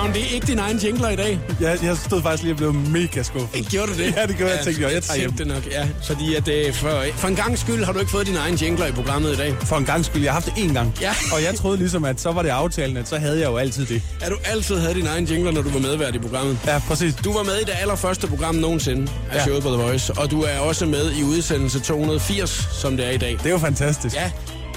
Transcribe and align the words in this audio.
Brown, 0.00 0.12
det 0.14 0.22
er 0.22 0.34
ikke 0.34 0.46
din 0.46 0.58
egen 0.58 0.76
jingler 0.84 1.08
i 1.08 1.16
dag. 1.16 1.40
Jeg, 1.60 1.78
jeg 1.82 1.96
stod 1.96 2.22
faktisk 2.22 2.42
lige 2.42 2.52
og 2.52 2.56
blev 2.56 2.74
mega 2.74 3.22
skuffet. 3.22 3.66
Gjorde 3.70 3.92
du 3.92 3.98
det? 3.98 4.14
Ja, 4.16 4.26
det 4.26 4.36
gjorde 4.36 4.50
jeg. 4.52 4.56
Jeg 4.56 4.64
tænkte, 4.64 4.82
jo, 4.82 4.88
jeg 4.88 5.02
tager 5.02 5.18
hjem. 5.20 5.32
det 5.32 5.46
nok, 5.46 5.66
ja. 5.70 5.88
Fordi 6.06 6.34
at, 6.34 6.48
øh, 6.48 6.74
for, 6.74 7.04
for 7.14 7.28
en 7.28 7.36
gang 7.36 7.58
skyld 7.58 7.84
har 7.84 7.92
du 7.92 7.98
ikke 7.98 8.10
fået 8.10 8.26
din 8.26 8.36
egen 8.36 8.54
jingler 8.54 8.86
i 8.86 8.92
programmet 8.92 9.32
i 9.32 9.36
dag. 9.36 9.54
For 9.62 9.76
en 9.76 9.84
gang 9.84 10.04
skyld, 10.04 10.22
jeg 10.22 10.32
har 10.32 10.40
haft 10.40 10.56
det 10.56 10.62
én 10.62 10.72
gang. 10.72 10.94
Ja. 11.00 11.14
Og 11.32 11.42
jeg 11.42 11.54
troede 11.54 11.76
ligesom, 11.76 12.04
at 12.04 12.20
så 12.20 12.32
var 12.32 12.42
det 12.42 12.48
aftalen, 12.48 12.96
at 12.96 13.08
så 13.08 13.16
havde 13.18 13.38
jeg 13.40 13.46
jo 13.46 13.56
altid 13.56 13.86
det. 13.86 14.02
Er 14.20 14.28
du 14.30 14.36
altid 14.44 14.78
havde 14.78 14.94
din 14.94 15.06
egen 15.06 15.24
jingler, 15.24 15.50
når 15.52 15.62
du 15.62 15.68
var 15.70 15.80
medvært 15.80 16.14
i 16.14 16.18
programmet? 16.18 16.58
Ja, 16.66 16.78
præcis. 16.88 17.14
Du 17.14 17.32
var 17.32 17.42
med 17.42 17.54
i 17.56 17.64
det 17.64 17.74
allerførste 17.80 18.26
program 18.26 18.54
nogensinde 18.54 19.12
af 19.30 19.36
Ja. 19.36 19.42
showet 19.44 19.62
på 19.62 19.68
The 19.68 19.82
Voice, 19.82 20.12
og 20.16 20.30
du 20.30 20.42
er 20.42 20.58
også 20.58 20.86
med 20.86 21.12
i 21.12 21.22
udsendelse 21.22 21.80
280, 21.80 22.68
som 22.72 22.96
det 22.96 23.06
er 23.06 23.10
i 23.10 23.16
dag. 23.18 23.32
Det 23.32 23.46
er 23.46 23.50
jo 23.50 23.58
fantastisk. 23.58 24.16
Ja, 24.16 24.30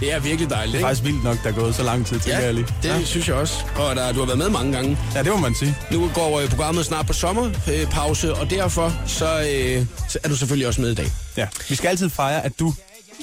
det 0.03 0.13
er 0.13 0.19
virkelig 0.19 0.49
dejligt, 0.49 0.73
Det 0.73 0.75
er 0.75 0.77
ikke? 0.77 0.87
faktisk 0.87 1.03
vildt 1.05 1.23
nok, 1.23 1.37
der 1.43 1.49
er 1.49 1.53
gået 1.53 1.75
så 1.75 1.83
lang 1.83 2.05
tid, 2.05 2.19
tænker 2.19 2.39
Ja, 2.39 2.45
jeg 2.45 2.53
lige. 2.53 2.67
det 2.83 2.89
Ja. 2.89 3.03
synes 3.05 3.27
jeg 3.27 3.35
også. 3.35 3.53
Og 3.75 3.95
der, 3.95 4.11
du 4.11 4.19
har 4.19 4.25
været 4.25 4.37
med 4.37 4.49
mange 4.49 4.73
gange. 4.73 4.97
ja, 5.15 5.23
det 5.23 5.31
må 5.31 5.37
man 5.37 5.55
sige. 5.55 5.77
Nu 5.91 6.09
går 6.13 6.39
øh, 6.39 6.49
programmet 6.49 6.85
snart 6.85 7.07
på 7.07 7.13
sommerpause, 7.13 8.33
og 8.33 8.49
derfor 8.49 8.93
så, 9.07 9.25
øh, 9.55 9.85
så 10.09 10.19
er 10.23 10.29
du 10.29 10.35
selvfølgelig 10.35 10.67
også 10.67 10.81
med 10.81 10.91
i 10.91 10.95
dag. 10.95 11.11
Ja. 11.37 11.47
Vi 11.69 11.75
skal 11.75 11.87
altid 11.87 12.09
fejre, 12.09 12.45
at 12.45 12.59
du 12.59 12.73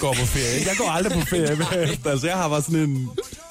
går 0.01 0.13
på 0.13 0.27
ferie. 0.27 0.67
Jeg 0.69 0.77
går 0.79 0.91
aldrig 0.91 1.13
på 1.13 1.27
ferie 1.27 1.57
bagefter, 1.57 2.11
altså 2.13 2.27
jeg 2.27 2.37
har 2.37 2.49
bare 2.49 2.63
sådan 2.63 2.79
en 2.79 3.09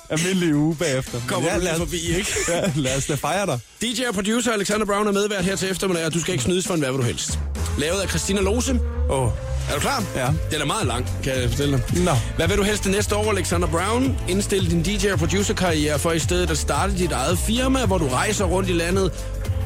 almindelig 0.10 0.56
uge 0.56 0.76
bagefter. 0.76 1.14
Men 1.14 1.24
Kommer 1.28 1.50
ja, 1.50 1.56
du 1.56 1.60
lige 1.60 1.66
lad 1.72 1.74
os, 1.74 1.80
forbi, 1.80 2.16
ikke? 2.18 2.30
ja, 2.54 2.62
lad 2.76 2.98
os 2.98 3.06
da 3.06 3.16
fejre 3.16 3.46
dig. 3.46 3.60
DJ 3.82 4.04
og 4.08 4.14
producer 4.14 4.52
Alexander 4.54 4.86
Brown 4.86 5.08
er 5.08 5.12
medvært 5.12 5.46
her 5.46 5.56
til 5.56 5.72
eftermiddag, 5.72 6.06
og 6.06 6.14
du 6.14 6.22
skal 6.22 6.32
ikke 6.32 6.44
snydes 6.44 6.68
for 6.68 6.74
en 6.74 6.80
hvad 6.80 6.92
vil 6.92 7.00
du 7.00 7.06
helst. 7.06 7.40
Lavet 7.78 8.02
af 8.02 8.10
Christina 8.10 8.42
Lose. 8.42 8.80
Åh, 9.10 9.22
oh, 9.24 9.32
Er 9.70 9.74
du 9.74 9.80
klar? 9.80 10.04
Ja. 10.16 10.28
Den 10.52 10.62
er 10.62 10.66
meget 10.66 10.88
lang, 10.88 11.10
kan 11.24 11.34
jeg 11.42 11.50
fortælle 11.50 11.78
dig. 11.78 12.04
Nå. 12.04 12.12
Hvad 12.36 12.48
vil 12.48 12.58
du 12.58 12.64
helst 12.64 12.84
det 12.84 12.92
næste 12.92 13.16
år, 13.16 13.32
Alexander 13.32 13.68
Brown? 13.68 14.18
Indstil 14.28 14.72
din 14.72 14.84
DJ- 14.84 15.12
og 15.12 15.20
producerkarriere 15.20 16.00
for 16.00 16.12
i 16.12 16.20
stedet 16.20 16.50
at 16.52 16.58
starte 16.58 16.98
dit 16.98 17.12
eget 17.12 17.40
firma, 17.40 17.86
hvor 17.86 17.98
du 17.98 18.08
rejser 18.08 18.46
rundt 18.46 18.70
i 18.70 18.74
landet 18.74 19.12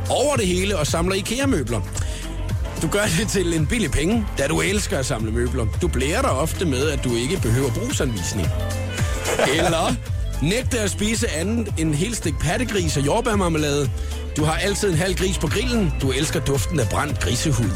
over 0.10 0.36
det 0.36 0.48
hele 0.48 0.78
og 0.78 0.88
samler 0.88 1.16
IKEA-møbler. 1.16 1.82
Du 2.82 2.88
gør 2.88 3.04
det 3.20 3.28
til 3.30 3.54
en 3.54 3.68
billig 3.68 3.92
penge, 3.92 4.26
da 4.38 4.48
du 4.48 4.62
elsker 4.62 4.98
at 4.98 5.06
samle 5.06 5.32
møbler. 5.32 5.66
Du 5.82 5.88
blærer 5.88 6.22
dig 6.22 6.32
ofte 6.32 6.66
med, 6.66 6.90
at 6.90 7.04
du 7.04 7.16
ikke 7.16 7.40
behøver 7.42 7.70
brugsanvisning. 7.72 8.48
Eller 9.56 9.96
nægte 10.42 10.80
at 10.80 10.92
spise 10.92 11.30
andet 11.30 11.74
end 11.78 11.96
helt 11.96 12.18
stik 12.18 12.34
pattegris 12.40 12.98
og 12.98 13.06
jordbærmarmelade. 13.06 13.90
Du 14.38 14.44
har 14.44 14.54
altid 14.56 14.90
en 14.90 14.98
halv 14.98 15.16
gris 15.16 15.38
på 15.38 15.48
grillen. 15.48 15.94
Du 16.02 16.12
elsker 16.12 16.40
duften 16.40 16.80
af 16.80 16.90
brændt 16.90 17.20
grisehud. 17.20 17.70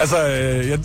Altså, 0.00 0.28
øh, 0.28 0.68
jeg, 0.68 0.78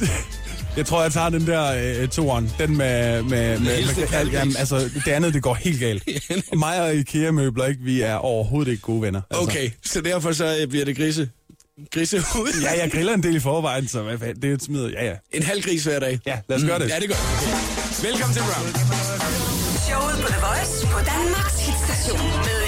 jeg 0.77 0.85
tror, 0.85 1.01
jeg 1.01 1.11
tager 1.11 1.29
den 1.29 1.47
der 1.47 2.01
øh, 2.01 2.07
toeren. 2.07 2.51
Den 2.59 2.77
med... 2.77 3.21
med, 3.23 3.59
med, 3.59 3.59
med 3.59 3.87
sikkert. 3.87 4.33
jamen, 4.33 4.55
altså, 4.57 4.89
det 5.05 5.11
andet, 5.11 5.33
det 5.33 5.43
går 5.43 5.53
helt 5.53 5.79
galt. 5.79 6.03
Mig 6.53 6.81
og 6.81 6.95
IKEA-møbler, 6.95 7.65
ikke, 7.65 7.81
vi 7.83 8.01
er 8.01 8.15
overhovedet 8.15 8.71
ikke 8.71 8.83
gode 8.83 9.01
venner. 9.01 9.21
Altså. 9.29 9.43
Okay, 9.43 9.69
så 9.85 10.01
derfor 10.01 10.31
så 10.31 10.57
øh, 10.61 10.67
bliver 10.67 10.85
det 10.85 10.97
grise. 10.97 11.29
Grisehud? 11.93 12.53
Ja, 12.65 12.81
jeg 12.81 12.91
griller 12.95 13.13
en 13.13 13.23
del 13.23 13.35
i 13.35 13.39
forvejen, 13.39 13.87
så 13.87 14.01
hvad 14.01 14.17
fanden, 14.19 14.41
det 14.41 14.49
er 14.49 14.53
et 14.53 14.63
smider. 14.63 14.89
Ja, 14.89 15.05
ja. 15.05 15.15
En 15.31 15.43
halv 15.43 15.61
gris 15.61 15.83
hver 15.83 15.99
dag. 15.99 16.19
Ja, 16.25 16.39
lad 16.49 16.57
os 16.57 16.63
gøre 16.63 16.79
det. 16.79 16.89
Ja, 16.89 16.99
det 16.99 17.07
gør. 17.07 17.15
Okay. 17.15 18.07
Velkommen 18.07 18.33
til 18.35 18.43
Brown. 18.49 18.67
Showet 19.87 20.15
på 20.23 20.27
The 20.27 20.41
Voice 20.47 20.87
på 20.93 20.99
Danmarks 21.11 21.57
hitstation 21.65 22.29
med 22.45 22.60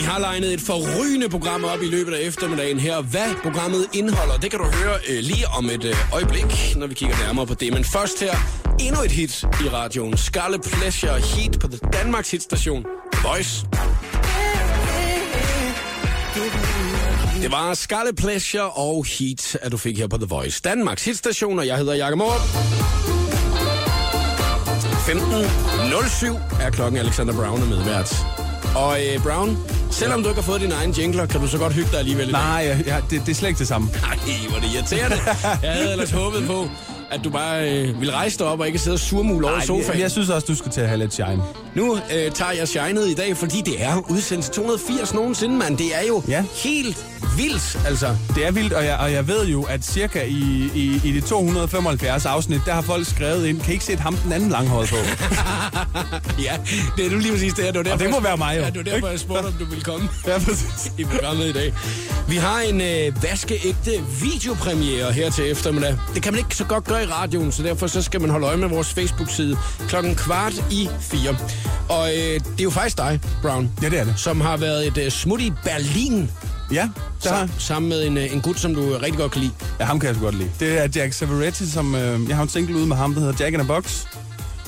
vi 0.00 0.04
har 0.04 0.18
legnet 0.18 0.52
et 0.52 0.60
forrygende 0.60 1.28
program 1.28 1.64
op 1.64 1.82
i 1.82 1.86
løbet 1.86 2.14
af 2.14 2.20
eftermiddagen 2.20 2.78
her. 2.80 3.00
Hvad 3.00 3.34
programmet 3.42 3.86
indeholder, 3.92 4.36
det 4.36 4.50
kan 4.50 4.60
du 4.60 4.64
høre 4.64 4.94
øh, 5.08 5.18
lige 5.18 5.48
om 5.58 5.70
et 5.70 5.84
øh, 5.84 5.94
øjeblik, 6.12 6.76
når 6.76 6.86
vi 6.86 6.94
kigger 6.94 7.16
nærmere 7.26 7.46
på 7.46 7.54
det. 7.54 7.72
Men 7.72 7.84
først 7.84 8.20
her, 8.20 8.34
endnu 8.80 9.02
et 9.02 9.10
hit 9.10 9.42
i 9.42 9.68
radioen. 9.68 10.16
Scarlet 10.16 10.62
Pleasure 10.62 11.20
Heat 11.20 11.58
på 11.60 11.68
The 11.68 11.78
Danmarks 11.92 12.30
hitstation. 12.30 12.84
Voice. 13.22 13.66
Det 17.42 17.52
var 17.52 17.74
Scarlet 17.74 18.16
Pleasure 18.16 18.70
og 18.70 19.06
Heat, 19.18 19.58
at 19.62 19.72
du 19.72 19.76
fik 19.76 19.98
her 19.98 20.06
på 20.06 20.16
The 20.16 20.26
Voice. 20.26 20.60
Danmarks 20.64 21.04
hitstation, 21.04 21.58
og 21.58 21.66
jeg 21.66 21.76
hedder 21.76 21.94
Jakob 21.94 22.18
Morup. 22.18 22.40
15.07 25.10 26.62
er 26.62 26.70
klokken 26.70 27.00
Alexander 27.00 27.34
Brown 27.34 27.62
er 27.62 27.66
medvært. 27.66 28.39
Og 28.76 28.98
øh, 29.06 29.22
Brown, 29.22 29.58
selvom 29.90 30.22
du 30.22 30.28
ikke 30.28 30.40
har 30.40 30.46
fået 30.46 30.60
din 30.60 30.72
egen 30.72 30.90
jingler, 30.90 31.26
kan 31.26 31.40
du 31.40 31.46
så 31.46 31.58
godt 31.58 31.72
hygge 31.72 31.90
dig 31.90 31.98
alligevel 31.98 32.28
i 32.28 32.32
dag? 32.32 32.40
Nej, 32.40 32.82
ja, 32.86 32.96
det, 33.10 33.20
det 33.26 33.28
er 33.28 33.34
slet 33.34 33.48
ikke 33.48 33.58
det 33.58 33.68
samme. 33.68 33.88
Nej, 34.02 34.18
hvor 34.48 34.56
er 34.56 34.60
det 34.60 34.70
irriterende. 34.74 35.16
Jeg 35.66 35.72
havde 35.72 35.92
ellers 35.92 36.10
håbet 36.10 36.46
på, 36.46 36.68
at 37.10 37.20
du 37.24 37.30
bare 37.30 37.70
øh, 37.70 38.00
ville 38.00 38.14
rejse 38.14 38.38
dig 38.38 38.46
op 38.46 38.60
og 38.60 38.66
ikke 38.66 38.78
sidde 38.78 38.94
og 38.94 38.98
surmule 39.00 39.46
over 39.46 39.56
jeg, 39.56 39.64
sofaen. 39.66 40.00
jeg 40.00 40.10
synes 40.10 40.28
også, 40.28 40.46
du 40.46 40.54
skal 40.54 40.70
til 40.72 40.80
at 40.80 40.88
have 40.88 40.98
lidt 40.98 41.12
shine. 41.14 41.42
Nu 41.74 41.96
øh, 41.96 42.30
tager 42.32 42.52
jeg 42.52 42.68
shined 42.68 43.04
i 43.06 43.14
dag, 43.14 43.36
fordi 43.36 43.60
det 43.66 43.82
er 43.84 44.10
udsendelse 44.10 44.50
280 44.50 45.14
nogensinde, 45.14 45.56
mand. 45.56 45.78
Det 45.78 45.86
er 46.02 46.06
jo 46.08 46.22
Ja. 46.28 46.44
helt 46.64 47.06
vildt, 47.36 47.78
altså. 47.86 48.16
Det 48.34 48.46
er 48.46 48.50
vildt, 48.50 48.72
og 48.72 48.84
jeg, 48.84 48.96
og 48.96 49.12
jeg 49.12 49.28
ved 49.28 49.46
jo, 49.46 49.62
at 49.62 49.84
cirka 49.84 50.22
i, 50.24 50.70
i, 50.74 51.00
i 51.04 51.12
de 51.12 51.20
275 51.20 52.26
afsnit, 52.26 52.60
der 52.66 52.72
har 52.72 52.82
folk 52.82 53.06
skrevet 53.06 53.46
ind, 53.46 53.60
kan 53.60 53.68
I 53.68 53.72
ikke 53.72 53.84
sætte 53.84 54.02
ham 54.02 54.16
den 54.16 54.32
anden 54.32 54.48
langhåret 54.50 54.88
på? 54.88 54.96
Ja, 56.42 56.56
det 56.96 57.06
er 57.06 57.10
nu 57.10 57.18
lige 57.18 57.32
præcis 57.32 57.54
det 57.54 57.64
her. 57.64 57.72
Det, 57.72 57.78
var 57.78 57.82
derfor, 57.82 57.98
det 57.98 58.10
må 58.10 58.20
være 58.20 58.36
mig 58.36 58.56
jo, 58.56 58.62
Ja, 58.62 58.66
det 58.70 58.76
var 58.76 58.82
derfor, 58.82 59.08
jeg 59.08 59.20
spurgte, 59.20 59.46
om 59.46 59.52
du 59.52 59.64
ville 59.64 59.84
komme. 59.84 60.08
ja, 60.26 60.38
præcis. 60.38 60.92
i 60.98 61.04
programmet 61.04 61.46
i 61.46 61.52
dag. 61.52 61.74
Vi 62.28 62.36
har 62.36 62.60
en 62.60 62.80
øh, 62.80 63.22
vaskeægte 63.22 63.90
videopremiere 64.22 65.12
her 65.12 65.30
til 65.30 65.50
eftermiddag. 65.50 65.96
Det 66.14 66.22
kan 66.22 66.32
man 66.32 66.38
ikke 66.38 66.56
så 66.56 66.64
godt 66.64 66.84
gøre 66.84 66.99
i 67.02 67.06
radioen, 67.06 67.52
så 67.52 67.62
derfor 67.62 67.86
så 67.86 68.02
skal 68.02 68.20
man 68.20 68.30
holde 68.30 68.46
øje 68.46 68.56
med 68.56 68.68
vores 68.68 68.88
Facebook-side 68.94 69.56
klokken 69.88 70.14
kvart 70.14 70.52
i 70.70 70.88
fire. 71.00 71.36
Og 71.88 72.08
øh, 72.10 72.34
det 72.34 72.60
er 72.60 72.64
jo 72.64 72.70
faktisk 72.70 72.96
dig, 72.98 73.20
Brown, 73.42 73.70
Ja, 73.82 73.88
det 73.88 73.98
er 73.98 74.04
det. 74.04 74.14
som 74.16 74.40
har 74.40 74.56
været 74.56 74.86
et 74.86 74.98
øh, 74.98 75.10
smut 75.10 75.40
i 75.40 75.52
Berlin 75.64 76.30
Ja, 76.72 76.88
har, 77.26 77.46
sam- 77.46 77.50
sammen 77.58 77.88
med 77.88 78.06
en, 78.06 78.18
øh, 78.18 78.32
en 78.34 78.40
gut, 78.40 78.58
som 78.60 78.74
du 78.74 78.80
rigtig 79.02 79.18
godt 79.18 79.32
kan 79.32 79.40
lide. 79.40 79.52
ja, 79.80 79.84
ham 79.84 80.00
kan 80.00 80.06
jeg 80.06 80.14
så 80.16 80.20
godt 80.22 80.34
lide. 80.34 80.50
Det 80.60 80.78
er 80.84 80.88
Jack 80.96 81.12
Savaretti, 81.12 81.70
som 81.70 81.94
øh, 81.94 82.28
jeg 82.28 82.36
har 82.36 82.42
en 82.42 82.48
single 82.48 82.76
ude 82.76 82.86
med 82.86 82.96
ham, 82.96 83.14
der 83.14 83.20
hedder 83.20 83.34
Jack 83.44 83.54
in 83.54 83.60
a 83.60 83.64
Box. 83.64 84.04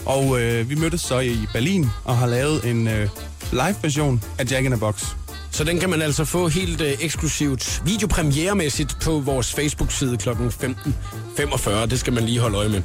Og 0.07 0.41
øh, 0.41 0.71
vi 0.71 0.75
mødtes 0.75 1.01
så 1.01 1.19
i 1.21 1.47
Berlin 1.53 1.91
og 2.05 2.17
har 2.19 2.27
lavet 2.27 2.65
en 2.65 2.89
øh, 2.89 3.09
live-version 3.53 4.23
af 4.39 4.45
Jack 4.51 4.65
in 4.67 4.73
a 4.73 4.77
Box. 4.77 5.05
Så 5.53 5.65
den 5.65 5.81
kan 5.81 5.91
man 5.91 6.03
altså 6.03 6.25
få 6.25 6.49
helt 6.49 6.81
øh, 6.81 6.93
eksklusivt 7.01 7.83
videopremieremæssigt 7.85 8.97
på 9.01 9.19
vores 9.21 9.53
Facebook-side 9.55 10.17
kl. 10.17 10.29
15.45. 10.29 11.71
Det 11.87 12.01
skal 12.01 12.13
man 12.13 12.25
lige 12.25 12.39
holde 12.39 12.59
øje 12.59 12.69
med. 12.69 12.83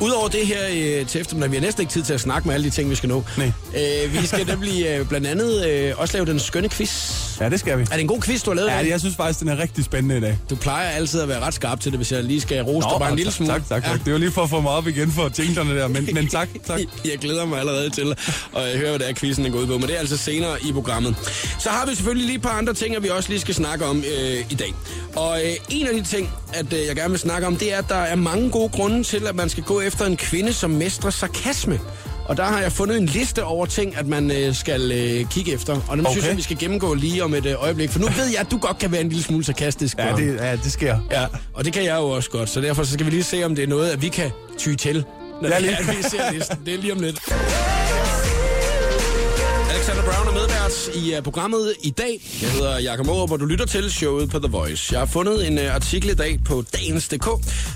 Udover 0.00 0.28
det 0.28 0.46
her 0.46 0.60
øh, 1.00 1.06
til 1.06 1.20
eftermiddag, 1.20 1.50
vi 1.50 1.56
har 1.56 1.62
næsten 1.62 1.82
ikke 1.82 1.92
tid 1.92 2.02
til 2.02 2.12
at 2.14 2.20
snakke 2.20 2.48
med 2.48 2.54
alle 2.54 2.64
de 2.64 2.70
ting, 2.70 2.90
vi 2.90 2.94
skal 2.94 3.08
nå. 3.08 3.24
Nej. 3.36 3.52
Øh, 3.76 4.12
vi 4.12 4.26
skal 4.26 4.46
nemlig 4.46 4.86
øh, 4.86 5.08
blandt 5.08 5.26
andet 5.26 5.66
øh, 5.68 5.92
også 5.96 6.14
lave 6.14 6.26
den 6.26 6.38
skønne 6.38 6.68
quiz. 6.68 7.20
Ja, 7.40 7.48
det 7.48 7.60
skal 7.60 7.78
vi. 7.78 7.82
Er 7.82 7.86
det 7.86 8.00
en 8.00 8.06
god 8.08 8.20
quiz, 8.20 8.42
du 8.42 8.50
har 8.50 8.54
lavet? 8.54 8.68
Ja, 8.68 8.88
jeg 8.88 9.00
synes 9.00 9.16
faktisk, 9.16 9.40
den 9.40 9.48
er 9.48 9.58
rigtig 9.58 9.84
spændende 9.84 10.16
i 10.16 10.20
dag. 10.20 10.38
Du 10.50 10.56
plejer 10.56 10.88
altid 10.88 11.20
at 11.20 11.28
være 11.28 11.40
ret 11.40 11.54
skarp 11.54 11.80
til 11.80 11.92
det, 11.92 11.98
hvis 11.98 12.12
jeg 12.12 12.24
lige 12.24 12.40
skal 12.40 12.62
rose 12.62 12.88
dig 12.88 12.96
bare 12.98 13.10
en 13.10 13.16
lille 13.16 13.32
smule. 13.32 13.52
tak, 13.52 13.68
tak, 13.68 13.84
tak. 13.84 14.04
Det 14.04 14.12
var 14.12 14.18
lige 14.18 14.30
for 14.32 14.42
at 14.42 14.50
få 14.50 14.60
mig 14.60 14.72
op 14.72 14.86
igen 14.88 15.12
for 15.12 15.30
jinglerne 15.38 15.76
der, 15.76 15.88
men, 15.88 16.08
men 16.12 16.28
tak, 16.28 16.48
tak. 16.66 16.80
Jeg 17.10 17.18
glæder 17.20 17.44
mig 17.44 17.58
allerede 17.58 17.90
til 17.90 18.14
at 18.56 18.78
høre, 18.78 18.88
hvad 18.90 18.98
det 18.98 19.10
er, 19.10 19.14
quizzen 19.14 19.46
er 19.46 19.50
gået 19.50 19.68
på. 19.68 19.78
Men 19.78 19.82
det 19.82 19.94
er 19.94 19.98
altså 19.98 20.16
senere 20.16 20.56
i 20.62 20.72
programmet. 20.72 21.16
Så 21.58 21.68
har 21.68 21.86
vi 21.86 21.94
selvfølgelig 21.94 22.09
lige 22.16 22.34
et 22.34 22.42
par 22.42 22.50
andre 22.58 22.74
ting, 22.74 22.96
at 22.96 23.02
vi 23.02 23.08
også 23.08 23.28
lige 23.28 23.40
skal 23.40 23.54
snakke 23.54 23.84
om 23.86 23.96
øh, 23.98 24.44
i 24.50 24.54
dag. 24.54 24.74
Og 25.16 25.40
øh, 25.44 25.52
en 25.68 25.86
af 25.86 25.94
de 25.94 26.02
ting, 26.02 26.30
at 26.52 26.72
øh, 26.72 26.86
jeg 26.86 26.96
gerne 26.96 27.10
vil 27.10 27.18
snakke 27.18 27.46
om, 27.46 27.56
det 27.56 27.72
er, 27.74 27.78
at 27.78 27.88
der 27.88 27.94
er 27.94 28.14
mange 28.16 28.50
gode 28.50 28.68
grunde 28.68 29.02
til, 29.02 29.26
at 29.26 29.34
man 29.34 29.48
skal 29.48 29.62
gå 29.62 29.80
efter 29.80 30.04
en 30.06 30.16
kvinde, 30.16 30.52
som 30.52 30.70
mestrer 30.70 31.10
sarkasme. 31.10 31.80
Og 32.24 32.36
der 32.36 32.44
har 32.44 32.60
jeg 32.60 32.72
fundet 32.72 32.96
en 32.96 33.06
liste 33.06 33.44
over 33.44 33.66
ting, 33.66 33.96
at 33.96 34.06
man 34.06 34.30
øh, 34.30 34.54
skal 34.54 34.92
øh, 34.92 35.24
kigge 35.30 35.52
efter. 35.52 35.80
Og 35.88 35.96
dem 35.96 36.06
okay. 36.06 36.12
synes 36.12 36.26
jeg, 36.28 36.36
vi 36.36 36.42
skal 36.42 36.58
gennemgå 36.58 36.94
lige 36.94 37.24
om 37.24 37.34
et 37.34 37.46
øh, 37.46 37.62
øjeblik. 37.62 37.90
For 37.90 37.98
nu 37.98 38.06
ved 38.06 38.26
jeg, 38.26 38.40
at 38.40 38.50
du 38.50 38.58
godt 38.58 38.78
kan 38.78 38.92
være 38.92 39.00
en 39.00 39.08
lille 39.08 39.24
smule 39.24 39.44
sarkastisk. 39.44 39.98
Ja, 39.98 40.12
det, 40.16 40.36
ja, 40.36 40.56
det 40.56 40.72
sker. 40.72 40.98
Ja, 41.10 41.26
og 41.54 41.64
det 41.64 41.72
kan 41.72 41.84
jeg 41.84 41.96
jo 41.96 42.08
også 42.08 42.30
godt, 42.30 42.50
så 42.50 42.60
derfor 42.60 42.84
så 42.84 42.92
skal 42.92 43.06
vi 43.06 43.10
lige 43.10 43.24
se, 43.24 43.44
om 43.44 43.54
det 43.54 43.64
er 43.64 43.68
noget, 43.68 43.90
at 43.90 44.02
vi 44.02 44.08
kan 44.08 44.30
ty 44.58 44.74
til, 44.74 45.04
når 45.42 45.48
Ja, 45.48 45.54
ja, 45.54 45.60
lige. 45.60 45.96
vi 45.96 46.02
ser 46.02 46.32
listen. 46.32 46.56
Det 46.66 46.74
er 46.74 46.78
lige 46.78 46.92
om 46.92 47.00
lidt. 47.00 47.20
i 50.94 51.16
uh, 51.16 51.22
programmet 51.22 51.74
i 51.82 51.90
dag. 51.90 52.20
Jeg 52.42 52.50
hedder 52.50 52.78
Jakob 52.78 53.06
Morup, 53.06 53.28
hvor 53.28 53.36
du 53.36 53.44
lytter 53.44 53.66
til 53.66 53.90
showet 53.92 54.30
på 54.30 54.38
The 54.38 54.48
Voice. 54.50 54.92
Jeg 54.92 55.00
har 55.00 55.06
fundet 55.06 55.46
en 55.46 55.58
uh, 55.58 55.74
artikel 55.74 56.10
i 56.10 56.14
dag 56.14 56.38
på 56.44 56.64
dagens.dk, 56.72 57.26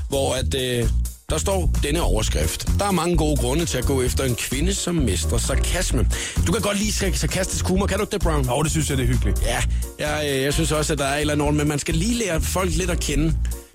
hvor 0.09 0.35
at, 0.35 0.55
uh, 0.55 0.89
der 1.31 1.39
står 1.39 1.71
denne 1.83 2.03
overskrift. 2.03 2.69
Der 2.79 2.85
er 2.85 2.91
mange 2.91 3.17
gode 3.17 3.37
grunde 3.37 3.65
til 3.65 3.79
at 3.79 3.85
gå 3.87 4.03
efter 4.03 4.25
en 4.25 4.35
kvinde, 4.35 4.75
som 4.75 4.95
mestrer 4.95 5.39
sarkasme. 5.39 6.09
Du 6.47 6.53
kan 6.53 6.63
godt 6.63 6.79
lide 6.79 6.93
sark- 6.93 7.15
sarkastisk 7.17 7.65
humor, 7.69 7.87
kan 7.87 7.99
du 7.99 8.03
ikke 8.03 8.13
det, 8.13 8.21
Brown? 8.23 8.49
Og 8.49 8.65
det 8.65 8.73
synes 8.73 8.91
jeg, 8.91 8.99
det 8.99 9.05
er 9.05 9.09
hyggeligt. 9.09 9.43
Ja, 9.43 9.63
jeg, 9.99 10.43
jeg 10.43 10.53
synes 10.55 10.73
også, 10.73 10.93
at 10.93 10.99
der 10.99 11.05
er 11.05 11.15
et 11.17 11.21
eller 11.21 11.35
andet 11.35 11.55
men 11.55 11.69
man 11.69 11.79
skal 11.79 11.95
lige 11.95 12.15
lære 12.15 12.41
folk 12.41 12.71
lidt 12.77 12.91
at 12.91 13.01
kende. 13.01 13.35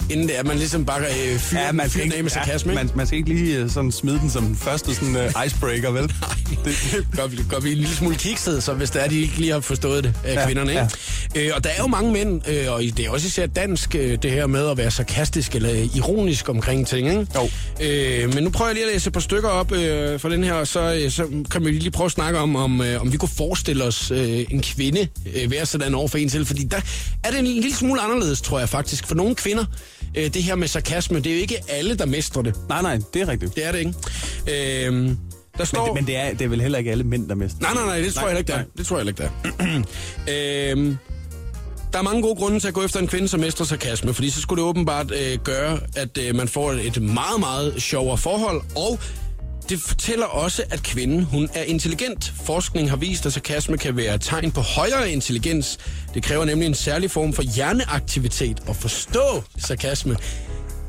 Inden 0.10 0.28
det 0.28 0.40
er, 0.40 0.44
man 0.44 0.58
ligesom 0.58 0.86
bare 0.86 1.02
øh, 1.02 1.40
fyrer, 1.40 1.66
ja, 1.66 1.72
man 1.72 1.90
fyrer 1.90 2.04
den 2.04 2.14
af 2.14 2.24
med 2.24 2.32
sarkasme, 2.32 2.72
ja, 2.72 2.76
man, 2.84 2.90
man 2.96 3.08
skal 3.08 3.18
ikke 3.18 3.30
lige 3.30 3.58
øh, 3.58 3.70
sådan 3.70 3.92
smide 3.92 4.20
den 4.20 4.30
som 4.30 4.46
den 4.46 4.56
første 4.56 4.96
sådan, 4.96 5.16
uh, 5.16 5.46
icebreaker, 5.46 5.92
vel? 5.92 6.02
Nej, 6.22 6.64
det 6.66 7.08
gør 7.16 7.28
vi, 7.28 7.38
gør 7.50 7.60
vi 7.60 7.72
en 7.72 7.78
lille 7.78 7.96
smule 7.96 8.16
kikset, 8.16 8.64
så 8.64 8.74
hvis 8.74 8.90
det 8.90 9.04
er, 9.04 9.08
de 9.08 9.22
ikke 9.22 9.38
lige 9.38 9.52
har 9.52 9.60
forstået 9.60 10.04
det, 10.04 10.14
øh, 10.26 10.34
ja, 10.34 10.46
kvinderne. 10.46 10.72
Ikke? 10.72 10.88
Ja. 11.36 11.48
Øh, 11.48 11.52
og 11.56 11.64
der 11.64 11.70
er 11.70 11.78
jo 11.80 11.88
mange 11.88 12.12
mænd, 12.12 12.50
øh, 12.50 12.74
og 12.74 12.82
det 12.82 13.00
er 13.00 13.10
også 13.10 13.28
især 13.28 13.46
dansk, 13.46 13.96
øh, 13.96 14.18
det 14.24 14.32
her 14.32 14.48
med 14.48 14.70
at 14.70 14.78
være 14.78 14.92
sarkastisk 14.92 15.56
eller 15.56 15.88
ironisk 15.96 16.50
omkring 16.50 16.88
ting. 16.88 17.10
Ikke? 17.10 17.28
Jo. 17.36 17.50
Øh, 17.82 18.34
men 18.34 18.44
nu 18.44 18.50
prøver 18.50 18.70
jeg 18.70 18.76
lige 18.76 18.86
at 18.86 18.94
læse 18.94 19.08
et 19.08 19.14
par 19.14 19.20
stykker 19.20 19.50
op 19.50 19.72
øh, 19.72 20.20
for 20.20 20.30
den 20.30 20.44
her, 20.44 20.64
så, 20.64 20.94
øh, 21.04 21.12
så 21.12 21.28
kan 21.52 21.66
vi 21.66 21.72
lige 21.72 21.92
prøve 21.92 22.06
at 22.06 22.12
snakke 22.12 22.40
om, 22.40 22.56
om, 22.56 22.82
øh, 22.82 23.02
om 23.02 23.12
vi 23.12 23.18
kunne 23.18 23.30
forestille 23.38 23.84
os 23.84 24.12
øh, 24.12 24.46
en 24.50 24.62
kvinde 24.62 25.08
øh, 25.36 25.52
være 25.52 25.66
sådan 25.66 25.96
over 25.96 26.08
for 26.08 26.18
en 26.18 26.30
til, 26.30 26.46
fordi 26.46 26.64
der 26.64 26.82
er 27.24 27.32
det 27.32 27.40
en 27.40 27.46
lille 27.46 27.76
smule 27.76 28.02
anderledes, 28.02 28.42
tror 28.42 28.60
jeg 28.60 28.70
faktisk. 28.70 29.08
For 29.08 29.16
nogle 29.16 29.36
kvinder, 29.36 29.66
øh, 30.16 30.34
det 30.34 30.44
her 30.44 30.56
med 30.56 30.68
sarkasme, 30.68 31.18
det 31.18 31.28
er 31.28 31.34
jo 31.34 31.42
ikke 31.42 31.58
alle, 31.70 31.96
der 31.96 32.06
mestrer 32.06 32.42
det. 32.42 32.56
Nej, 32.70 32.82
nej, 32.82 33.00
det 33.14 33.22
er 33.22 33.28
rigtigt. 33.28 33.56
Det 33.56 33.66
er 33.66 33.72
det 33.72 33.80
ikke. 33.80 33.94
Øh, 34.88 35.16
der 35.58 35.66
står... 35.66 35.86
Men, 35.86 35.96
men 35.96 36.08
det, 36.08 36.18
er, 36.18 36.30
det 36.34 36.42
er 36.42 36.48
vel 36.48 36.62
heller 36.62 36.78
ikke 36.78 36.92
alle 36.92 37.04
mænd, 37.04 37.30
der 37.30 37.36
mestrer 37.36 37.62
Nej, 37.62 37.74
nej, 37.74 37.86
nej, 37.86 38.00
det 38.00 38.14
tror 38.14 38.22
nej, 38.22 38.30
jeg 38.30 38.40
ikke, 38.40 38.52
der 38.52 38.64
Det 38.78 38.86
tror 38.86 38.98
jeg 38.98 39.08
ikke, 39.08 39.24
der 39.24 39.30
øhm, 40.78 40.98
der 41.94 42.00
er 42.00 42.04
mange 42.04 42.22
gode 42.22 42.36
grunde 42.36 42.60
til 42.60 42.68
at 42.68 42.74
gå 42.74 42.84
efter 42.84 43.00
en 43.00 43.08
kvinde, 43.08 43.28
som 43.28 43.40
mestrer 43.40 43.66
sarkasme, 43.66 44.14
fordi 44.14 44.30
så 44.30 44.42
skulle 44.42 44.62
det 44.62 44.70
åbenbart 44.70 45.12
øh, 45.12 45.38
gøre, 45.44 45.80
at 45.96 46.18
øh, 46.18 46.36
man 46.36 46.48
får 46.48 46.72
et 46.72 47.02
meget, 47.02 47.40
meget 47.40 47.82
sjovere 47.82 48.18
forhold, 48.18 48.62
og 48.76 49.00
det 49.70 49.82
fortæller 49.82 50.26
også, 50.26 50.64
at 50.70 50.84
kvinden 50.84 51.24
hun 51.24 51.50
er 51.54 51.64
intelligent. 51.64 52.34
Forskning 52.46 52.90
har 52.90 52.98
vist, 52.98 53.26
at 53.26 53.34
sarkasme 53.34 53.78
kan 53.78 53.98
være 53.98 54.16
et 54.16 54.22
tegn 54.22 54.52
på 54.52 54.62
højere 54.62 55.12
intelligens. 55.12 55.78
Det 56.14 56.24
kræver 56.24 56.46
nemlig 56.46 56.66
en 56.66 56.74
særlig 56.74 57.12
form 57.12 57.34
for 57.34 57.42
hjerneaktivitet 57.42 58.60
at 58.70 58.76
forstå 58.76 59.44
sarkasme. 59.58 60.18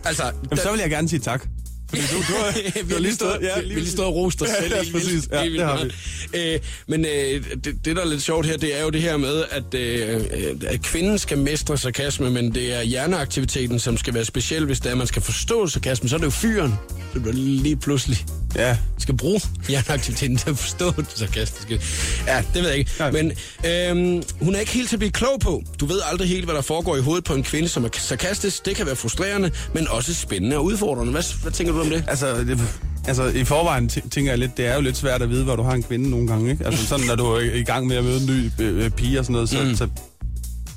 Altså, 0.04 0.24
Jamen, 0.24 0.56
så 0.56 0.70
vil 0.70 0.80
jeg 0.80 0.90
gerne 0.90 1.08
sige 1.08 1.20
tak. 1.20 1.46
Fordi 1.88 2.02
du, 2.02 2.16
du, 2.16 2.22
har, 2.22 2.82
vi 2.86 2.92
har 2.92 3.00
lige 3.00 3.14
stået, 3.14 3.38
ja, 3.42 3.60
lige, 3.60 3.74
vi 3.74 3.80
lige 3.80 3.90
stået 3.90 4.08
og 4.08 4.14
rost 4.14 4.42
os 4.42 4.48
selv. 4.60 4.74
Ja, 4.74 4.92
præcis. 4.92 5.28
Ja, 5.32 5.44
det 5.44 5.60
har 5.60 5.84
vi. 5.84 5.90
Øh, 6.38 6.60
men 6.86 7.04
øh, 7.04 7.44
det, 7.64 7.84
det, 7.84 7.96
der 7.96 8.02
er 8.02 8.06
lidt 8.06 8.22
sjovt 8.22 8.46
her, 8.46 8.56
det 8.56 8.78
er 8.78 8.82
jo 8.82 8.90
det 8.90 9.02
her 9.02 9.16
med, 9.16 9.44
at, 9.50 9.74
øh, 9.74 10.24
at 10.66 10.82
kvinden 10.82 11.18
skal 11.18 11.38
mestre 11.38 11.78
sarkasme, 11.78 12.30
men 12.30 12.54
det 12.54 12.74
er 12.74 12.82
hjerneaktiviteten, 12.82 13.78
som 13.78 13.96
skal 13.96 14.14
være 14.14 14.24
speciel, 14.24 14.64
hvis 14.64 14.80
det 14.80 14.90
er, 14.90 14.94
man 14.94 15.06
skal 15.06 15.22
forstå 15.22 15.66
sarkasme. 15.66 16.08
Så 16.08 16.16
er 16.16 16.18
det 16.18 16.26
jo 16.26 16.30
fyren, 16.30 16.74
det 17.14 17.22
bliver 17.22 17.34
lige 17.36 17.76
pludselig 17.76 18.26
ja. 18.54 18.76
skal 18.98 19.16
bruge 19.16 19.40
hjerneaktiviteten 19.68 20.36
til 20.36 20.50
at 20.50 20.58
forstå 20.58 20.90
det 20.90 21.06
sarkastiske. 21.14 21.80
Ja, 22.26 22.42
det 22.54 22.62
ved 22.62 22.68
jeg 22.68 22.78
ikke. 22.78 22.90
Nej. 22.98 23.10
Men 23.10 23.32
øh, 23.66 24.22
hun 24.42 24.54
er 24.54 24.60
ikke 24.60 24.72
helt 24.72 24.88
til 24.88 24.96
at 24.96 25.00
blive 25.00 25.12
klog 25.12 25.40
på. 25.40 25.62
Du 25.80 25.86
ved 25.86 26.00
aldrig 26.10 26.28
helt, 26.28 26.44
hvad 26.44 26.54
der 26.54 26.60
foregår 26.60 26.96
i 26.96 27.00
hovedet 27.00 27.24
på 27.24 27.34
en 27.34 27.42
kvinde, 27.42 27.68
som 27.68 27.84
er 27.84 27.88
sarkastisk. 27.92 28.66
Det 28.66 28.76
kan 28.76 28.86
være 28.86 28.96
frustrerende, 28.96 29.50
men 29.74 29.88
også 29.88 30.14
spændende 30.14 30.56
og 30.56 30.64
udfordrende. 30.64 31.12
Hvad, 31.12 31.42
hvad 31.42 31.52
tænker 31.52 31.72
du 31.72 31.80
om 31.80 31.90
det? 31.90 32.04
Altså, 32.08 32.44
det, 32.44 32.60
altså 33.08 33.24
i 33.24 33.44
forvejen 33.44 33.88
tænker 33.88 34.32
jeg 34.32 34.38
lidt, 34.38 34.56
det 34.56 34.66
er 34.66 34.74
jo 34.74 34.80
lidt 34.80 34.96
svært 34.96 35.22
at 35.22 35.30
vide, 35.30 35.44
hvor 35.44 35.56
du 35.56 35.62
har 35.62 35.72
en 35.72 35.82
kvinde 35.82 36.10
nogle 36.10 36.26
gange. 36.26 36.50
Ikke? 36.50 36.66
Altså 36.66 36.86
sådan, 36.86 37.06
når 37.06 37.14
du 37.14 37.24
er 37.24 37.40
i 37.40 37.62
gang 37.62 37.86
med 37.86 37.96
at 37.96 38.04
møde 38.04 38.20
en 38.20 38.26
ny 38.26 38.64
øh, 38.64 38.84
øh 38.84 38.90
pige 38.90 39.18
og 39.18 39.24
sådan 39.24 39.32
noget, 39.32 39.48
så, 39.48 39.62
mm. 39.62 39.76
så 39.76 39.88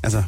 altså, 0.03 0.23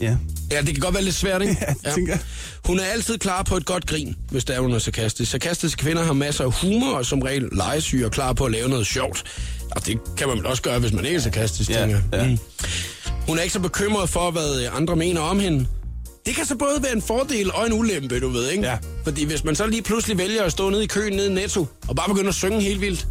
ja. 0.00 0.16
Ja, 0.52 0.60
det 0.60 0.66
kan 0.66 0.80
godt 0.80 0.94
være 0.94 1.04
lidt 1.04 1.14
svært, 1.14 1.42
ikke? 1.42 1.56
Ja, 1.68 1.74
ja. 1.84 1.94
tænker 1.94 2.18
Hun 2.64 2.80
er 2.80 2.84
altid 2.84 3.18
klar 3.18 3.42
på 3.42 3.56
et 3.56 3.64
godt 3.64 3.86
grin, 3.86 4.16
hvis 4.30 4.44
der 4.44 4.54
er 4.54 4.60
hun 4.60 4.72
er 4.72 4.78
sarkastisk. 4.78 5.30
Sarkastiske 5.30 5.80
kvinder 5.82 6.02
har 6.02 6.12
masser 6.12 6.44
af 6.44 6.52
humor 6.52 6.94
og 6.94 7.06
som 7.06 7.22
regel 7.22 7.48
legesyge 7.52 8.04
og 8.06 8.12
klar 8.12 8.32
på 8.32 8.44
at 8.44 8.52
lave 8.52 8.68
noget 8.68 8.86
sjovt. 8.86 9.24
Og 9.70 9.86
det 9.86 9.98
kan 10.16 10.28
man 10.28 10.46
også 10.46 10.62
gøre, 10.62 10.78
hvis 10.78 10.92
man 10.92 11.04
ikke 11.04 11.16
er 11.16 11.20
sarkastisk, 11.20 11.70
ja, 11.70 11.80
tænker 11.80 12.00
ja. 12.12 12.26
Mm. 12.26 12.38
Hun 13.26 13.38
er 13.38 13.42
ikke 13.42 13.52
så 13.52 13.60
bekymret 13.60 14.08
for, 14.08 14.30
hvad 14.30 14.68
andre 14.72 14.96
mener 14.96 15.20
om 15.20 15.40
hende. 15.40 15.66
Det 16.26 16.36
kan 16.36 16.46
så 16.46 16.56
både 16.56 16.82
være 16.82 16.92
en 16.92 17.02
fordel 17.02 17.52
og 17.52 17.66
en 17.66 17.72
ulempe, 17.72 18.20
du 18.20 18.28
ved, 18.28 18.50
ikke? 18.50 18.64
Ja. 18.64 18.78
Fordi 19.04 19.24
hvis 19.24 19.44
man 19.44 19.56
så 19.56 19.66
lige 19.66 19.82
pludselig 19.82 20.18
vælger 20.18 20.42
at 20.44 20.52
stå 20.52 20.70
nede 20.70 20.84
i 20.84 20.86
køen 20.86 21.12
nede 21.12 21.26
i 21.26 21.32
Netto, 21.34 21.66
og 21.88 21.96
bare 21.96 22.08
begynde 22.08 22.28
at 22.28 22.34
synge 22.34 22.60
helt 22.60 22.80
vildt, 22.80 23.06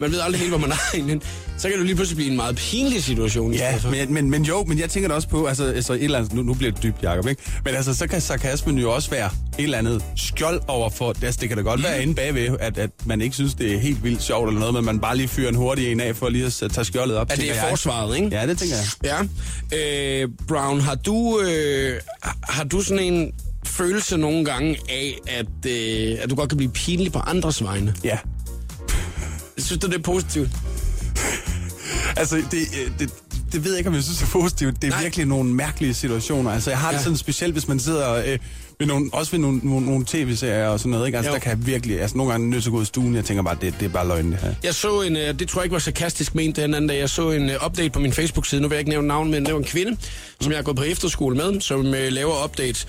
man 0.00 0.10
ved 0.12 0.20
aldrig 0.20 0.40
helt, 0.40 0.50
hvor 0.50 0.58
man 0.58 0.70
er 0.70 0.96
inde, 0.96 1.20
så 1.58 1.68
kan 1.68 1.78
det 1.78 1.86
lige 1.86 1.96
pludselig 1.96 2.16
blive 2.16 2.30
en 2.30 2.36
meget 2.36 2.56
pinlig 2.56 3.04
situation. 3.04 3.54
Ja, 3.54 3.74
men, 3.90 4.14
men, 4.14 4.30
men 4.30 4.42
jo, 4.42 4.64
men 4.64 4.78
jeg 4.78 4.90
tænker 4.90 5.08
da 5.08 5.14
også 5.14 5.28
på, 5.28 5.46
altså, 5.46 5.64
altså 5.64 5.92
et 5.92 6.04
eller 6.04 6.18
andet, 6.18 6.32
nu, 6.32 6.42
nu 6.42 6.54
bliver 6.54 6.72
det 6.72 6.82
dybt, 6.82 7.02
Jacob, 7.02 7.28
ikke? 7.28 7.42
Men 7.64 7.74
altså, 7.74 7.94
så 7.94 8.06
kan 8.06 8.20
sarkasmen 8.20 8.78
jo 8.78 8.94
også 8.94 9.10
være 9.10 9.30
et 9.58 9.64
eller 9.64 9.78
andet 9.78 10.04
skjold 10.16 10.60
over 10.66 10.90
for, 10.90 11.14
altså, 11.22 11.40
det 11.40 11.48
kan 11.48 11.58
da 11.58 11.62
godt 11.62 11.80
mm. 11.80 11.84
være 11.84 12.02
inde 12.02 12.14
bagved, 12.14 12.56
at, 12.60 12.78
at 12.78 12.90
man 13.06 13.20
ikke 13.20 13.34
synes, 13.34 13.54
det 13.54 13.74
er 13.74 13.78
helt 13.78 14.04
vildt 14.04 14.22
sjovt 14.22 14.48
eller 14.48 14.60
noget, 14.60 14.74
men 14.74 14.84
man 14.84 15.00
bare 15.00 15.16
lige 15.16 15.28
fyrer 15.28 15.48
en 15.48 15.54
hurtig 15.54 15.92
en 15.92 16.00
af 16.00 16.16
for 16.16 16.28
lige 16.28 16.46
at 16.46 16.52
tage 16.52 16.84
skjoldet 16.84 17.16
op. 17.16 17.30
Er 17.30 17.34
det 17.34 17.58
er 17.58 17.68
forsvaret, 17.68 18.16
ikke? 18.16 18.28
Ja, 18.36 18.46
det 18.46 18.58
tænker 18.58 18.76
jeg. 18.76 19.28
Ja. 19.72 20.22
Øh, 20.22 20.28
Brown, 20.48 20.80
har 20.80 20.94
du, 20.94 21.40
øh, 21.40 22.00
har 22.42 22.64
du 22.64 22.80
sådan 22.80 23.04
en 23.04 23.32
følelse 23.64 24.16
nogle 24.16 24.44
gange 24.44 24.76
af, 24.88 25.18
at, 25.26 25.70
øh, 25.70 26.18
at 26.22 26.30
du 26.30 26.34
godt 26.34 26.48
kan 26.48 26.56
blive 26.56 26.72
pinlig 26.72 27.12
på 27.12 27.18
andres 27.18 27.64
vegne? 27.64 27.94
Ja. 28.04 28.18
Synes 29.68 29.80
du, 29.80 29.86
det 29.86 29.94
er 29.94 30.02
positivt? 30.02 30.50
altså, 32.20 32.36
det, 32.36 32.60
det, 32.98 33.10
det 33.52 33.64
ved 33.64 33.70
jeg 33.70 33.78
ikke, 33.78 33.88
om 33.88 33.94
jeg 33.94 34.02
synes 34.02 34.22
er 34.22 34.26
positivt. 34.26 34.82
Det 34.82 34.88
er 34.88 34.90
Nej. 34.92 35.02
virkelig 35.02 35.26
nogle 35.26 35.54
mærkelige 35.54 35.94
situationer. 35.94 36.50
Altså, 36.50 36.70
jeg 36.70 36.78
har 36.78 36.88
ja. 36.88 36.94
det 36.94 37.04
sådan 37.04 37.16
specielt, 37.16 37.54
hvis 37.54 37.68
man 37.68 37.78
sidder 37.78 38.14
øh, 38.14 38.38
ved 38.78 38.86
nogle, 38.86 39.10
også 39.12 39.30
ved 39.30 39.38
nogle, 39.38 39.60
nogle, 39.62 39.86
nogle 39.86 40.04
tv-serier 40.08 40.68
og 40.68 40.78
sådan 40.78 40.90
noget. 40.90 41.06
Ikke? 41.06 41.18
Altså, 41.18 41.30
jo. 41.30 41.34
der 41.34 41.40
kan 41.40 41.50
jeg 41.50 41.66
virkelig, 41.66 42.00
altså 42.00 42.16
nogle 42.16 42.32
gange 42.32 42.50
nødt 42.50 42.62
til 42.62 42.70
at 42.70 42.72
gå 42.72 42.82
i 42.82 42.84
stuen, 42.84 43.14
jeg 43.14 43.24
tænker 43.24 43.42
bare, 43.42 43.56
det, 43.60 43.74
det 43.80 43.86
er 43.86 43.92
bare 43.92 44.08
løgn, 44.08 44.32
det 44.32 44.40
her. 44.40 44.54
Jeg 44.62 44.74
så 44.74 45.00
en, 45.00 45.16
øh, 45.16 45.38
det 45.38 45.48
tror 45.48 45.60
jeg 45.60 45.64
ikke 45.64 45.72
var 45.72 45.78
sarkastisk 45.78 46.34
ment 46.34 46.56
den 46.56 46.74
anden 46.74 46.88
dag, 46.88 46.98
jeg 46.98 47.10
så 47.10 47.30
en 47.30 47.50
uh, 47.50 47.66
update 47.66 47.90
på 47.90 48.00
min 48.00 48.12
Facebook-side, 48.12 48.60
nu 48.60 48.68
vil 48.68 48.74
jeg 48.74 48.80
ikke 48.80 48.90
nævne 48.90 49.08
navn, 49.08 49.30
men 49.30 49.44
det 49.44 49.52
var 49.54 49.58
en 49.58 49.66
kvinde, 49.66 49.90
mm. 49.90 49.98
som 50.40 50.52
jeg 50.52 50.58
har 50.58 50.62
gået 50.62 50.76
på 50.76 50.82
efterskole 50.82 51.36
med, 51.36 51.60
som 51.60 51.80
uh, 51.80 51.92
laver 51.92 52.44
updates. 52.44 52.86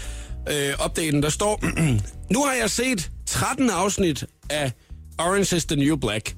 Uh, 0.49 0.85
updaten, 0.85 1.23
der 1.23 1.29
står, 1.29 1.63
nu 2.33 2.43
har 2.43 2.53
jeg 2.61 2.69
set 2.69 3.11
13 3.27 3.69
afsnit 3.69 4.25
af 4.49 4.71
Orange 5.19 5.55
is 5.55 5.65
the 5.65 5.75
New 5.75 5.95
Black. 5.95 6.35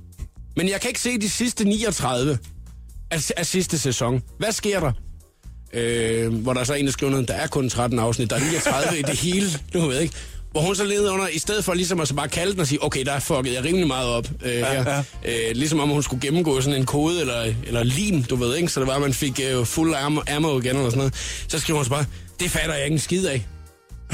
Men 0.56 0.70
jeg 0.70 0.82
kan 0.82 0.88
ikke 0.88 1.00
se 1.00 1.18
de 1.18 1.30
sidste 1.30 1.64
39 1.64 2.38
af, 3.12 3.32
af 3.38 3.46
sidste 3.46 3.80
sæson. 3.80 4.22
Hvad 4.38 4.52
sker 4.52 4.80
der? 4.80 4.92
Øh, 5.74 6.34
hvor 6.34 6.54
der 6.54 6.60
er 6.62 6.66
så 6.66 6.74
en, 6.74 6.86
der 6.86 6.92
skriver 6.92 7.12
noget, 7.12 7.28
der 7.28 7.34
er 7.34 7.48
kun 7.48 7.70
13 7.70 8.00
afsnit, 8.00 8.30
der 8.30 8.36
er 8.36 8.40
39 8.40 9.00
i 9.00 9.02
det 9.02 9.20
hele, 9.20 9.48
du 9.74 9.88
ved 9.88 10.00
ikke. 10.00 10.14
Hvor 10.52 10.62
hun 10.62 10.76
så 10.76 10.84
leder 10.84 11.12
under, 11.12 11.28
i 11.28 11.40
stedet 11.40 11.66
for 11.66 11.74
ligesom 11.74 12.00
at 12.00 12.08
så 12.08 12.14
bare 12.14 12.28
kalde 12.28 12.52
den 12.52 12.60
og 12.60 12.68
sige, 12.68 12.84
okay, 12.84 13.06
der 13.06 13.12
er 13.12 13.20
fucket 13.20 13.54
jeg 13.54 13.64
rimelig 13.64 13.88
meget 13.88 14.08
op 14.08 14.28
øh, 14.46 14.52
ja, 14.52 14.84
her. 14.84 15.04
Ja. 15.24 15.50
Øh, 15.50 15.56
ligesom 15.56 15.80
om 15.80 15.90
hun 15.90 16.04
skulle 16.04 16.22
gennemgå 16.22 16.62
sådan 16.62 16.80
en 16.80 16.86
kode 16.86 17.22
eller, 17.22 17.54
eller 17.68 17.84
lim, 17.84 18.24
du 18.24 18.36
ved 18.36 18.56
ikke, 18.56 18.68
så 18.68 18.80
det 18.80 18.88
var, 18.88 18.96
at 18.96 19.02
man 19.02 19.14
fik 19.14 19.40
øh, 19.52 19.66
fuld 19.66 19.96
ammo, 19.96 20.22
ammo 20.36 20.60
igen 20.60 20.76
eller 20.76 20.90
sådan 20.90 20.98
noget. 20.98 21.14
Så 21.48 21.60
skriver 21.60 21.78
hun 21.78 21.86
så 21.86 21.92
bare, 21.92 22.06
det 22.40 22.52
fatter 22.52 22.74
jeg 22.74 22.84
ikke 22.84 22.94
en 22.94 23.00
skid 23.00 23.26
af. 23.28 23.48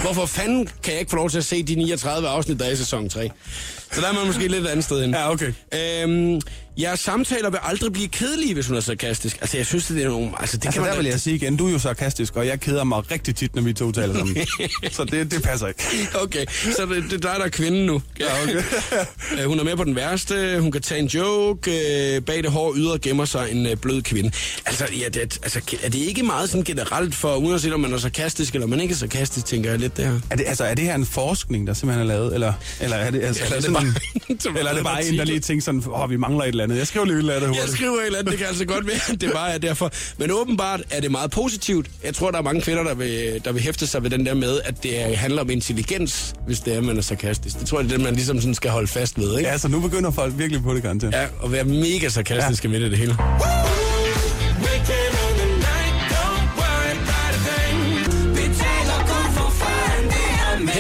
Hvorfor 0.01 0.25
fanden 0.25 0.67
kan 0.83 0.91
jeg 0.93 0.99
ikke 0.99 1.09
få 1.09 1.15
lov 1.15 1.29
til 1.29 1.37
at 1.37 1.45
se 1.45 1.63
de 1.63 1.75
39 1.75 2.27
afsnit, 2.27 2.59
der 2.59 2.65
er 2.65 2.69
i 2.71 2.75
sæson 2.75 3.09
3? 3.09 3.31
Så 3.91 4.01
der 4.01 4.07
er 4.07 4.13
man 4.13 4.25
måske 4.25 4.47
lidt 4.47 4.63
et 4.63 4.67
andet 4.67 4.85
sted 4.85 5.01
hen. 5.01 5.11
Ja, 5.11 5.31
okay. 5.31 5.53
Øhm, 5.73 6.41
jeres 6.81 6.99
samtaler 6.99 7.49
vil 7.49 7.59
aldrig 7.63 7.93
blive 7.93 8.07
kedelige, 8.07 8.53
hvis 8.53 8.67
hun 8.67 8.77
er 8.77 8.81
sarkastisk. 8.81 9.37
Altså, 9.41 9.57
jeg 9.57 9.65
synes, 9.65 9.85
det 9.85 10.03
er 10.03 10.09
nogle... 10.09 10.31
Altså, 10.39 10.57
det 10.57 10.65
altså, 10.65 10.81
kan 10.81 10.81
man 10.81 10.91
der 10.91 11.01
vil 11.01 11.09
jeg 11.09 11.19
sige 11.19 11.35
igen, 11.35 11.57
du 11.57 11.67
er 11.67 11.71
jo 11.71 11.79
sarkastisk, 11.79 12.35
og 12.35 12.47
jeg 12.47 12.59
keder 12.59 12.83
mig 12.83 13.11
rigtig 13.11 13.35
tit, 13.35 13.55
når 13.55 13.61
vi 13.61 13.73
to 13.73 13.91
taler 13.91 14.13
sammen. 14.13 14.37
så 14.91 15.03
det, 15.03 15.31
det 15.31 15.43
passer 15.43 15.67
ikke. 15.67 15.83
Okay, 16.15 16.45
så 16.75 16.85
det, 16.85 17.03
det 17.03 17.13
er 17.13 17.17
dig, 17.17 17.33
der 17.37 17.45
er 17.45 17.49
kvinden 17.49 17.85
nu. 17.85 18.01
Ja, 18.19 18.43
okay. 18.43 18.63
Øh, 19.39 19.45
hun 19.45 19.59
er 19.59 19.63
med 19.63 19.75
på 19.75 19.83
den 19.83 19.95
værste, 19.95 20.59
hun 20.59 20.71
kan 20.71 20.81
tage 20.81 20.99
en 20.99 21.07
joke, 21.07 21.71
øh, 21.71 22.21
bag 22.21 22.43
det 22.43 22.51
hårde 22.51 22.79
ydre 22.79 22.99
gemmer 22.99 23.25
sig 23.25 23.51
en 23.51 23.65
øh, 23.65 23.75
blød 23.75 24.01
kvinde. 24.01 24.31
Altså, 24.65 24.85
ja, 24.99 25.09
det, 25.09 25.39
altså, 25.43 25.59
er 25.83 25.89
det 25.89 25.99
ikke 25.99 26.23
meget 26.23 26.49
sådan 26.49 26.63
generelt 26.63 27.15
for, 27.15 27.35
uanset 27.35 27.73
om 27.73 27.79
man 27.79 27.93
er 27.93 27.97
sarkastisk 27.97 28.53
eller 28.53 28.67
man 28.67 28.79
ikke 28.79 28.91
er 28.91 28.95
sarkastisk, 28.95 29.45
tænker 29.45 29.69
jeg 29.69 29.79
lidt 29.79 29.97
der. 29.97 30.19
Er 30.29 30.35
det, 30.35 30.45
altså, 30.47 30.63
er 30.63 30.73
det 30.73 30.85
her 30.85 30.95
en 30.95 31.05
forskning, 31.05 31.67
der 31.67 31.73
simpelthen 31.73 32.09
er 32.09 32.13
lavet, 32.13 32.33
eller, 32.33 32.53
eller 32.81 32.95
er 32.95 33.11
det, 33.11 33.23
altså, 33.23 33.43
eller 33.43 33.57
er 33.57 33.61
det, 33.61 33.73
bare, 33.73 34.57
eller 34.59 34.71
er 34.71 34.75
det 34.75 34.83
bare 34.83 35.05
en, 35.05 35.17
der 35.17 35.25
lige 35.25 35.39
tænker 35.39 35.63
sådan, 35.63 35.83
åh, 35.87 36.01
oh, 36.01 36.09
vi 36.09 36.17
mangler 36.17 36.43
et 36.43 36.47
eller 36.47 36.66
andet. 36.71 36.79
Jeg 36.79 36.87
skriver 36.87 37.05
lige 37.05 37.15
et 37.15 37.19
eller 37.19 37.33
andet 37.33 37.47
hurtigt. 37.47 37.67
Jeg 37.67 37.75
skriver 37.75 37.97
et 37.97 38.05
eller 38.05 38.19
andet, 38.19 38.31
det 38.31 38.39
kan 38.39 38.47
altså 38.47 38.65
godt 38.65 38.87
være, 38.87 38.99
at 39.09 39.21
det 39.21 39.31
bare 39.33 39.53
er 39.53 39.57
derfor. 39.57 39.91
Men 40.17 40.31
åbenbart 40.31 40.81
er 40.91 41.01
det 41.01 41.11
meget 41.11 41.31
positivt. 41.31 41.87
Jeg 42.03 42.15
tror, 42.15 42.31
der 42.31 42.37
er 42.37 42.41
mange 42.41 42.61
kvinder, 42.61 42.83
der 42.83 42.95
vil, 42.95 43.41
der 43.45 43.51
vil 43.51 43.61
hæfte 43.61 43.87
sig 43.87 44.03
ved 44.03 44.09
den 44.09 44.25
der 44.25 44.33
med, 44.33 44.61
at 44.63 44.83
det 44.83 45.17
handler 45.17 45.41
om 45.41 45.49
intelligens, 45.49 46.33
hvis 46.45 46.59
det 46.59 46.75
er, 46.75 46.81
man 46.81 46.97
er 46.97 47.01
sarkastisk. 47.01 47.59
Det 47.59 47.67
tror 47.67 47.79
jeg, 47.79 47.85
det 47.85 47.93
er 47.93 47.97
det, 47.97 48.05
man 48.05 48.13
ligesom 48.13 48.41
sådan 48.41 48.55
skal 48.55 48.71
holde 48.71 48.87
fast 48.87 49.19
ved, 49.19 49.37
ikke? 49.37 49.49
Ja, 49.49 49.57
så 49.57 49.67
nu 49.67 49.79
begynder 49.79 50.11
folk 50.11 50.33
virkelig 50.37 50.63
på 50.63 50.73
det, 50.73 50.83
garanteret. 50.83 51.13
Ja, 51.13 51.25
og 51.39 51.51
være 51.51 51.63
mega 51.63 52.09
sarkastiske 52.09 52.67
ja. 52.67 52.71
med 52.71 52.79
det, 52.81 52.91
det 52.91 52.99
hele. 52.99 53.17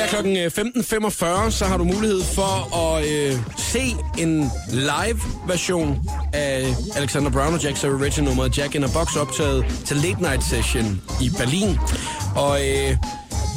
Her 0.07 0.13
klokken 0.13 0.37
øh, 0.37 0.45
15.45, 0.45 1.51
så 1.51 1.65
har 1.65 1.77
du 1.77 1.83
mulighed 1.83 2.21
for 2.21 2.75
at 2.77 3.05
øh, 3.09 3.33
se 3.57 3.95
en 4.17 4.51
live 4.71 5.19
version 5.47 6.09
af 6.33 6.73
Alexander 6.95 7.31
Brown 7.31 7.53
og 7.53 7.63
Jack 7.63 7.77
Sarah 7.77 8.23
nummeret 8.25 8.57
Jack 8.57 8.75
in 8.75 8.83
a 8.83 8.87
Box 8.93 9.15
optaget 9.15 9.65
til 9.85 9.97
Late 9.97 10.21
Night 10.21 10.43
Session 10.43 11.01
i 11.21 11.29
Berlin. 11.37 11.79
Og 12.35 12.59
øh, 12.67 12.97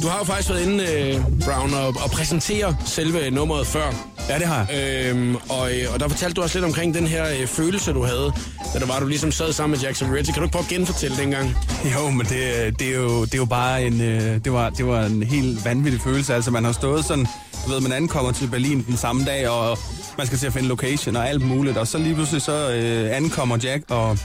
du 0.01 0.07
har 0.07 0.17
jo 0.17 0.23
faktisk 0.23 0.49
været 0.49 0.63
inde, 0.67 0.83
øh, 0.83 1.21
Brown, 1.45 1.73
og, 1.73 1.87
og 1.87 2.11
præsentere 2.11 2.77
selve 2.85 3.29
nummeret 3.29 3.67
før. 3.67 4.10
Ja, 4.29 4.39
det 4.39 4.47
har 4.47 4.67
jeg. 4.69 5.07
Øhm, 5.09 5.35
og, 5.35 5.71
øh, 5.71 5.93
og 5.93 5.99
der 5.99 6.07
fortalte 6.07 6.33
du 6.33 6.41
også 6.41 6.57
lidt 6.57 6.65
omkring 6.65 6.93
den 6.93 7.07
her 7.07 7.25
øh, 7.41 7.47
følelse, 7.47 7.93
du 7.93 8.03
havde, 8.03 8.31
da 8.73 8.79
det 8.79 8.87
var, 8.87 8.99
du 8.99 9.07
ligesom 9.07 9.31
sad 9.31 9.53
sammen 9.53 9.77
med 9.77 9.85
Jackson 9.85 10.07
Reggie. 10.13 10.33
Kan 10.33 10.41
du 10.41 10.43
ikke 10.43 10.51
prøve 10.51 10.63
at 10.63 10.69
genfortælle 10.69 11.17
dengang? 11.17 11.55
Jo, 11.95 12.09
men 12.09 12.25
det, 12.25 12.79
det, 12.79 12.87
er, 12.87 12.93
jo, 12.99 13.25
det 13.25 13.33
er 13.33 13.37
jo 13.37 13.45
bare 13.45 13.83
en, 13.83 14.01
øh, 14.01 14.43
det 14.43 14.53
var, 14.53 14.69
det 14.69 14.87
var 14.87 15.05
en 15.05 15.23
helt 15.23 15.65
vanvittig 15.65 16.01
følelse. 16.01 16.33
Altså, 16.35 16.51
man 16.51 16.63
har 16.65 16.71
stået 16.71 17.05
sådan, 17.05 17.27
du 17.65 17.71
ved, 17.71 17.79
man 17.81 17.91
ankommer 17.91 18.31
til 18.31 18.47
Berlin 18.47 18.85
den 18.87 18.97
samme 18.97 19.25
dag, 19.25 19.49
og 19.49 19.77
man 20.17 20.27
skal 20.27 20.39
til 20.39 20.47
at 20.47 20.53
finde 20.53 20.67
location 20.67 21.15
og 21.15 21.29
alt 21.29 21.41
muligt. 21.41 21.77
Og 21.77 21.87
så 21.87 21.97
lige 21.97 22.15
pludselig 22.15 22.41
så 22.41 22.71
øh, 22.71 23.15
ankommer 23.17 23.57
Jack, 23.63 23.83
og 23.89 24.17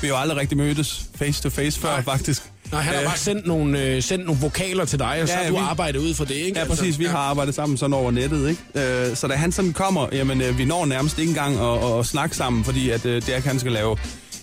vi 0.00 0.06
har 0.06 0.14
jo 0.14 0.20
aldrig 0.20 0.38
rigtig 0.38 0.58
mødtes 0.58 1.04
face 1.14 1.42
to 1.42 1.50
face 1.50 1.80
før, 1.80 1.88
Nej. 1.88 2.02
faktisk. 2.02 2.42
Nej, 2.72 2.80
han 2.82 2.94
har 2.94 3.00
Øh, 3.00 3.06
bare 3.06 3.18
sendt 3.18 3.46
nogle, 3.46 3.82
øh, 3.82 4.02
sendt 4.02 4.26
nogle 4.26 4.40
vokaler 4.40 4.84
til 4.84 4.98
dig, 4.98 5.18
og 5.22 5.28
så 5.28 5.34
Ja, 5.34 5.40
har 5.42 5.48
du 5.50 5.56
vi- 5.56 5.62
arbejdet 5.62 5.98
ud 6.00 6.14
fra 6.14 6.24
det, 6.24 6.34
ikke? 6.34 6.58
Ja, 6.58 6.64
præcis. 6.66 6.98
Vi 6.98 7.04
har 7.04 7.18
arbejdet 7.18 7.54
sammen 7.54 7.78
sådan 7.78 7.94
over 7.94 8.10
nettet, 8.10 8.48
ikke? 8.48 9.08
Øh, 9.10 9.16
så 9.16 9.26
da 9.28 9.34
han 9.34 9.52
sådan 9.52 9.72
kommer, 9.72 10.06
jamen, 10.12 10.40
øh, 10.40 10.58
vi 10.58 10.64
når 10.64 10.86
nærmest 10.86 11.18
ikke 11.18 11.30
engang 11.30 11.58
at, 11.60 11.98
at, 11.98 12.06
snakke 12.06 12.36
sammen, 12.36 12.64
fordi 12.64 12.90
at 12.90 13.06
øh, 13.06 13.22
Jack, 13.28 13.44
han 13.46 13.58
skal 13.58 13.72
lave 13.72 13.96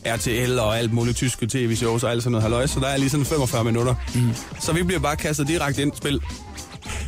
RTL 0.06 0.60
og 0.60 0.78
alt 0.80 0.94
muligt 0.94 1.18
tyske 1.18 1.48
tv-shows 1.48 2.04
og 2.04 2.12
alt 2.12 2.24
sådan 2.24 2.32
noget 2.32 2.44
halløj, 2.44 2.68
så 2.68 2.80
der 2.80 2.88
er 2.88 2.98
lige 2.98 3.10
sådan 3.10 3.26
45 3.26 3.64
minutter. 3.64 3.96
Mm. 4.16 4.30
Så 4.62 4.74
vi 4.74 4.84
bliver 4.84 5.00
bare 5.00 5.16
kastet 5.16 5.48
direkte 5.48 5.82
ind 5.82 5.94
i 5.94 5.98
spil. 5.98 6.20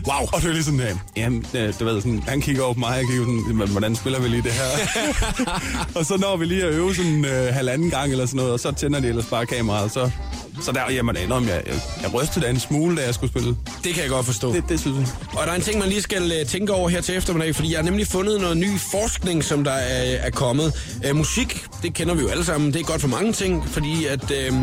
Wow. 0.08 0.28
Og 0.34 0.42
det 0.42 0.50
er 0.50 0.54
lige 0.54 0.64
sådan, 0.64 0.80
øh, 0.80 0.96
jamen, 1.18 1.46
øh, 1.54 1.74
du 1.80 1.86
ved, 1.86 2.02
sådan, 2.02 2.24
han 2.28 2.42
kigger 2.42 2.64
over 2.64 2.74
på 2.74 2.80
mig, 2.80 2.98
jeg 2.98 3.06
kigger 3.10 3.24
sådan, 3.26 3.44
"Jamen, 3.48 3.70
hvordan 3.70 3.96
spiller 3.96 4.20
vi 4.20 4.28
lige 4.28 4.42
det 4.44 4.52
her? 4.52 4.68
og 6.00 6.06
så 6.06 6.18
når 6.18 6.38
vi 6.38 6.46
lige 6.46 6.64
at 6.64 6.74
øve 6.74 6.96
sådan 6.96 7.26
øh, 7.26 7.54
halvanden 7.54 7.90
gang 7.90 8.12
eller 8.12 8.26
sådan 8.26 8.38
noget, 8.38 8.52
og 8.54 8.60
så 8.60 8.72
tænder 8.72 9.00
de 9.00 9.08
ellers 9.08 9.26
bare 9.26 9.46
kameraet, 9.46 9.84
og 9.84 9.92
så, 9.92 10.10
så 10.62 10.72
der, 10.72 10.92
jamen, 10.92 11.16
jeg, 11.16 11.30
jeg, 11.30 11.48
jeg, 11.68 11.76
jeg 12.02 12.14
rystede 12.14 12.46
da 12.46 12.50
en 12.52 12.60
smule, 12.60 12.98
da 12.98 13.06
jeg 13.06 13.14
skulle 13.14 13.30
spille. 13.32 13.56
Det 13.84 13.94
kan 13.94 14.02
jeg 14.04 14.10
godt 14.10 14.26
forstå. 14.26 14.54
Det, 14.54 14.64
det 14.70 14.80
synes 14.80 14.98
jeg. 14.98 15.08
Og 15.40 15.46
der 15.46 15.52
er 15.52 15.56
en 15.56 15.62
ting, 15.62 15.80
man 15.80 15.90
lige 15.90 16.02
skal 16.02 16.32
øh, 16.40 16.46
tænke 16.46 16.74
over 16.74 16.90
her 16.90 17.02
til 17.02 17.16
eftermiddag, 17.18 17.56
fordi 17.56 17.72
jeg 17.72 17.78
har 17.78 17.84
nemlig 17.86 18.08
fundet 18.08 18.42
noget 18.42 18.58
ny 18.58 18.80
forskning, 18.92 19.44
som 19.44 19.64
der 19.64 19.72
er, 19.72 20.16
er 20.18 20.30
kommet. 20.30 20.74
Øh, 21.06 21.16
musik, 21.16 21.66
det 21.84 21.94
kender 21.94 22.14
vi 22.16 22.22
jo 22.22 22.28
alle 22.28 22.46
sammen, 22.46 22.74
det 22.74 22.80
er 22.80 22.84
godt 22.84 23.02
for 23.02 23.08
mange 23.08 23.34
ting, 23.34 23.70
fordi 23.70 24.06
at, 24.06 24.32
øh, 24.32 24.54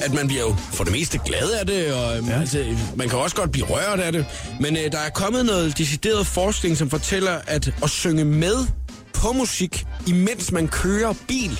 at 0.00 0.14
man 0.14 0.26
bliver 0.26 0.42
jo 0.42 0.56
for 0.72 0.84
det 0.84 0.92
meste 0.92 1.20
glad 1.24 1.50
af 1.50 1.66
det, 1.66 1.94
og 1.94 2.18
øh, 2.18 2.28
ja. 2.28 2.40
altså, 2.40 2.76
man 2.96 3.08
kan 3.08 3.18
også 3.18 3.36
godt 3.36 3.52
blive 3.52 3.66
rørt 3.66 4.00
af 4.00 4.12
det. 4.12 4.26
Men 4.60 4.76
øh, 4.76 4.92
der 4.92 4.98
er 4.98 5.10
kommet 5.10 5.46
noget 5.46 5.78
decideret 5.78 6.26
forskning, 6.26 6.76
som 6.76 6.90
fortæller, 6.90 7.38
at 7.46 7.74
at 7.82 7.90
synge 7.90 8.24
med 8.24 8.66
på 9.12 9.32
musik, 9.32 9.86
imens 10.06 10.52
man 10.52 10.68
kører 10.68 11.14
bil, 11.28 11.50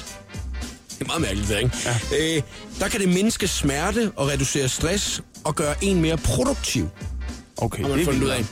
det 0.90 1.00
er 1.00 1.06
meget 1.06 1.22
mærkeligt, 1.22 1.48
det, 1.48 1.58
ikke? 1.58 1.76
Ja. 1.84 2.36
Øh, 2.36 2.42
der 2.80 2.88
kan 2.88 3.00
det 3.00 3.08
mindske 3.08 3.48
smerte 3.48 4.12
og 4.16 4.28
reducere 4.28 4.68
stress 4.68 5.22
og 5.44 5.54
gøre 5.54 5.74
en 5.84 6.00
mere 6.00 6.16
produktiv 6.16 6.88
Okay, 7.56 7.82
man 7.82 8.04
fundet 8.04 8.22
ud 8.22 8.28
af. 8.28 8.44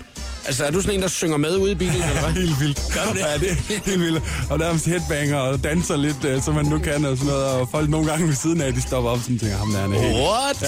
Altså, 0.47 0.65
er 0.65 0.71
du 0.71 0.81
sådan 0.81 0.95
en, 0.95 1.03
der 1.03 1.09
synger 1.09 1.37
med 1.37 1.57
ude 1.57 1.73
i 1.73 1.75
bilen, 1.75 1.95
eller 1.95 2.21
hvad? 2.21 2.33
helt 2.33 2.61
vildt. 2.61 2.81
Gør 2.95 3.05
du 3.05 3.13
det? 3.13 3.21
Ja, 3.21 3.39
det 3.39 3.51
er 3.51 3.55
helt 3.91 4.01
vildt. 4.01 4.23
Og 4.51 4.59
nærmest 4.59 4.87
headbanger 4.87 5.37
og 5.37 5.65
danser 5.65 5.97
lidt, 5.97 6.25
uh, 6.25 6.43
som 6.43 6.55
man 6.55 6.65
nu 6.65 6.79
kan 6.79 7.05
og 7.05 7.17
sådan 7.17 7.33
noget. 7.33 7.45
Og 7.45 7.69
folk 7.71 7.91
nogle 7.91 8.11
gange 8.11 8.27
ved 8.29 8.35
siden 8.35 8.61
af, 8.61 8.73
de 8.73 8.83
stopper 8.83 9.11
op 9.11 9.17
og 9.19 9.23
sådan 9.23 9.39
tænker, 9.39 9.57
ham 9.57 9.73
der 9.73 9.81
han 9.81 9.93
er 9.93 9.99
helt... 10.01 10.17
What? 10.17 10.63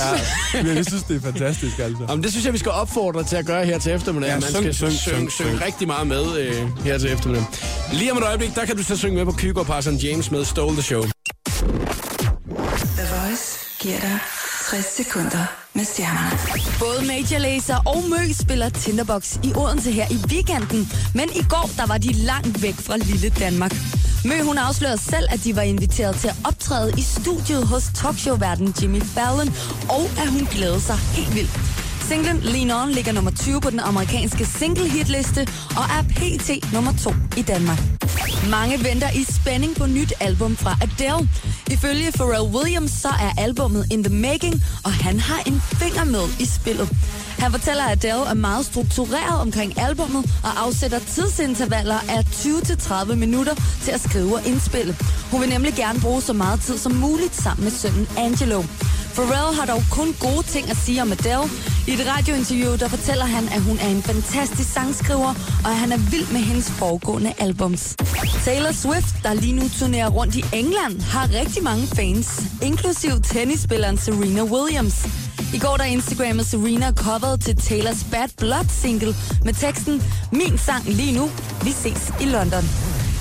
Ja, 0.55 0.63
men 0.63 0.77
jeg 0.77 0.87
synes, 0.87 1.03
det 1.03 1.17
er 1.17 1.21
fantastisk, 1.21 1.79
altså. 1.79 2.05
Jamen, 2.09 2.23
det 2.23 2.31
synes 2.31 2.45
jeg, 2.45 2.53
vi 2.53 2.59
skal 2.59 2.73
opfordre 2.73 3.25
til 3.25 3.37
at 3.37 3.47
gøre 3.47 3.65
her 3.67 3.79
til 3.79 3.93
eftermiddag. 3.93 4.29
Ja, 4.29 4.35
Man 4.35 4.43
syng, 4.43 4.55
skal 4.55 4.75
syng, 4.75 4.93
synge, 4.93 4.99
syng, 5.17 5.33
synge 5.33 5.51
syng. 5.51 5.65
rigtig 5.67 5.87
meget 5.87 6.07
med 6.07 6.37
øh, 6.39 6.85
her 6.85 6.99
til 6.99 7.13
eftermiddag. 7.13 7.45
Lige 7.93 8.13
om 8.13 8.19
et 8.19 8.25
øjeblik, 8.25 8.55
der 8.55 8.65
kan 8.65 8.77
du 8.77 8.83
så 8.83 8.97
synge 8.97 9.17
med 9.17 9.25
på 9.25 9.33
Kygo 9.33 9.61
og 9.61 9.67
Parson 9.67 9.95
James 9.97 10.31
med 10.31 10.45
Stole 10.45 10.73
the 10.73 10.83
Show. 10.83 11.03
The 12.97 13.07
Voice 13.17 13.59
giver 13.81 14.01
dig 14.01 14.19
60 14.71 14.85
sekunder 14.97 15.64
med 15.75 15.85
stjernerne. 15.85 16.39
Både 16.79 17.07
Major 17.07 17.39
Lazer 17.39 17.77
og 17.87 18.05
Mø 18.11 18.33
spiller 18.33 18.69
Tinderbox 18.69 19.37
i 19.43 19.53
Odense 19.57 19.91
her 19.93 20.07
i 20.11 20.19
weekenden. 20.33 20.93
Men 21.15 21.29
i 21.35 21.43
går, 21.49 21.71
der 21.77 21.87
var 21.87 21.99
de 21.99 22.13
langt 22.13 22.63
væk 22.63 22.75
fra 22.75 22.97
lille 22.97 23.29
Danmark. 23.29 23.75
Mø, 24.25 24.43
hun 24.43 24.59
afslører 24.59 24.97
selv, 24.97 25.27
at 25.31 25.45
de 25.45 25.57
var 25.57 25.63
inviteret 25.63 26.17
til 26.17 26.29
at 26.29 26.37
optræde 26.45 26.93
i 26.99 27.03
studiet 27.03 27.67
hos 27.67 27.85
talkshow-verden 27.95 28.75
Jimmy 28.83 29.03
Fallon, 29.03 29.49
og 29.89 30.05
at 30.23 30.29
hun 30.29 30.49
glæder 30.51 30.79
sig 30.79 30.97
helt 30.97 31.35
vildt. 31.35 31.61
Singlen 32.09 32.41
Lean 32.43 32.71
On 32.71 32.91
ligger 32.91 33.13
nummer 33.13 33.31
20 33.31 33.61
på 33.61 33.71
den 33.71 33.81
amerikanske 33.81 34.45
single 34.47 34.89
hitliste 34.91 35.41
og 35.77 35.85
er 35.99 36.03
pt. 36.03 36.73
nummer 36.73 36.93
2 37.03 37.11
i 37.37 37.43
Danmark. 37.43 37.79
Mange 38.51 38.85
venter 38.85 39.11
i 39.11 39.25
spænding 39.25 39.77
på 39.77 39.87
nyt 39.87 40.13
album 40.21 40.57
fra 40.57 40.77
Adele. 40.83 41.29
Ifølge 41.71 42.13
Pharrell 42.13 42.57
Williams 42.57 42.91
så 42.91 43.09
er 43.09 43.33
albummet 43.39 43.87
in 43.93 44.05
the 44.05 44.15
making, 44.15 44.63
og 44.85 44.93
han 44.93 45.21
har 45.21 45.43
en 45.47 45.61
finger 45.61 46.05
med 46.05 46.25
i 46.41 46.45
spillet. 46.45 46.89
Han 47.39 47.51
fortæller, 47.51 47.85
at 47.85 48.05
Adele 48.05 48.29
er 48.31 48.35
meget 48.35 48.67
struktureret 48.67 49.41
omkring 49.41 49.81
albummet 49.81 50.25
og 50.45 50.65
afsætter 50.65 50.99
tidsintervaller 50.99 51.99
af 52.09 52.21
20-30 52.25 53.15
minutter 53.15 53.55
til 53.83 53.91
at 53.91 54.01
skrive 54.01 54.35
og 54.35 54.47
indspille. 54.47 54.97
Hun 55.31 55.41
vil 55.41 55.49
nemlig 55.49 55.75
gerne 55.75 56.01
bruge 56.01 56.23
så 56.23 56.33
meget 56.33 56.61
tid 56.61 56.79
som 56.79 56.93
muligt 56.93 57.37
sammen 57.37 57.65
med 57.65 57.73
sønnen 57.73 58.09
Angelo. 58.19 58.63
Pharrell 59.15 59.57
har 59.59 59.67
dog 59.67 59.83
kun 59.91 60.15
gode 60.21 60.43
ting 60.47 60.71
at 60.71 60.77
sige 60.77 61.03
om 61.03 61.13
Adele. 61.13 61.49
I 61.87 61.93
et 61.93 62.07
radiointerview, 62.07 62.77
der 62.77 62.89
fortæller 62.89 63.25
han, 63.25 63.45
at 63.49 63.61
hun 63.61 63.79
er 63.79 63.89
en 63.89 64.03
fantastisk 64.03 64.73
sangskriver, 64.73 65.35
og 65.65 65.71
at 65.71 65.77
han 65.77 65.93
er 65.93 65.97
vild 65.97 66.33
med 66.33 66.41
hendes 66.41 66.71
foregående 66.71 67.33
albums. 67.39 67.97
Taylor 68.45 68.73
Swift, 68.73 69.15
der 69.23 69.35
lige 69.35 69.53
nu 69.53 69.69
turnerer 69.79 70.09
rundt 70.09 70.35
i 70.35 70.45
England, 70.53 71.01
har 71.01 71.29
rigtig 71.41 71.63
mange 71.63 71.87
fans, 71.87 72.43
inklusiv 72.63 73.11
tennisspilleren 73.23 73.99
Serena 73.99 74.43
Williams. 74.43 75.07
I 75.55 75.59
går 75.59 75.77
der 75.77 75.85
Instagrammede 75.85 76.49
Serena 76.49 76.93
coveret 76.93 77.41
til 77.41 77.57
Taylors 77.57 78.05
Bad 78.11 78.29
Blood 78.39 78.69
single 78.69 79.15
med 79.45 79.55
teksten 79.55 80.03
Min 80.33 80.59
sang 80.59 80.85
lige 80.85 81.19
nu, 81.19 81.31
vi 81.63 81.71
ses 81.71 82.13
i 82.21 82.25
London. 82.25 82.65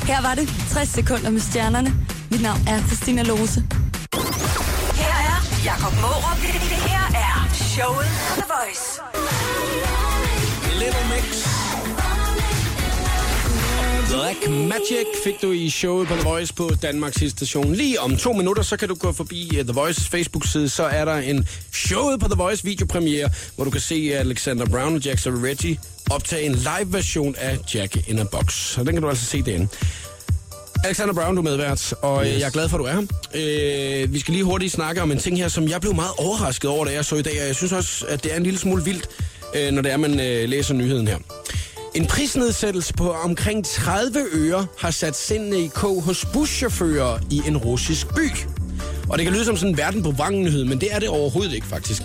Her 0.03 0.21
var 0.21 0.35
det 0.35 0.49
60 0.71 0.89
sekunder 0.89 1.29
med 1.29 1.41
stjernerne. 1.41 1.93
Mit 2.31 2.41
navn 2.41 2.59
er 2.67 2.79
Christina 2.87 3.23
Lose. 3.23 3.63
Her 4.93 5.15
er 5.31 5.39
Jakob 5.65 5.93
Mårup. 6.01 6.92
Showet 7.77 8.07
på 8.29 8.41
The 8.41 8.43
Voice. 8.55 9.01
Little 10.79 11.05
Mix. 11.13 11.47
Black 14.09 14.49
Magic 14.49 15.07
fik 15.23 15.41
du 15.41 15.51
i 15.51 15.69
showet 15.69 16.07
på 16.07 16.13
The 16.13 16.23
Voice 16.23 16.53
på 16.53 16.71
Danmarks 16.81 17.31
station. 17.31 17.75
Lige 17.75 17.99
om 17.99 18.17
to 18.17 18.33
minutter, 18.33 18.63
så 18.63 18.77
kan 18.77 18.89
du 18.89 18.95
gå 18.95 19.11
forbi 19.11 19.57
eh, 19.57 19.65
The 19.65 19.73
Voice 19.73 20.01
Facebook-side, 20.01 20.69
så 20.69 20.83
er 20.83 21.05
der 21.05 21.15
en 21.15 21.47
showet 21.71 22.19
på 22.19 22.27
The 22.27 22.35
Voice 22.37 22.63
videopremiere, 22.63 23.29
hvor 23.55 23.65
du 23.65 23.71
kan 23.71 23.81
se 23.81 24.13
eh, 24.13 24.19
Alexander 24.19 24.65
Brown 24.65 24.95
og 24.95 25.01
Jackson 25.01 25.45
Reggie 25.45 25.79
optage 26.11 26.45
en 26.45 26.55
live-version 26.55 27.35
af 27.37 27.57
Jack 27.75 28.09
in 28.09 28.19
a 28.19 28.23
Box. 28.31 28.53
Så 28.53 28.83
den 28.83 28.93
kan 28.93 29.01
du 29.01 29.09
altså 29.09 29.25
se 29.25 29.41
derinde. 29.41 29.67
Alexander 30.85 31.13
Brown, 31.13 31.35
du 31.35 31.41
er 31.41 31.43
medvært, 31.43 31.93
og 32.01 32.25
yes. 32.25 32.39
jeg 32.39 32.47
er 32.47 32.51
glad 32.51 32.69
for, 32.69 32.77
at 32.77 32.79
du 32.79 32.85
er 32.85 32.93
her. 32.93 34.03
Øh, 34.03 34.13
vi 34.13 34.19
skal 34.19 34.31
lige 34.31 34.43
hurtigt 34.43 34.73
snakke 34.73 35.01
om 35.01 35.11
en 35.11 35.17
ting 35.17 35.37
her, 35.37 35.47
som 35.47 35.67
jeg 35.67 35.81
blev 35.81 35.95
meget 35.95 36.11
overrasket 36.17 36.69
over, 36.69 36.85
da 36.85 36.91
jeg 36.91 37.05
så 37.05 37.15
i 37.15 37.21
dag, 37.21 37.41
og 37.41 37.47
jeg 37.47 37.55
synes 37.55 37.71
også, 37.71 38.05
at 38.09 38.23
det 38.23 38.33
er 38.33 38.37
en 38.37 38.43
lille 38.43 38.59
smule 38.59 38.83
vildt, 38.83 39.07
øh, 39.55 39.71
når 39.71 39.81
det 39.81 39.91
er, 39.91 39.97
man 39.97 40.19
øh, 40.19 40.49
læser 40.49 40.73
nyheden 40.73 41.07
her. 41.07 41.17
En 41.95 42.05
prisnedsættelse 42.05 42.93
på 42.93 43.11
omkring 43.11 43.65
30 43.65 44.19
øre 44.33 44.65
har 44.79 44.91
sat 44.91 45.15
sindene 45.15 45.59
i 45.59 45.67
kog 45.67 46.01
hos 46.01 46.25
buschauffører 46.33 47.19
i 47.31 47.41
en 47.47 47.57
russisk 47.57 48.15
by. 48.15 48.29
Og 49.09 49.17
det 49.17 49.25
kan 49.25 49.33
lyde 49.33 49.45
som 49.45 49.57
sådan 49.57 49.69
en 49.73 49.77
verden 49.77 50.03
på 50.03 50.11
vangen 50.11 50.69
men 50.69 50.81
det 50.81 50.93
er 50.93 50.99
det 50.99 51.09
overhovedet 51.09 51.53
ikke 51.53 51.67
faktisk. 51.67 52.01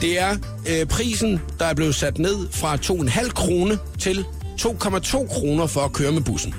Det 0.00 0.20
er 0.20 0.36
øh, 0.68 0.86
prisen, 0.86 1.40
der 1.58 1.64
er 1.64 1.74
blevet 1.74 1.94
sat 1.94 2.18
ned 2.18 2.36
fra 2.50 2.76
2,5 2.76 3.30
kroner 3.30 3.76
til 3.98 4.24
2,2 4.60 5.28
kroner 5.28 5.66
for 5.66 5.80
at 5.80 5.92
køre 5.92 6.12
med 6.12 6.22
bussen. 6.22 6.54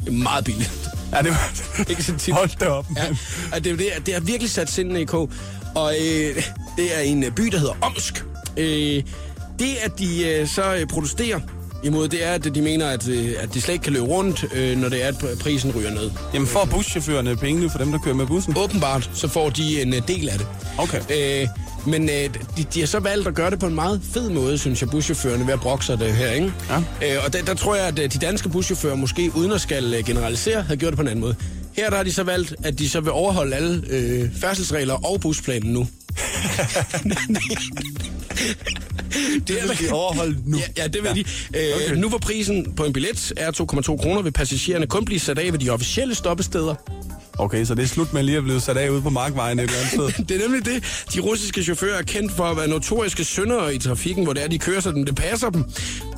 Det 0.00 0.08
er 0.08 0.12
meget 0.12 0.44
billigt. 0.44 0.79
Ja, 1.12 1.22
det 1.22 1.30
var... 1.30 1.50
Ikke 1.90 2.02
så 2.02 2.12
tit. 2.18 2.34
Hold 2.34 2.58
da 2.60 2.66
op, 2.66 2.86
Ja, 2.96 3.06
og 3.52 3.64
det, 3.64 3.72
er 3.72 3.76
det, 3.76 4.06
det 4.06 4.14
har 4.14 4.20
virkelig 4.20 4.50
sat 4.50 4.70
sindene 4.70 5.00
i 5.00 5.04
kog. 5.04 5.30
Og 5.74 5.94
øh, 5.94 6.42
det 6.76 6.96
er 6.96 7.00
en 7.00 7.24
øh, 7.24 7.30
by, 7.32 7.42
der 7.42 7.58
hedder 7.58 7.74
Omsk. 7.80 8.24
Øh, 8.56 9.02
det, 9.58 9.76
at 9.82 9.98
de 9.98 10.28
øh, 10.28 10.48
så 10.48 10.74
øh, 10.74 10.86
protesterer 10.86 11.40
imod, 11.84 12.08
det 12.08 12.24
er, 12.26 12.32
at 12.32 12.54
de 12.54 12.62
mener, 12.62 12.88
at, 12.88 13.08
øh, 13.08 13.32
at 13.38 13.54
de 13.54 13.60
slet 13.60 13.72
ikke 13.74 13.82
kan 13.82 13.92
løbe 13.92 14.06
rundt, 14.06 14.44
øh, 14.54 14.78
når 14.78 14.88
det 14.88 15.04
er, 15.04 15.08
at 15.08 15.38
prisen 15.40 15.72
ryger 15.76 15.90
ned. 15.90 16.10
Jamen, 16.34 16.48
får 16.48 16.64
buschaufførerne 16.64 17.36
pengene 17.36 17.70
for 17.70 17.78
dem, 17.78 17.92
der 17.92 17.98
kører 17.98 18.14
med 18.14 18.26
bussen? 18.26 18.54
Åbenbart, 18.58 19.10
så 19.14 19.28
får 19.28 19.50
de 19.50 19.82
en 19.82 19.94
øh, 19.94 20.02
del 20.08 20.28
af 20.28 20.38
det. 20.38 20.46
Okay. 20.78 21.00
Øh, 21.42 21.48
men 21.86 22.08
øh, 22.08 22.14
de, 22.56 22.64
de 22.74 22.80
har 22.80 22.86
så 22.86 22.98
valgt 22.98 23.28
at 23.28 23.34
gøre 23.34 23.50
det 23.50 23.58
på 23.58 23.66
en 23.66 23.74
meget 23.74 24.00
fed 24.12 24.30
måde, 24.30 24.58
synes 24.58 24.80
jeg, 24.80 24.90
buschaufførerne 24.90 25.46
ved 25.46 25.52
at 25.52 25.60
brokke 25.60 25.84
sig 25.84 25.98
det 25.98 26.12
her, 26.12 26.30
ikke? 26.30 26.52
Ja. 26.70 26.76
Øh, 27.16 27.24
og 27.24 27.32
der, 27.32 27.42
der 27.42 27.54
tror 27.54 27.74
jeg, 27.76 27.86
at 27.86 27.98
øh, 27.98 28.12
de 28.12 28.18
danske 28.18 28.48
buschauffører 28.48 28.94
måske, 28.94 29.30
uden 29.34 29.52
at 29.52 29.60
skal 29.60 29.94
øh, 29.94 30.04
generalisere, 30.04 30.62
havde 30.62 30.80
gjort 30.80 30.90
det 30.90 30.96
på 30.96 31.02
en 31.02 31.08
anden 31.08 31.20
måde. 31.20 31.34
Her 31.72 31.90
der 31.90 31.96
har 31.96 32.02
de 32.04 32.12
så 32.12 32.22
valgt, 32.22 32.54
at 32.64 32.78
de 32.78 32.88
så 32.88 33.00
vil 33.00 33.12
overholde 33.12 33.56
alle 33.56 33.82
øh, 33.90 34.28
færdselsregler 34.40 34.94
og 35.06 35.20
busplanen 35.20 35.72
nu. 35.72 35.80
det 39.48 39.56
vil 39.62 39.88
de 39.88 39.92
overholde 39.92 40.36
nu? 40.44 40.58
Ja, 40.58 40.82
ja 40.82 40.88
det 40.88 41.02
vil 41.02 41.08
ja. 41.08 41.14
de. 41.14 41.20
Øh, 41.20 41.26
Okay. 41.74 41.84
okay. 41.84 41.94
Nu 42.00 42.08
hvor 42.08 42.18
prisen 42.18 42.72
på 42.76 42.84
en 42.84 42.92
billet 42.92 43.32
er 43.36 43.50
2,2 43.50 43.96
kroner, 43.96 44.22
vil 44.22 44.30
passagererne 44.32 44.86
kun 44.86 45.04
blive 45.04 45.20
sat 45.20 45.38
af 45.38 45.52
ved 45.52 45.58
de 45.58 45.70
officielle 45.70 46.14
stoppesteder. 46.14 46.74
Okay, 47.38 47.64
så 47.64 47.74
det 47.74 47.82
er 47.82 47.86
slut 47.86 48.12
med 48.12 48.22
lige 48.22 48.36
at 48.38 48.42
blive 48.44 48.60
sat 48.60 48.76
af 48.76 48.88
ude 48.90 49.02
på 49.02 49.10
markvejen 49.10 49.58
et 49.58 49.62
eller 49.62 49.76
andet 49.78 49.90
sted. 50.16 50.24
Det 50.28 50.36
er 50.36 50.48
nemlig 50.48 50.64
det. 50.64 51.04
De 51.14 51.20
russiske 51.20 51.62
chauffører 51.62 51.98
er 51.98 52.02
kendt 52.02 52.32
for 52.32 52.44
at 52.44 52.56
være 52.56 52.68
notoriske 52.68 53.24
syndere 53.24 53.74
i 53.74 53.78
trafikken, 53.78 54.24
hvor 54.24 54.32
det 54.32 54.44
er, 54.44 54.48
de 54.48 54.58
kører 54.58 54.80
sådan, 54.80 55.04
det 55.06 55.14
passer 55.16 55.50
dem. 55.50 55.64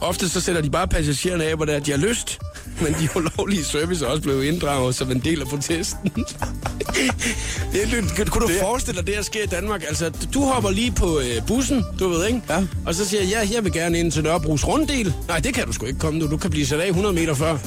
Ofte 0.00 0.28
så 0.28 0.40
sætter 0.40 0.60
de 0.62 0.70
bare 0.70 0.88
passagererne 0.88 1.44
af, 1.44 1.56
hvor 1.56 1.64
det 1.64 1.74
er, 1.74 1.78
de 1.80 1.90
har 1.90 1.98
lyst. 1.98 2.38
Men 2.80 2.94
de 3.00 3.08
ulovlige 3.16 3.64
service 3.64 4.04
er 4.04 4.08
også 4.08 4.22
blevet 4.22 4.44
inddraget 4.44 4.94
som 4.94 5.10
en 5.10 5.18
del 5.18 5.40
af 5.40 5.46
protesten. 5.46 6.10
det 7.72 7.82
er, 7.82 7.86
lidt- 7.86 8.30
kunne 8.30 8.46
du 8.46 8.52
Det- 8.52 8.60
forestille 8.60 8.98
dig, 8.98 9.06
det 9.06 9.14
her 9.14 9.22
sker 9.22 9.42
i 9.42 9.46
Danmark? 9.46 9.82
Altså, 9.88 10.10
du 10.34 10.40
hopper 10.44 10.70
lige 10.70 10.92
på 10.92 11.18
øh, 11.20 11.46
bussen, 11.46 11.84
du 11.98 12.08
ved, 12.08 12.26
ikke? 12.26 12.42
Ja. 12.50 12.64
Og 12.86 12.94
så 12.94 13.04
siger 13.08 13.22
jeg, 13.22 13.30
ja, 13.30 13.54
jeg 13.54 13.64
vil 13.64 13.72
gerne 13.72 13.98
ind 13.98 14.12
til 14.12 14.22
Nørrebros 14.22 14.66
runddel. 14.68 15.14
Nej, 15.28 15.38
det 15.38 15.54
kan 15.54 15.66
du 15.66 15.72
sgu 15.72 15.86
ikke 15.86 15.98
komme 15.98 16.18
nu. 16.18 16.26
Du 16.30 16.36
kan 16.36 16.50
blive 16.50 16.66
sat 16.66 16.80
af 16.80 16.88
100 16.88 17.14
meter 17.14 17.34
før. 17.34 17.58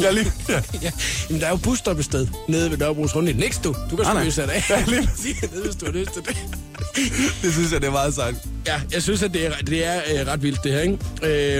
Ja, 0.00 0.10
lige. 0.10 0.32
Ja. 0.48 0.62
Ja, 0.82 0.90
jamen 1.28 1.40
der 1.40 1.46
er 1.46 1.50
jo 1.50 1.56
busstoppested 1.56 2.26
nede 2.48 2.70
ved 2.70 2.78
Nørrebros 2.78 3.16
runddel. 3.16 3.36
Næste 3.36 3.62
du. 3.62 3.76
Du 3.90 3.96
kan 3.96 4.04
sgu 4.04 4.12
nej. 4.14 4.22
blive 4.22 4.32
sat 4.32 4.50
af. 4.50 4.70
Ja, 4.70 4.84
lige 4.86 5.08
nede, 5.52 5.64
hvis 5.64 5.76
du 5.76 5.84
har 5.86 5.92
lyst 5.92 6.10
til 6.12 6.22
det. 6.22 6.36
Det 7.42 7.52
synes 7.52 7.72
jeg, 7.72 7.80
det 7.80 7.86
er 7.86 7.92
meget 7.92 8.14
sejt. 8.14 8.34
Ja, 8.66 8.80
jeg 8.92 9.02
synes, 9.02 9.22
at 9.22 9.34
det 9.34 9.46
er, 9.46 9.52
det 9.66 9.86
er 9.86 9.96
øh, 9.96 10.26
ret 10.26 10.42
vildt, 10.42 10.64
det 10.64 10.72
her, 10.72 10.80
ikke? 10.80 10.98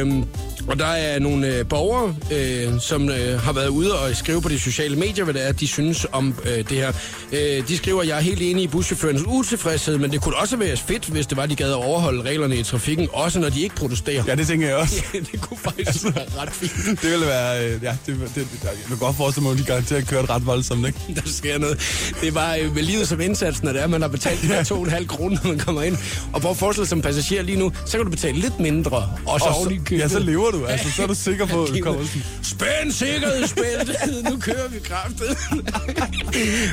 Øhm, 0.00 0.25
og 0.69 0.79
der 0.79 0.87
er 0.87 1.19
nogle 1.19 1.47
øh, 1.57 1.67
borgere, 1.69 2.14
øh, 2.33 2.81
som 2.81 3.09
øh, 3.11 3.40
har 3.40 3.52
været 3.52 3.69
ude 3.69 3.99
og 3.99 4.17
skrive 4.17 4.43
på 4.43 4.49
de 4.49 4.59
sociale 4.59 4.97
medier, 4.97 5.25
hvad 5.25 5.35
det 5.35 5.49
er, 5.49 5.52
de 5.52 5.67
synes 5.67 6.07
om 6.12 6.35
øh, 6.45 6.57
det 6.59 6.71
her. 6.71 6.93
Øh, 7.33 7.69
de 7.69 7.76
skriver, 7.76 8.02
at 8.02 8.09
jeg 8.09 8.17
er 8.17 8.21
helt 8.21 8.43
enig 8.43 8.62
i 8.64 8.67
buschaufførens 8.67 9.23
utilfredshed, 9.26 9.99
men 9.99 10.11
det 10.12 10.21
kunne 10.21 10.37
også 10.37 10.57
være 10.57 10.76
fedt, 10.76 11.05
hvis 11.07 11.26
det 11.26 11.37
var, 11.37 11.47
de 11.47 11.55
gad 11.57 11.69
at 11.69 11.75
overholde 11.75 12.23
reglerne 12.23 12.57
i 12.57 12.62
trafikken, 12.62 13.09
også 13.12 13.38
når 13.40 13.49
de 13.49 13.61
ikke 13.62 13.75
protesterer. 13.76 14.23
Ja, 14.26 14.35
det 14.35 14.47
tænker 14.47 14.67
jeg 14.69 14.76
også. 14.76 15.02
det 15.33 15.40
kunne 15.40 15.59
faktisk 15.59 16.05
være 16.05 16.25
ret 16.43 16.50
fint. 16.52 16.73
Det 17.02 17.11
ville 17.11 17.26
være... 17.26 17.64
øh, 17.67 17.81
Ja, 17.83 17.97
det, 18.07 18.17
det, 18.21 18.35
det, 18.35 18.47
jeg 18.62 18.71
kan 18.88 18.97
godt 18.99 19.17
forestille 19.17 19.43
mig, 19.43 19.52
at 19.52 19.59
de 19.59 19.64
garanteret 19.64 20.09
kørt 20.09 20.31
ret 20.31 20.47
voldsomt, 20.47 20.87
ikke? 20.87 20.99
Der 21.17 21.21
sker 21.26 21.59
noget. 21.59 21.79
Det 22.21 22.29
er 22.29 22.33
bare 22.33 22.61
øh, 22.61 22.75
med 22.75 22.83
livet 22.83 23.09
som 23.09 23.21
indsatsen, 23.21 23.69
at 23.69 23.75
det 23.75 23.81
er, 23.81 23.85
at 23.85 23.90
man 23.90 24.00
har 24.02 24.09
betalt 24.09 24.43
de 24.43 24.47
her 24.47 24.64
2,5 24.64 25.07
kroner, 25.07 25.37
når 25.45 25.50
man 25.50 25.59
kommer 25.59 25.83
ind. 25.83 25.97
Og 26.33 26.40
hvor 26.40 26.55
forestille 26.55 26.87
som 26.88 27.02
passager 27.02 27.43
lige 27.43 27.59
nu, 27.59 27.73
så 27.87 27.97
kan 27.97 28.05
du 28.05 28.11
betale 28.11 28.38
lidt 28.38 28.61
mindre, 28.61 29.09
og 29.26 29.40
så 29.40 29.47
Og 29.47 29.57
oven 29.57 29.73
i 29.75 29.79
så, 29.79 29.85
købet. 29.85 30.02
ja, 30.02 30.09
så 30.09 30.19
lever 30.19 30.50
du. 30.50 30.64
Altså, 30.66 30.92
så 30.97 31.02
er 31.02 31.07
du 31.07 31.14
sikker 31.14 31.47
på, 31.47 31.62
at 31.64 31.69
du 31.69 31.78
kommer 31.83 32.04
sådan... 32.04 32.23
Spænd 32.42 32.92
sikkerhedsbæltet, 32.92 33.97
nu 34.30 34.37
kører 34.40 34.69
vi 34.69 34.78
kraftet. 34.78 35.37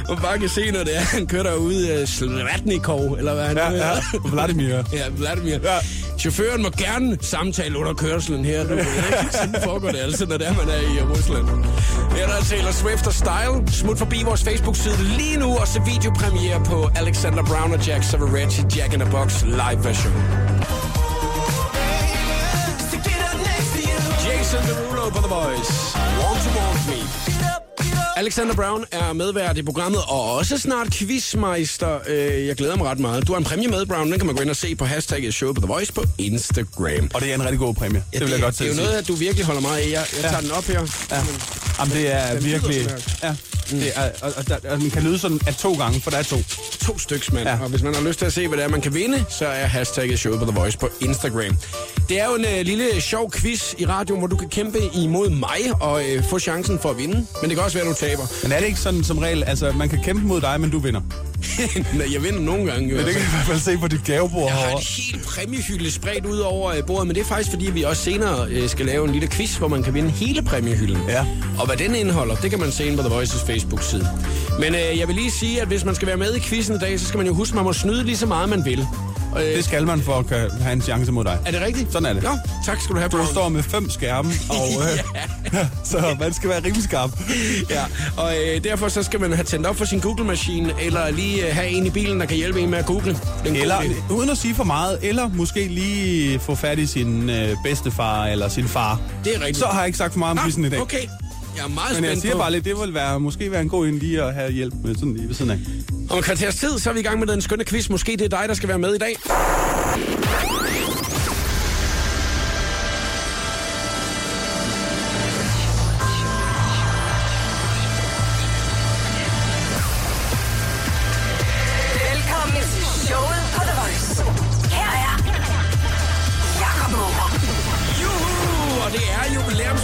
og 0.09 0.17
bare 0.17 0.39
kan 0.39 0.49
se, 0.49 0.71
når 0.71 0.83
det 0.83 0.95
er, 0.95 0.99
han 0.99 1.27
kører 1.27 1.43
derude 1.43 2.01
uh, 2.01 2.07
Slatnikov, 2.07 3.13
eller 3.13 3.33
hvad 3.33 3.43
han 3.45 3.57
Ja, 3.57 3.71
ja. 3.71 3.91
Vladimir. 4.25 4.75
Ja, 4.93 5.09
Vladimir. 5.11 5.57
Ja. 5.63 5.77
Chaufføren 6.19 6.61
må 6.63 6.69
gerne 6.69 7.17
samtale 7.21 7.77
under 7.77 7.93
kørselen 7.93 8.45
her. 8.45 8.63
Du? 8.67 8.79
Sådan 9.31 9.55
foregår 9.63 9.89
det 9.91 9.97
altså, 9.99 10.25
når 10.25 10.37
det 10.37 10.47
er, 10.47 10.53
man 10.53 10.69
er 10.69 10.79
i 10.79 11.01
Rusland. 11.01 11.45
Her 12.17 12.27
der 12.27 12.33
er 12.35 12.41
Taylor 12.43 12.71
Swift 12.71 13.07
og 13.07 13.13
Style. 13.13 13.71
Smut 13.71 13.97
forbi 13.97 14.23
vores 14.23 14.43
Facebook-side 14.43 15.03
lige 15.17 15.37
nu 15.37 15.57
og 15.57 15.67
se 15.67 15.81
videopremiere 15.85 16.63
på 16.65 16.89
Alexander 16.95 17.43
Brown 17.43 17.73
og 17.73 17.87
Jack 17.87 18.03
Savaretti 18.03 18.61
Jack 18.77 18.93
in 18.93 19.01
a 19.01 19.09
Box 19.11 19.43
live 19.43 19.83
version. 19.83 20.56
Jason 24.47 24.65
Derulo 24.65 25.11
på 25.11 25.21
The 25.21 25.27
Voice. 25.27 25.97
Alexander 28.17 28.55
Brown 28.55 28.85
er 28.91 29.13
medvært 29.13 29.57
i 29.57 29.63
programmet, 29.63 30.01
og 30.07 30.33
også 30.33 30.57
snart 30.57 30.87
quizmeister. 30.93 31.99
Øh, 32.07 32.47
Jeg 32.47 32.55
glæder 32.55 32.75
mig 32.75 32.85
ret 32.87 32.99
meget. 32.99 33.27
Du 33.27 33.31
har 33.31 33.37
en 33.37 33.43
præmie 33.45 33.67
med, 33.67 33.85
Brown. 33.85 34.11
Den 34.11 34.19
kan 34.19 34.25
man 34.25 34.35
gå 34.35 34.41
ind 34.41 34.49
og 34.49 34.55
se 34.55 34.75
på 34.75 34.85
hashtagget 34.85 35.33
show 35.33 35.53
på 35.53 35.61
The 35.61 35.67
Voice 35.67 35.93
på 35.93 36.03
Instagram. 36.17 37.09
Og 37.13 37.21
det 37.21 37.29
er 37.31 37.35
en 37.35 37.41
rigtig 37.43 37.59
god 37.59 37.73
præmie. 37.73 38.03
Det 38.13 38.21
vil 38.21 38.29
jeg 38.29 38.39
godt 38.41 38.59
Det 38.59 38.65
er 38.65 38.69
jo 38.69 38.75
noget, 38.75 38.91
at 38.97 39.07
du 39.07 39.13
virkelig 39.13 39.45
holder 39.45 39.61
meget 39.61 39.77
af. 39.77 39.85
Jeg, 39.91 39.91
jeg 39.91 40.21
tager 40.21 40.41
den 40.41 40.51
op 40.51 40.63
her. 40.63 40.81
Ja. 41.11 41.21
Jamen, 41.79 41.93
det 41.93 42.13
er 42.13 42.33
Den 42.33 42.43
virkelig... 42.45 42.87
Ja. 43.23 43.35
Det 43.71 43.91
er, 43.95 44.09
og, 44.21 44.33
og, 44.37 44.47
der, 44.47 44.57
og 44.69 44.77
den 44.77 44.89
kan 44.91 45.03
lyde 45.03 45.19
sådan 45.19 45.39
af 45.47 45.55
to 45.55 45.73
gange, 45.73 46.01
for 46.01 46.11
der 46.11 46.17
er 46.17 46.23
to. 46.23 46.37
To 46.85 46.97
styks, 46.99 47.31
mand. 47.31 47.47
Ja. 47.47 47.55
Ja. 47.55 47.63
Og 47.63 47.69
hvis 47.69 47.81
man 47.83 47.95
har 47.95 48.01
lyst 48.01 48.19
til 48.19 48.25
at 48.25 48.33
se, 48.33 48.47
hvad 48.47 48.57
det 48.57 48.63
er, 48.65 48.69
man 48.69 48.81
kan 48.81 48.93
vinde, 48.93 49.25
så 49.29 49.45
er 49.45 49.65
hashtagget 49.65 50.19
showet 50.19 50.39
på 50.39 50.45
The 50.45 50.59
Voice 50.59 50.77
på 50.77 50.89
Instagram. 51.01 51.57
Det 52.09 52.19
er 52.19 52.25
jo 52.25 52.35
en 52.35 52.45
øh, 52.45 52.65
lille 52.65 53.01
sjov 53.01 53.31
quiz 53.31 53.73
i 53.77 53.85
radioen, 53.85 54.19
hvor 54.21 54.27
du 54.27 54.35
kan 54.37 54.49
kæmpe 54.49 54.79
imod 54.95 55.29
mig 55.29 55.59
og 55.81 56.09
øh, 56.09 56.23
få 56.29 56.39
chancen 56.39 56.79
for 56.79 56.89
at 56.89 56.97
vinde. 56.97 57.15
Men 57.41 57.49
det 57.49 57.57
kan 57.57 57.59
også 57.65 57.77
være, 57.77 57.87
at 57.89 57.95
du 57.95 57.99
taber. 58.09 58.23
Men 58.43 58.51
er 58.51 58.59
det 58.59 58.67
ikke 58.67 58.79
sådan 58.79 59.03
som 59.03 59.17
regel, 59.17 59.43
altså 59.43 59.71
man 59.71 59.89
kan 59.89 59.99
kæmpe 60.03 60.27
mod 60.27 60.41
dig, 60.41 60.61
men 60.61 60.69
du 60.69 60.79
vinder? 60.79 61.01
Nej, 61.93 62.07
jeg 62.13 62.23
vinder 62.23 62.39
nogle 62.39 62.71
gange. 62.71 62.89
Jo. 62.89 62.95
Ja, 62.97 63.05
det 63.05 63.11
kan 63.13 63.21
jeg 63.21 63.29
i 63.29 63.31
hvert 63.31 63.45
fald 63.45 63.59
se 63.59 63.77
på 63.77 63.87
dit 63.87 64.03
gavebord 64.03 64.45
Jeg 64.45 64.53
har 64.53 64.77
et 64.77 64.83
helt 64.83 65.25
præmiehylde 65.25 65.91
spredt 65.91 66.25
ud 66.25 66.39
over 66.39 66.71
øh, 66.71 66.85
bordet, 66.85 67.07
men 67.07 67.15
det 67.15 67.21
er 67.21 67.25
faktisk 67.25 67.49
fordi, 67.49 67.71
vi 67.71 67.83
også 67.83 68.03
senere 68.03 68.47
øh, 68.49 68.69
skal 68.69 68.85
lave 68.85 69.05
en 69.05 69.11
lille 69.11 69.27
quiz, 69.27 69.55
hvor 69.55 69.67
man 69.67 69.83
kan 69.83 69.93
vinde 69.93 70.09
hele 70.09 70.41
præmiehylden. 70.41 71.01
Ja. 71.09 71.25
Og 71.59 71.65
hvad 71.65 71.77
den 71.77 71.95
indeholder, 71.95 72.35
det 72.35 72.49
kan 72.49 72.59
man 72.59 72.71
se 72.71 72.85
inde 72.85 72.97
på 72.97 73.03
The 73.03 73.13
Voices 73.13 73.41
Facebook-side. 73.41 74.07
Men 74.59 74.75
øh, 74.75 74.99
jeg 74.99 75.07
vil 75.07 75.15
lige 75.15 75.31
sige, 75.31 75.61
at 75.61 75.67
hvis 75.67 75.85
man 75.85 75.95
skal 75.95 76.07
være 76.07 76.17
med 76.17 76.35
i 76.35 76.39
quizzen 76.39 76.75
i 76.75 76.79
dag, 76.79 76.99
så 76.99 77.05
skal 77.05 77.17
man 77.17 77.27
jo 77.27 77.33
huske, 77.33 77.51
at 77.51 77.55
man 77.55 77.63
må 77.63 77.73
snyde 77.73 78.03
lige 78.03 78.17
så 78.17 78.25
meget, 78.25 78.49
man 78.49 78.65
vil. 78.65 78.87
Øh, 79.37 79.43
Det 79.43 79.65
skal 79.65 79.85
man 79.85 80.01
for 80.01 80.13
at 80.19 80.27
kan 80.27 80.51
have 80.61 80.73
en 80.73 80.81
chance 80.81 81.11
mod 81.11 81.23
dig. 81.23 81.39
er 81.45 81.51
det 81.51 81.61
rigtigt? 81.61 81.91
Sådan 81.91 82.05
er 82.05 82.13
det. 82.13 82.23
Nå, 82.23 82.29
tak 82.65 82.81
skal 82.81 82.93
du 82.95 82.99
have, 82.99 83.09
Du 83.09 83.17
Brown. 83.17 83.29
står 83.31 83.49
med 83.49 83.63
fem 83.63 83.89
skærme, 83.89 84.29
og 84.49 84.67
øh, 85.53 85.65
så 85.91 86.15
man 86.19 86.33
skal 86.33 86.49
være 86.49 86.59
rimelig 86.63 86.83
skarp. 86.83 87.19
Ja, 87.69 87.83
og 88.17 88.33
øh, 88.37 88.63
derfor 88.63 88.87
så 88.87 89.03
skal 89.03 89.19
man 89.19 89.33
have 89.33 89.43
tændt 89.43 89.65
op 89.65 89.75
for 89.75 89.85
sin 89.85 89.99
Google-maskine, 89.99 90.73
eller 90.81 91.11
lige 91.11 91.47
øh, 91.47 91.55
have 91.55 91.67
en 91.69 91.85
i 91.85 91.89
bilen, 91.89 92.19
der 92.19 92.25
kan 92.25 92.37
hjælpe 92.37 92.59
en 92.59 92.69
med 92.69 92.77
at 92.77 92.85
google. 92.85 93.13
Det 93.13 93.19
en 93.45 93.53
god 93.53 93.61
Eller, 93.61 93.77
idé. 93.79 94.13
uden 94.13 94.29
at 94.29 94.37
sige 94.37 94.55
for 94.55 94.63
meget, 94.63 94.97
eller 95.01 95.27
måske 95.33 95.67
lige 95.67 96.39
få 96.39 96.55
fat 96.55 96.79
i 96.79 96.85
sin 96.87 97.29
øh, 97.29 97.55
bedstefar 97.63 98.25
eller 98.25 98.49
sin 98.49 98.67
far. 98.67 98.99
Det 99.23 99.35
er 99.35 99.39
rigtigt. 99.39 99.57
Så 99.57 99.65
har 99.65 99.79
jeg 99.79 99.87
ikke 99.87 99.97
sagt 99.97 100.11
for 100.13 100.19
meget 100.19 100.31
om 100.39 100.43
quizzen 100.43 100.65
i 100.65 100.69
dag. 100.69 100.81
okay. 100.81 100.97
Jeg 101.57 101.63
er 101.63 101.67
meget 101.67 102.01
Men 102.01 102.09
jeg 102.09 102.17
siger 102.17 102.33
på. 102.33 102.37
bare 102.37 102.51
lidt, 102.51 102.65
det 102.65 102.75
vil 102.81 102.93
være, 102.93 103.19
måske 103.19 103.51
være 103.51 103.61
en 103.61 103.69
god 103.69 103.87
en 103.87 103.97
lige 103.99 104.23
at 104.23 104.33
have 104.33 104.51
hjælp 104.51 104.73
med 104.83 104.95
sådan 104.95 105.13
lige 105.13 105.27
ved 105.27 105.35
siden 105.35 105.51
af. 105.51 105.59
Om 106.09 106.17
et 106.19 106.23
kvarters 106.25 106.55
tid, 106.55 106.79
så 106.79 106.89
er 106.89 106.93
vi 106.93 106.99
i 106.99 107.03
gang 107.03 107.19
med 107.19 107.27
den 107.27 107.41
skønne 107.41 107.65
quiz. 107.65 107.89
Måske 107.89 108.11
det 108.11 108.21
er 108.21 108.37
dig, 108.39 108.45
der 108.47 108.53
skal 108.53 108.69
være 108.69 108.79
med 108.79 108.95
i 108.95 108.97
dag. 108.97 109.15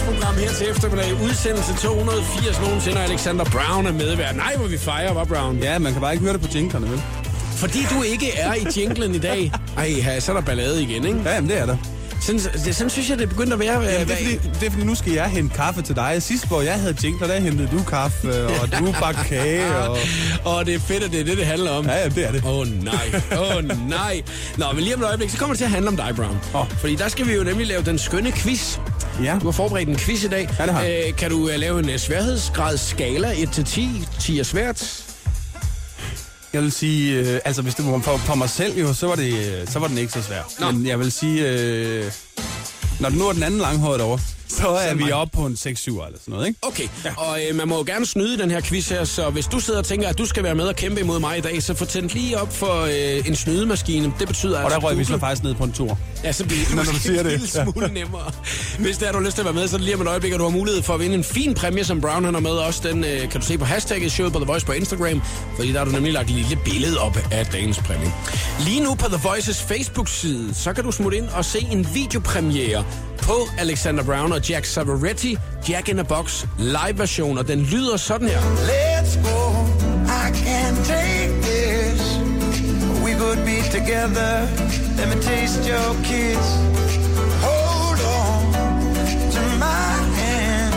Jubilæumsprogram 0.04 0.34
her 0.36 0.50
til 0.52 0.70
eftermiddag. 0.70 1.12
Udsendelse 1.24 1.74
280 1.76 2.60
nogensinde. 2.60 2.96
og 2.96 3.04
Alexander 3.04 3.44
Brown 3.44 3.86
er 3.86 3.92
medvært. 3.92 4.36
Nej, 4.36 4.56
hvor 4.56 4.66
vi 4.66 4.78
fejrer, 4.78 5.12
var 5.14 5.24
Brown? 5.24 5.58
Ja, 5.58 5.78
man 5.78 5.92
kan 5.92 6.00
bare 6.00 6.12
ikke 6.12 6.24
høre 6.24 6.32
det 6.32 6.42
på 6.42 6.48
jinglerne, 6.54 6.90
vel? 6.90 7.02
Fordi 7.56 7.78
du 7.96 8.02
ikke 8.02 8.36
er 8.36 8.54
i 8.54 8.66
jinglen 8.76 9.14
i 9.14 9.18
dag. 9.18 9.52
Ej, 9.78 9.88
her, 9.88 10.20
så 10.20 10.32
er 10.32 10.36
der 10.36 10.42
ballade 10.42 10.82
igen, 10.82 11.04
ikke? 11.06 11.20
Ja, 11.24 11.34
jamen, 11.34 11.50
det 11.50 11.58
er 11.58 11.66
der. 11.66 11.76
Sådan, 12.24 12.40
det, 12.64 12.76
sådan 12.76 12.90
synes 12.90 13.10
jeg, 13.10 13.18
det 13.18 13.24
er 13.24 13.28
begyndt 13.28 13.52
at 13.52 13.58
være. 13.58 13.80
Ja, 13.80 14.00
øh, 14.00 14.08
det, 14.08 14.12
er 14.12 14.16
fordi, 14.16 14.48
det 14.60 14.66
er 14.66 14.70
fordi, 14.70 14.84
nu 14.84 14.94
skal 14.94 15.12
jeg 15.12 15.26
hente 15.26 15.54
kaffe 15.54 15.82
til 15.82 15.96
dig. 15.96 16.22
Sidst, 16.22 16.48
hvor 16.48 16.62
jeg 16.62 16.74
havde 16.74 16.96
jingler, 17.04 17.26
der 17.26 17.40
hentede 17.40 17.68
du 17.72 17.82
kaffe, 17.82 18.46
og 18.60 18.78
du 18.78 18.94
bagte 19.00 19.24
kage, 19.24 19.76
og... 19.76 19.98
Og 20.44 20.66
det 20.66 20.74
er 20.74 20.78
fedt, 20.78 21.04
at 21.04 21.10
det 21.10 21.20
er 21.20 21.24
det, 21.24 21.36
det 21.36 21.46
handler 21.46 21.70
om. 21.70 21.86
Ja, 21.86 21.98
ja, 21.98 22.08
det 22.08 22.26
er 22.26 22.32
det. 22.32 22.44
Åh 22.44 22.58
oh, 22.58 22.84
nej, 22.84 23.22
åh 23.32 23.56
oh, 23.56 23.88
nej. 23.88 24.22
Nå, 24.56 24.64
men 24.74 24.82
lige 24.82 24.94
om 24.94 25.02
et 25.02 25.06
øjeblik, 25.06 25.30
så 25.30 25.38
kommer 25.38 25.54
det 25.54 25.58
til 25.58 25.64
at 25.64 25.70
handle 25.70 25.88
om 25.88 25.96
dig, 25.96 26.12
Brown. 26.16 26.38
Åh. 26.54 26.70
Fordi 26.70 26.94
der 26.94 27.08
skal 27.08 27.26
vi 27.26 27.32
jo 27.34 27.44
nemlig 27.44 27.66
lave 27.66 27.82
den 27.82 27.98
skønne 27.98 28.32
quiz. 28.32 28.78
Ja. 29.22 29.38
Du 29.40 29.44
har 29.44 29.52
forberedt 29.52 29.88
en 29.88 29.96
quiz 29.96 30.24
i 30.24 30.28
dag. 30.28 30.48
Ja, 30.58 30.66
det 30.66 30.74
har. 30.74 30.84
Øh, 30.84 31.16
kan 31.18 31.30
du 31.30 31.36
uh, 31.36 31.50
lave 31.56 31.78
en 31.78 31.88
uh, 31.88 31.96
sværhedsgrad 31.96 32.76
skala 32.76 33.32
1-10? 33.32 33.80
10 34.20 34.38
er 34.38 34.44
svært. 34.44 35.03
Jeg 36.54 36.62
vil 36.62 36.72
sige, 36.72 37.18
øh, 37.18 37.40
altså 37.44 37.62
hvis 37.62 37.74
det 37.74 37.86
var 37.86 37.98
for, 37.98 38.16
for 38.16 38.34
mig 38.34 38.50
selv 38.50 38.78
jo, 38.78 38.92
så 38.92 39.06
var, 39.06 39.14
det, 39.14 39.68
så 39.68 39.78
var 39.78 39.88
den 39.88 39.98
ikke 39.98 40.12
så 40.12 40.22
svær. 40.22 40.42
Nå. 40.60 40.70
Men 40.70 40.86
jeg 40.86 40.98
vil 40.98 41.12
sige, 41.12 41.48
øh, 41.48 42.12
når 43.00 43.08
det 43.08 43.18
nu 43.18 43.28
er 43.28 43.32
den 43.32 43.42
anden 43.42 43.60
langhåret 43.60 44.00
over, 44.00 44.18
så 44.48 44.68
er 44.68 44.94
vi 44.94 45.02
mig. 45.04 45.14
oppe 45.14 45.36
på 45.36 45.46
en 45.46 45.52
6-7 45.52 45.66
eller 45.66 45.74
sådan 45.86 46.12
noget, 46.26 46.46
ikke? 46.46 46.58
Okay, 46.62 46.88
ja. 47.04 47.10
og 47.16 47.38
øh, 47.50 47.56
man 47.56 47.68
må 47.68 47.76
jo 47.76 47.84
gerne 47.86 48.06
snyde 48.06 48.38
den 48.38 48.50
her 48.50 48.60
quiz 48.60 48.88
her, 48.88 49.04
så 49.04 49.30
hvis 49.30 49.46
du 49.46 49.60
sidder 49.60 49.78
og 49.78 49.84
tænker, 49.86 50.08
at 50.08 50.18
du 50.18 50.26
skal 50.26 50.42
være 50.42 50.54
med 50.54 50.64
og 50.64 50.76
kæmpe 50.76 51.00
imod 51.00 51.20
mig 51.20 51.38
i 51.38 51.40
dag, 51.40 51.62
så 51.62 51.74
få 51.74 51.84
tændt 51.84 52.14
lige 52.14 52.40
op 52.40 52.52
for 52.56 52.80
øh, 52.82 53.28
en 53.28 53.36
snydemaskine. 53.36 54.12
Det 54.18 54.28
betyder 54.28 54.56
Og 54.64 54.70
der 54.70 54.76
altså... 54.76 54.88
røg 54.88 54.98
vi 54.98 55.04
så 55.04 55.18
faktisk 55.18 55.42
ned 55.42 55.54
på 55.54 55.64
en 55.64 55.72
tur. 55.72 55.98
Ja, 56.24 56.32
så 56.32 56.44
bliver 56.44 56.64
det 56.66 56.74
Når 56.76 56.82
du 56.82 56.88
måske 56.92 57.02
siger 57.02 57.20
en 57.20 57.24
det. 57.26 57.32
lille 57.32 57.48
smule 57.48 57.88
nemmere. 58.00 58.32
Hvis 58.78 58.98
det 58.98 59.08
er, 59.08 59.12
du 59.12 59.18
har 59.18 59.24
lyst 59.24 59.34
til 59.34 59.40
at 59.42 59.44
være 59.44 59.54
med, 59.54 59.68
så 59.68 59.78
lige 59.78 59.94
om 59.94 60.00
et 60.00 60.08
øjeblik, 60.08 60.32
at 60.32 60.38
du 60.38 60.44
har 60.44 60.50
mulighed 60.50 60.82
for 60.82 60.94
at 60.94 61.00
vinde 61.00 61.14
en 61.14 61.24
fin 61.24 61.54
præmie, 61.54 61.84
som 61.84 62.00
Brown 62.00 62.24
han 62.24 62.34
har 62.34 62.40
med. 62.40 62.50
Også 62.50 62.88
den 62.88 63.04
øh, 63.04 63.20
kan 63.30 63.40
du 63.40 63.46
se 63.46 63.58
på 63.58 63.64
hashtagget 63.64 64.12
showet 64.12 64.32
på 64.32 64.38
The 64.38 64.46
Voice 64.46 64.66
på 64.66 64.72
Instagram, 64.72 65.22
fordi 65.56 65.72
der 65.72 65.78
har 65.78 65.84
du 65.84 65.90
nemlig 65.90 66.12
lagt 66.12 66.30
et 66.30 66.36
lille 66.36 66.58
billede 66.64 66.98
op 66.98 67.18
af 67.32 67.46
dagens 67.46 67.78
præmie. 67.78 68.12
Lige 68.60 68.80
nu 68.80 68.94
på 68.94 69.08
The 69.08 69.20
Voices 69.28 69.62
Facebook-side, 69.62 70.54
så 70.54 70.72
kan 70.72 70.84
du 70.84 70.92
smutte 70.92 71.18
ind 71.18 71.28
og 71.28 71.44
se 71.44 71.66
en 71.72 71.88
videopremiere 71.94 72.84
på 73.22 73.34
Alexander 73.58 74.02
Brown 74.04 74.32
og 74.34 74.50
Jack 74.50 74.64
Savaretti, 74.66 75.36
Jack 75.68 75.88
in 75.88 75.98
a 75.98 76.02
Box 76.02 76.44
live-version, 76.58 77.38
og 77.38 77.48
den 77.48 77.60
lyder 77.62 77.96
sådan 77.96 78.28
her. 78.28 78.40
Let's 78.40 79.14
go. 79.28 79.40
I 80.06 80.26
can't 80.44 80.78
take 80.94 81.32
this. 81.42 82.00
We 83.04 83.12
could 83.20 83.40
be 83.44 83.58
together. 83.78 84.32
Let 84.98 85.08
me 85.12 85.22
taste 85.22 85.60
your 85.70 85.94
kiss. 86.08 86.46
Hold 87.46 88.00
on 88.20 88.42
to 89.34 89.42
my 89.64 89.94
hand. 90.20 90.74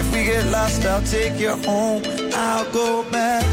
If 0.00 0.12
we 0.14 0.20
get 0.32 0.44
lost, 0.56 0.80
I'll 0.84 1.06
take 1.16 1.34
you 1.44 1.52
home. 1.70 2.02
I'll 2.32 2.68
go 2.72 3.04
back. 3.12 3.44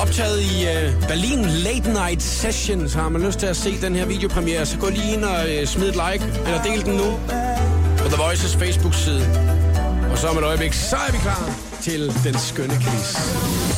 Optaget 0.00 0.40
i 0.40 0.66
uh, 0.66 1.08
Berlin 1.08 1.44
Late 1.46 1.92
Night 1.92 2.22
Session, 2.22 2.88
så 2.88 2.98
har 2.98 3.08
man 3.08 3.22
lyst 3.22 3.38
til 3.38 3.46
at 3.46 3.56
se 3.56 3.80
den 3.80 3.94
her 3.94 4.06
videopremiere, 4.06 4.66
så 4.66 4.78
gå 4.78 4.88
lige 4.88 5.12
ind 5.12 5.24
og 5.24 5.40
uh, 5.60 5.66
smid 5.66 5.88
et 5.88 5.94
like, 5.94 6.24
eller 6.46 6.62
del 6.62 6.84
den 6.84 6.94
nu 6.94 7.39
på 8.02 8.08
The 8.14 8.20
Voices 8.26 8.54
Facebook-side. 8.62 9.26
Og 10.12 10.18
så 10.18 10.26
om 10.28 10.38
et 10.38 10.44
øjeblik, 10.44 10.72
så 10.72 10.96
er 11.06 11.12
vi 11.12 11.18
klar 11.26 11.44
til 11.86 12.00
den 12.26 12.36
skønne 12.48 12.76
quiz. 12.84 13.08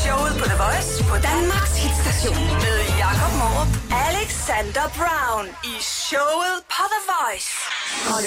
Showet 0.04 0.34
på 0.40 0.44
The 0.52 0.58
Voice 0.64 0.90
på 1.10 1.16
Danmarks 1.30 1.74
hitstation 1.84 2.44
med 2.64 2.78
Jakob 3.02 3.32
Morup. 3.40 3.72
Alexander 4.08 4.86
Brown 4.98 5.46
i 5.72 5.74
showet 5.80 6.56
på 6.74 6.82
The 6.94 7.02
Voice. 7.12 7.50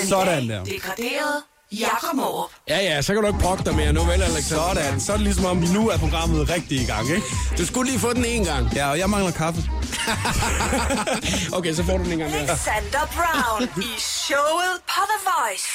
Sådan 0.10 0.50
der. 0.50 0.64
Degraderet 0.64 1.38
Jakob 1.72 2.14
Morup. 2.16 2.50
Ja, 2.70 2.78
ja, 2.80 3.02
så 3.02 3.14
kan 3.14 3.22
du 3.22 3.28
ikke 3.28 3.40
brokke 3.40 3.64
dig 3.64 3.76
mere 3.76 3.94
nu, 3.94 4.04
vel, 4.04 4.22
Alexander? 4.24 4.74
Sådan, 4.74 5.00
så 5.00 5.12
er 5.12 5.16
det 5.18 5.24
ligesom 5.24 5.46
om, 5.46 5.58
nu 5.58 5.90
er 5.90 5.98
programmet 5.98 6.50
rigtig 6.50 6.82
i 6.82 6.86
gang, 6.86 7.10
ikke? 7.10 7.28
Du 7.58 7.66
skulle 7.66 7.92
lige 7.92 8.00
få 8.00 8.14
den 8.14 8.26
en 8.26 8.44
gang. 8.46 8.74
Ja, 8.76 8.90
og 8.90 9.00
jeg 9.00 9.10
mangler 9.10 9.32
kaffe. 9.32 9.64
Okay, 11.58 11.74
så 11.74 11.84
får 11.84 11.98
du 11.98 12.04
den 12.04 12.12
en 12.12 12.20
gang 12.20 12.32
mere. 12.32 12.42
Alexander 12.42 13.06
Brown 13.16 13.64
i 13.84 14.00
showet 14.00 14.74
på 14.90 15.02
The 15.12 15.30
Voice. 15.30 15.68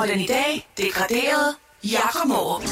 Og 0.00 0.08
den 0.08 0.20
i 0.20 0.26
dag 0.26 0.68
degraderede 0.78 1.54
Jakob 1.84 2.26
Morup. 2.26 2.62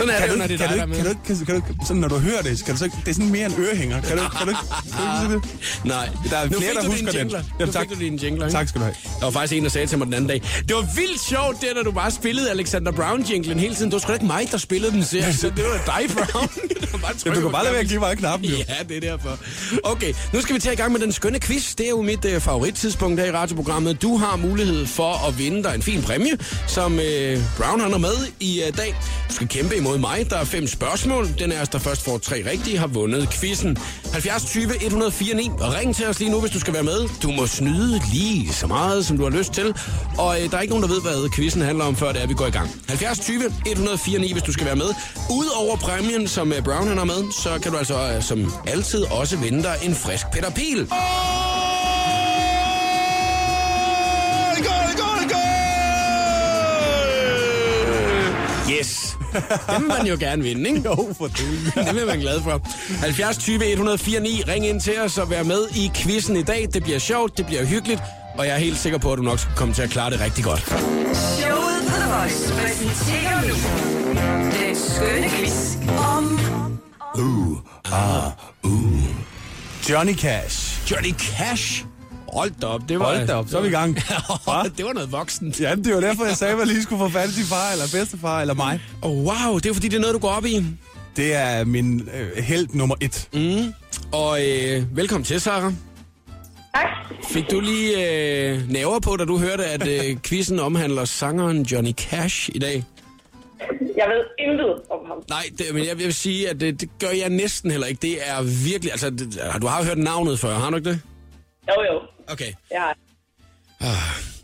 Sådan 0.00 0.14
er 0.14 0.18
Kan 0.18 0.28
det 0.28 0.34
jo, 0.34 0.38
når 0.38 0.46
det 0.46 0.60
er 0.60 0.66
dig, 0.68 0.76
der 0.76 0.82
er 0.82 0.86
ikke, 0.86 0.94
kan, 0.96 1.04
du 1.04 1.10
med. 1.10 1.10
ikke, 1.10 1.44
kan, 1.46 1.60
kan 1.62 1.74
du 1.80 1.86
sådan 1.86 2.00
når 2.00 2.08
du 2.08 2.18
hører 2.18 2.42
det, 2.42 2.64
kan 2.64 2.74
du 2.74 2.78
så 2.78 2.84
det 3.04 3.10
er 3.10 3.14
sådan 3.14 3.30
mere 3.30 3.46
en 3.46 3.54
ørehænger. 3.58 4.00
Kan 4.00 4.16
du, 4.18 4.22
kan 4.38 4.46
du 4.46 4.54
kan 4.96 5.28
du 5.28 5.34
ikke 5.34 5.46
det? 5.46 5.84
Nej. 5.84 6.08
Der 6.30 6.36
er 6.36 6.48
flere, 6.48 6.74
der 6.74 6.86
husker 6.90 7.06
den. 7.10 7.16
jingler. 7.20 7.42
Ja, 7.60 7.64
nu 7.66 7.72
tak. 7.72 7.82
fik 7.88 7.98
du 7.98 8.04
dine 8.04 8.18
jingler, 8.22 8.46
ikke? 8.46 8.58
Tak 8.58 8.68
skal 8.68 8.78
du 8.80 8.84
have. 8.84 8.94
Der 9.18 9.24
var 9.24 9.30
faktisk 9.30 9.52
en, 9.58 9.62
der 9.64 9.70
sagde 9.70 9.86
til 9.86 9.98
mig 9.98 10.06
den 10.06 10.14
anden 10.14 10.28
dag, 10.28 10.42
det 10.68 10.76
var 10.76 10.86
vildt 10.96 11.20
sjovt, 11.28 11.60
det 11.60 11.68
da 11.76 11.82
du 11.82 11.92
bare 11.92 12.10
spillede 12.10 12.50
Alexander 12.50 12.92
Brown-jinglen 12.92 13.58
hele 13.58 13.74
tiden. 13.74 13.90
Det 13.90 13.92
var 13.92 13.98
sgu 13.98 14.08
da 14.08 14.12
ikke 14.14 14.26
mig, 14.26 14.48
der 14.50 14.58
spillede 14.58 14.92
den, 14.92 15.04
siger. 15.04 15.32
Så 15.32 15.46
det 15.56 15.64
var 15.64 15.98
dig, 15.98 16.10
Brown. 16.16 16.48
Bare 17.02 17.14
Ja, 17.26 17.30
du 17.34 17.40
kan 17.40 17.52
bare 17.52 17.62
lade 17.64 17.72
være 17.72 17.82
at 17.82 17.88
give 17.88 18.00
mig 18.00 18.16
knappen, 18.18 18.48
jo. 18.48 18.56
Ja, 18.56 18.74
det 18.88 18.96
er 18.96 19.00
derfor. 19.00 19.38
Okay, 19.82 20.14
nu 20.32 20.40
skal 20.40 20.54
vi 20.54 20.60
tage 20.60 20.72
i 20.72 20.76
gang 20.76 20.92
med 20.92 21.00
den 21.00 21.12
skønne 21.12 21.40
quiz. 21.40 21.74
Det 21.74 21.86
er 21.86 21.90
jo 21.90 22.02
mit 22.02 22.24
øh, 22.24 22.40
favorittidspunkt 22.40 23.20
her 23.20 23.26
i 23.26 23.32
radioprogrammet. 23.32 24.02
Du 24.02 24.16
har 24.16 24.36
mulighed 24.36 24.86
for 24.86 25.28
at 25.28 25.38
vinde 25.38 25.62
dig 25.64 25.74
en 25.74 25.82
fin 25.82 26.02
præmie, 26.02 26.38
som 26.66 27.00
øh, 27.00 27.38
Brown 27.56 27.80
han 27.80 27.92
er 27.92 27.98
med 27.98 28.14
i 28.40 28.62
øh, 28.62 28.76
dag. 28.76 28.94
Du 29.28 29.34
skal 29.34 29.48
kæmpe 29.48 29.76
imod 29.76 29.89
mig. 29.98 30.30
Der 30.30 30.36
er 30.36 30.44
fem 30.44 30.66
spørgsmål. 30.66 31.28
Den 31.38 31.52
er 31.52 31.64
der 31.64 31.78
først 31.78 32.04
får 32.04 32.18
tre 32.18 32.50
rigtige, 32.50 32.78
har 32.78 32.86
vundet 32.86 33.30
quizzen. 33.30 33.76
70 34.12 34.44
20 34.44 34.84
104 34.84 35.34
9. 35.34 35.50
Og 35.60 35.74
ring 35.74 35.96
til 35.96 36.06
os 36.06 36.18
lige 36.18 36.30
nu, 36.30 36.40
hvis 36.40 36.50
du 36.50 36.60
skal 36.60 36.74
være 36.74 36.82
med. 36.82 37.08
Du 37.22 37.30
må 37.30 37.46
snyde 37.46 38.00
lige 38.12 38.52
så 38.52 38.66
meget, 38.66 39.06
som 39.06 39.16
du 39.16 39.22
har 39.22 39.30
lyst 39.30 39.52
til. 39.52 39.74
Og 40.18 40.42
øh, 40.42 40.50
der 40.50 40.56
er 40.56 40.60
ikke 40.60 40.74
nogen, 40.74 40.88
der 40.88 40.94
ved, 40.94 41.02
hvad 41.02 41.30
quizzen 41.34 41.62
handler 41.62 41.84
om, 41.84 41.96
før 41.96 42.12
det 42.12 42.22
er, 42.22 42.26
vi 42.26 42.34
går 42.34 42.46
i 42.46 42.50
gang. 42.50 42.70
70 42.88 43.18
20 43.20 43.42
104 43.66 44.18
9, 44.18 44.32
hvis 44.32 44.42
du 44.42 44.52
skal 44.52 44.66
være 44.66 44.76
med. 44.76 44.88
Udover 45.30 45.76
præmien, 45.76 46.28
som 46.28 46.52
øh, 46.52 46.62
Brown 46.62 46.88
han 46.88 46.98
har 46.98 47.04
med, 47.04 47.32
så 47.42 47.58
kan 47.62 47.72
du 47.72 47.78
altså 47.78 48.12
øh, 48.16 48.22
som 48.22 48.52
altid 48.66 49.04
også 49.10 49.36
vinde 49.36 49.62
dig 49.62 49.76
en 49.82 49.94
frisk 49.94 50.26
Peter 50.32 50.50
Pil. 50.50 50.88
Yes. 58.80 59.09
Det 59.70 59.80
vil 59.80 59.88
man 59.88 60.06
jo 60.06 60.16
gerne 60.20 60.42
vinde, 60.42 60.70
ikke? 60.70 60.82
Jo, 60.84 61.14
for 61.18 61.26
det. 61.26 61.72
Det 61.86 61.94
vil 61.94 62.06
man 62.06 62.18
glad 62.18 62.40
for. 62.42 62.60
70 63.00 63.38
20 63.38 63.72
104 63.72 64.20
9. 64.20 64.42
Ring 64.48 64.66
ind 64.66 64.80
til 64.80 65.00
os 65.00 65.18
og 65.18 65.30
vær 65.30 65.42
med 65.42 65.68
i 65.76 65.90
quizzen 65.94 66.36
i 66.36 66.42
dag. 66.42 66.68
Det 66.74 66.82
bliver 66.82 66.98
sjovt, 66.98 67.38
det 67.38 67.46
bliver 67.46 67.64
hyggeligt, 67.64 68.00
og 68.38 68.46
jeg 68.46 68.54
er 68.54 68.58
helt 68.58 68.78
sikker 68.78 68.98
på, 68.98 69.12
at 69.12 69.18
du 69.18 69.22
nok 69.22 69.38
skal 69.38 69.54
komme 69.56 69.74
til 69.74 69.82
at 69.82 69.90
klare 69.90 70.10
det 70.10 70.20
rigtig 70.20 70.44
godt. 70.44 70.60
Showet 70.60 71.82
på 71.88 71.94
The 71.94 72.10
Voice 72.12 72.52
præsenterer 72.52 73.40
nu 73.48 73.54
den 74.66 74.76
skønne 74.76 75.28
quiz 75.28 75.76
om 76.16 76.40
Johnny 79.90 80.14
Cash. 80.14 80.90
Johnny 80.90 81.14
Cash. 81.14 81.84
Hold 82.32 82.50
da 82.60 82.66
op, 82.66 82.80
det 82.88 82.98
var... 82.98 83.04
Hold 83.04 83.26
da 83.26 83.34
op, 83.34 83.48
så 83.50 83.58
er 83.58 83.62
vi 83.62 83.68
i 83.68 83.70
gang. 83.70 83.96
Det 84.76 84.84
var 84.84 84.92
noget 84.92 85.12
voksent. 85.12 85.60
Ja, 85.60 85.74
det 85.74 85.94
var 85.94 86.00
derfor, 86.00 86.24
jeg 86.24 86.36
sagde, 86.36 86.52
at 86.52 86.58
jeg 86.58 86.66
lige 86.66 86.82
skulle 86.82 86.98
få 86.98 87.08
fat 87.08 87.28
i 87.28 87.32
sin 87.32 87.44
far, 87.44 87.72
eller 87.72 87.84
bedstefar, 87.92 88.40
eller 88.40 88.54
mig. 88.54 88.80
Oh, 89.02 89.10
wow, 89.10 89.58
det 89.58 89.66
er 89.66 89.74
fordi, 89.74 89.88
det 89.88 89.96
er 89.96 90.00
noget, 90.00 90.14
du 90.14 90.18
går 90.18 90.28
op 90.28 90.44
i. 90.44 90.64
Det 91.16 91.34
er 91.34 91.64
min 91.64 92.08
øh, 92.14 92.44
held 92.44 92.68
nummer 92.72 92.94
et. 93.00 93.28
Mm. 93.32 93.74
Og 94.12 94.38
øh, 94.48 94.96
velkommen 94.96 95.24
til, 95.24 95.40
Sarah. 95.40 95.72
Tak. 96.74 96.88
Fik 97.28 97.50
du 97.50 97.60
lige 97.60 98.10
øh, 98.50 98.70
næver 98.70 99.00
på, 99.00 99.16
da 99.16 99.24
du 99.24 99.38
hørte, 99.38 99.64
at 99.64 99.88
øh, 99.88 100.16
quizzen 100.26 100.58
omhandler 100.58 101.04
sangeren 101.04 101.62
Johnny 101.62 101.92
Cash 101.92 102.50
i 102.54 102.58
dag? 102.58 102.84
Jeg 103.96 104.06
ved 104.08 104.48
intet 104.48 104.74
om 104.90 104.98
ham. 105.06 105.16
Nej, 105.28 105.44
det, 105.58 105.66
men 105.74 105.86
jeg 105.86 105.98
vil 105.98 106.14
sige, 106.14 106.48
at 106.50 106.60
det, 106.60 106.80
det 106.80 106.88
gør 106.98 107.10
jeg 107.20 107.28
næsten 107.28 107.70
heller 107.70 107.86
ikke. 107.86 108.02
Det 108.02 108.18
er 108.28 108.42
virkelig... 108.42 108.92
Altså, 108.92 109.10
det, 109.10 109.40
du 109.62 109.66
har 109.66 109.84
hørt 109.84 109.98
navnet 109.98 110.38
før, 110.38 110.54
har 110.54 110.70
du 110.70 110.76
ikke 110.76 110.90
det? 110.90 111.00
Jo, 111.76 111.82
jo. 111.92 112.00
Okay. 112.32 112.52
Jeg 112.70 112.80
har. 112.80 112.96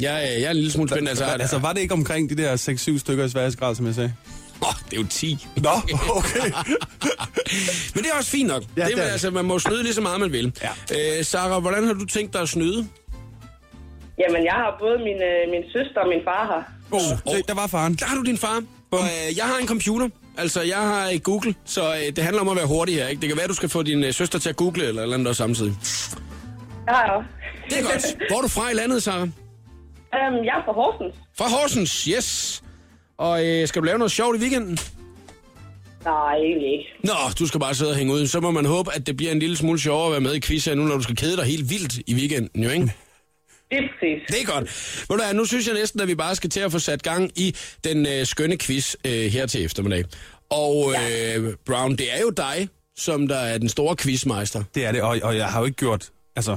Jeg, 0.00 0.14
er- 0.24 0.38
jeg 0.38 0.42
er 0.42 0.50
en 0.50 0.56
lille 0.56 0.72
smule 0.72 0.88
spændt. 0.88 1.08
Altså, 1.08 1.24
Altså, 1.24 1.38
altså, 1.42 1.58
var 1.58 1.72
det 1.72 1.80
ikke 1.80 1.94
omkring 1.94 2.30
de 2.30 2.36
der 2.36 2.56
6-7 2.56 2.98
stykker 2.98 3.24
i 3.24 3.28
sværhedsgrad, 3.28 3.74
som 3.74 3.86
jeg 3.86 3.94
sagde? 3.94 4.14
åh, 4.62 4.68
det 4.90 4.96
er 4.96 5.00
jo 5.00 5.06
10. 5.10 5.46
Nå, 5.56 5.70
okay. 6.10 6.40
Men 7.94 8.04
det 8.04 8.10
er 8.12 8.18
også 8.18 8.30
fint 8.30 8.48
nok. 8.48 8.62
Ja, 8.76 8.84
det, 8.86 8.96
det 8.96 9.04
er, 9.04 9.08
altså, 9.12 9.30
man 9.30 9.44
må 9.44 9.58
snyde 9.58 9.82
lige 9.82 9.94
så 9.94 10.00
meget, 10.00 10.20
man 10.20 10.32
vil. 10.32 10.52
Ja. 10.62 11.18
Øh, 11.18 11.24
Sarah, 11.24 11.60
hvordan 11.62 11.86
har 11.86 11.92
du 11.92 12.04
tænkt 12.06 12.32
dig 12.32 12.40
at 12.42 12.48
snyde? 12.48 12.88
Jamen, 14.18 14.44
jeg 14.44 14.52
har 14.52 14.76
både 14.80 14.98
min, 14.98 15.16
øh, 15.22 15.50
min 15.50 15.62
søster 15.72 16.00
og 16.00 16.08
min 16.08 16.20
far 16.24 16.46
her. 16.46 16.62
Oh, 16.90 17.34
se, 17.36 17.42
der 17.48 17.54
var 17.54 17.66
faren. 17.66 17.94
Der 17.94 18.06
har 18.06 18.16
du 18.16 18.22
din 18.22 18.38
far. 18.38 18.62
Og, 18.90 18.98
øh, 18.98 19.36
jeg 19.36 19.44
har 19.44 19.58
en 19.58 19.68
computer. 19.68 20.08
Altså, 20.38 20.62
jeg 20.62 20.76
har 20.76 21.06
et 21.06 21.22
Google, 21.22 21.54
så 21.64 21.94
øh, 21.94 22.16
det 22.16 22.24
handler 22.24 22.40
om 22.40 22.48
at 22.48 22.56
være 22.56 22.66
hurtig 22.66 22.94
her. 22.94 23.08
Ikke? 23.08 23.20
Det 23.20 23.28
kan 23.28 23.38
være, 23.38 23.46
du 23.48 23.54
skal 23.54 23.68
få 23.68 23.82
din 23.82 24.04
øh, 24.04 24.12
søster 24.14 24.38
til 24.38 24.48
at 24.48 24.56
google 24.56 24.86
eller 24.88 25.02
eller 25.02 25.14
andet 25.14 25.28
også 25.28 25.42
samtidig. 25.42 25.74
Det 26.87 26.94
har 26.94 27.05
jeg 27.07 27.12
også. 27.14 27.29
Det 27.70 27.79
er 27.79 27.83
godt. 27.83 28.29
Hvor 28.31 28.37
er 28.37 28.42
du 28.42 28.49
fra 28.49 28.70
i 28.70 28.75
landet, 28.75 29.03
Sarah? 29.03 29.22
Øhm, 29.22 30.44
jeg 30.49 30.55
er 30.59 30.64
fra 30.64 30.72
Horsens. 30.72 31.14
Fra 31.38 31.49
Horsens, 31.49 32.05
yes. 32.05 32.62
Og 33.18 33.46
øh, 33.46 33.68
skal 33.68 33.83
du 33.83 33.87
lave 33.87 33.99
noget 33.99 34.12
sjovt 34.12 34.37
i 34.37 34.40
weekenden? 34.40 34.79
Nej, 36.05 36.35
egentlig 36.37 36.72
ikke. 36.72 36.85
Nå, 37.05 37.12
du 37.38 37.46
skal 37.46 37.61
bare 37.61 37.75
sidde 37.75 37.90
og 37.90 37.96
hænge 37.96 38.12
ud. 38.12 38.27
Så 38.27 38.40
må 38.40 38.51
man 38.51 38.64
håbe, 38.66 38.90
at 38.94 39.07
det 39.07 39.16
bliver 39.16 39.33
en 39.33 39.38
lille 39.38 39.57
smule 39.57 39.79
sjovere 39.81 40.07
at 40.07 40.12
være 40.12 40.20
med 40.20 40.35
i 40.35 40.40
quiz 40.40 40.64
her 40.64 40.75
nu, 40.75 40.85
når 40.85 40.96
du 40.96 41.03
skal 41.03 41.16
kede 41.16 41.37
dig 41.37 41.44
helt 41.44 41.70
vildt 41.70 41.94
i 42.07 42.14
weekenden, 42.14 42.64
jo 42.64 42.70
ikke? 42.70 42.92
Det 43.70 43.79
er 43.79 43.83
præcis. 43.83 44.22
Det 44.29 44.42
er 44.42 44.53
godt. 44.53 44.64
Ved 45.09 45.16
du 45.18 45.22
hvad, 45.25 45.35
nu 45.35 45.44
synes 45.44 45.66
jeg 45.66 45.75
næsten, 45.75 46.01
at 46.01 46.09
vi 46.09 46.14
bare 46.14 46.35
skal 46.35 46.51
til 46.51 46.61
at 46.61 46.72
få 46.72 46.79
sat 46.79 47.03
gang 47.03 47.31
i 47.37 47.57
den 47.85 48.07
øh, 48.07 48.27
skønne 48.27 48.59
quiz 48.59 48.94
øh, 49.07 49.12
her 49.12 49.46
til 49.46 49.64
eftermiddag. 49.64 50.05
Og 50.51 50.94
øh, 50.94 51.55
Brown, 51.66 51.96
det 51.96 52.14
er 52.16 52.20
jo 52.20 52.31
dig, 52.31 52.68
som 52.96 53.29
der 53.29 53.37
er 53.38 53.59
den 53.59 53.68
store 53.68 53.96
quizmeister. 53.96 54.62
Det 54.75 54.85
er 54.87 54.92
det, 54.92 55.03
og, 55.03 55.18
og 55.22 55.37
jeg 55.37 55.46
har 55.46 55.59
jo 55.59 55.64
ikke 55.64 55.77
gjort... 55.77 56.11
Altså, 56.37 56.57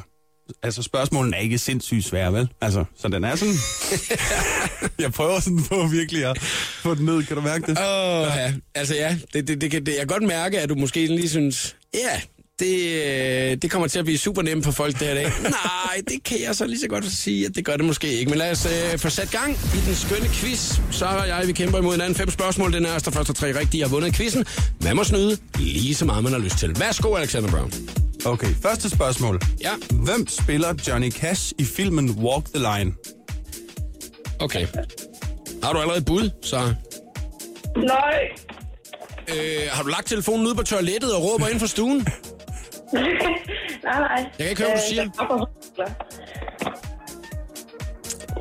altså 0.64 0.84
spørgsmålene 0.84 1.38
er 1.38 1.42
ikke 1.42 1.58
sindssygt 1.58 2.06
svære, 2.06 2.34
vel? 2.34 2.50
Altså, 2.62 2.84
så 3.02 3.08
den 3.08 3.24
er 3.24 3.36
sådan... 3.36 3.54
jeg 5.04 5.12
prøver 5.14 5.40
sådan 5.40 5.64
på 5.64 5.88
virkelig 5.92 6.26
at 6.26 6.40
få 6.82 6.96
den 6.96 7.06
ned. 7.06 7.24
Kan 7.24 7.36
du 7.36 7.42
mærke 7.42 7.62
det? 7.68 7.78
Åh, 7.80 8.28
ja. 8.38 8.54
Altså 8.76 8.96
ja, 8.96 9.18
det, 9.34 9.48
det, 9.48 9.62
det, 9.62 9.72
kan- 9.72 9.86
det, 9.86 9.92
jeg 9.92 10.00
kan 10.00 10.08
godt 10.08 10.24
mærke, 10.24 10.60
at 10.60 10.70
du 10.70 10.76
måske 10.76 11.06
lige 11.08 11.30
synes, 11.30 11.76
ja, 11.94 12.22
det, 12.60 12.76
øh, 13.52 13.58
det 13.62 13.72
kommer 13.72 13.88
til 13.88 14.00
at 14.00 14.06
blive 14.06 14.18
super 14.18 14.42
nemt 14.42 14.64
for 14.66 14.72
folk 14.72 15.00
det 15.00 15.08
her 15.08 15.14
dag. 15.14 15.24
Nej, 15.44 16.02
det 16.08 16.24
kan 16.24 16.38
jeg 16.44 16.56
så 16.56 16.66
lige 16.68 16.80
så 16.80 16.88
godt 16.88 17.06
sige, 17.12 17.46
at 17.46 17.56
det 17.56 17.66
gør 17.66 17.76
det 17.78 17.86
måske 17.86 18.14
ikke. 18.14 18.30
Men 18.30 18.38
lad 18.40 18.52
os 18.52 18.66
øh, 18.94 19.00
få 19.00 19.10
sat 19.10 19.32
gang 19.32 19.52
i 19.52 19.80
den 19.88 19.96
skønne 19.96 20.30
quiz. 20.30 20.80
Så 20.92 21.06
og 21.06 21.28
jeg, 21.28 21.44
vi 21.48 21.52
kæmper 21.54 21.78
imod 21.78 21.92
hinanden. 21.92 22.16
Fem 22.16 22.30
spørgsmål, 22.30 22.74
den 22.74 22.86
er 22.86 23.00
der 23.00 23.12
første 23.12 23.34
tre 23.34 23.60
rigtige 23.60 23.84
har 23.84 23.90
vundet 23.90 24.16
quizzen. 24.16 24.46
Man 24.84 24.96
må 24.96 25.04
snyde 25.04 25.38
lige 25.60 25.96
så 25.96 26.06
meget, 26.06 26.24
man 26.24 26.34
har 26.34 26.40
lyst 26.40 26.58
til. 26.58 26.80
Værsgo, 26.80 27.16
Alexander 27.16 27.50
Brown. 27.52 27.74
Okay, 28.25 28.47
første 28.62 28.89
spørgsmål. 28.89 29.41
Ja, 29.62 29.71
Hvem 29.91 30.27
spiller 30.27 30.73
Johnny 30.88 31.12
Cash 31.12 31.53
i 31.58 31.65
filmen 31.65 32.10
Walk 32.12 32.45
the 32.45 32.58
Line? 32.77 32.93
okay. 34.39 34.67
Har 35.63 35.73
du 35.73 35.79
allerede 35.79 35.99
et 35.99 36.05
bud, 36.05 36.29
så? 36.43 36.58
Nej. 37.77 38.19
Øh, 39.27 39.62
har 39.71 39.84
du 39.84 39.89
lagt 39.89 40.08
telefonen 40.08 40.45
ude 40.47 40.55
på 40.55 40.63
toilettet 40.63 41.15
og 41.15 41.23
råber 41.23 41.47
ind 41.47 41.60
fra 41.60 41.67
stuen? 41.67 41.97
nej, 43.84 43.99
nej. 43.99 44.10
Jeg 44.17 44.29
kan 44.38 44.49
ikke 44.49 44.62
høre, 44.62 44.71
hvad 44.71 44.79
du 44.82 44.88
siger. 44.89 45.01
jeg 45.03 45.10
er 45.10 45.27
fra 45.27 45.38
Horsens. 45.38 45.95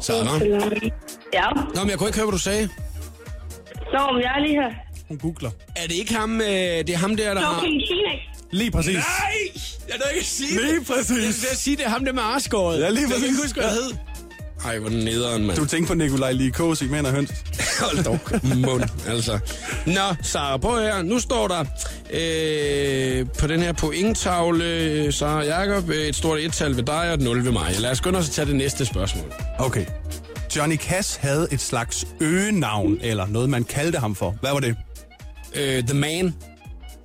Sarah? 0.07 0.43
Ja. 1.33 1.45
Nå, 1.75 1.81
men 1.81 1.91
jeg 1.91 1.99
kunne 1.99 2.09
ikke 2.09 2.19
høre, 2.19 2.27
hvad 2.27 2.33
du 2.33 2.39
sagde. 2.43 2.69
Nå, 3.93 4.13
men 4.13 4.23
jeg 4.23 4.33
er 4.37 4.41
lige 4.41 4.55
her. 4.63 4.71
Hun 5.09 5.19
googler. 5.19 5.51
Er 5.77 5.87
det 5.87 5.95
ikke 5.95 6.15
ham, 6.15 6.41
øh, 6.41 6.47
det 6.47 6.91
er 6.91 6.97
ham 6.97 7.17
der, 7.17 7.35
der 7.35 7.41
har... 7.41 7.65
Lige 8.51 8.71
præcis. 8.71 8.95
Nej! 8.95 9.38
Jeg 9.89 9.97
nåede 9.99 10.11
ikke 10.15 10.21
at 10.21 10.27
sige 10.27 10.59
det. 10.59 10.65
Lige 10.65 10.85
præcis. 10.85 11.11
Jeg 11.11 11.49
vil 11.51 11.57
sige, 11.59 11.77
det 11.77 11.85
er 11.85 11.89
ham 11.89 12.05
der 12.05 12.13
med 12.13 12.23
arskåret. 12.23 12.81
Ja, 12.81 12.91
lige 12.91 13.01
Jeg 13.01 13.09
kan 13.09 13.11
præcis. 13.11 13.29
ikke 13.29 13.43
huske, 13.43 13.61
hvad 13.61 13.65
jeg 13.65 13.75
hed. 13.75 13.93
Ej, 14.65 14.79
hvor 14.79 14.89
er 14.89 14.93
nederen, 14.93 15.47
mand. 15.47 15.59
Du 15.59 15.65
tænker 15.65 15.89
på 15.89 15.95
Nikolaj 15.95 16.33
Likos 16.33 16.83
i 16.83 16.89
Mænd 16.89 17.07
og 17.07 17.13
Høns. 17.13 17.31
Hold 17.81 18.05
dog 18.05 18.19
mund, 18.57 18.85
altså. 19.09 19.39
Nå, 19.87 20.15
Sara, 20.23 20.57
prøv 20.57 20.83
her. 20.83 21.03
Nu 21.03 21.19
står 21.19 21.49
der 21.49 21.65
øh, 22.11 23.27
på 23.39 23.47
den 23.47 23.63
her 23.63 23.73
pointtavle, 23.73 25.13
Sara 25.13 25.45
Jakob, 25.45 25.89
et 25.91 26.17
stort 26.17 26.39
et-tal 26.39 26.77
ved 26.77 26.83
dig 26.83 27.09
og 27.09 27.15
et 27.15 27.21
0 27.21 27.45
ved 27.45 27.53
mig. 27.53 27.75
Lad 27.81 27.91
os 27.91 28.01
os 28.01 28.29
at 28.29 28.35
tage 28.35 28.47
det 28.47 28.57
næste 28.57 28.85
spørgsmål. 28.85 29.33
Okay. 29.59 29.85
Johnny 30.57 30.77
Cash 30.77 31.21
havde 31.21 31.49
et 31.53 31.61
slags 31.61 32.07
øgenavn, 32.21 32.99
eller 33.03 33.27
noget, 33.27 33.51
man 33.51 33.65
kaldte 33.65 33.99
ham 33.99 34.15
for. 34.15 34.37
Hvad 34.41 34.51
var 34.53 34.61
det? 34.61 34.77
Øh, 35.55 35.83
The 35.85 35.95
Man. 35.95 36.35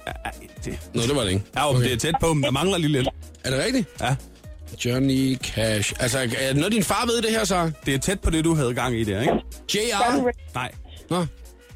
Ja, 0.07 0.29
det, 0.65 0.79
Nå, 0.93 1.01
det 1.01 1.15
var 1.15 1.23
det 1.23 1.29
ikke. 1.31 1.43
ja 1.55 1.69
okay. 1.69 1.83
det 1.83 1.93
er 1.93 1.97
tæt 1.97 2.15
på, 2.21 2.33
men 2.33 2.43
der 2.43 2.51
mangler 2.51 2.77
lige 2.77 2.91
lidt. 2.91 3.07
Er 3.43 3.49
det 3.49 3.59
rigtigt? 3.65 3.87
Ja, 4.01 4.15
Johnny 4.85 5.37
Cash. 5.37 5.93
Altså, 5.99 6.19
er 6.19 6.25
det 6.47 6.55
noget, 6.55 6.71
din 6.71 6.83
far 6.83 7.05
ved 7.05 7.21
det 7.21 7.31
her, 7.31 7.43
så? 7.43 7.71
det 7.85 7.93
er 7.93 7.97
tæt 7.99 8.19
på 8.19 8.29
det, 8.29 8.43
du 8.45 8.55
havde 8.55 8.73
gang 8.73 8.95
i 8.99 9.03
der, 9.03 9.21
ikke? 9.21 9.33
J.R. 9.73 10.31
Nej. 10.55 10.71
Nå. 11.09 11.25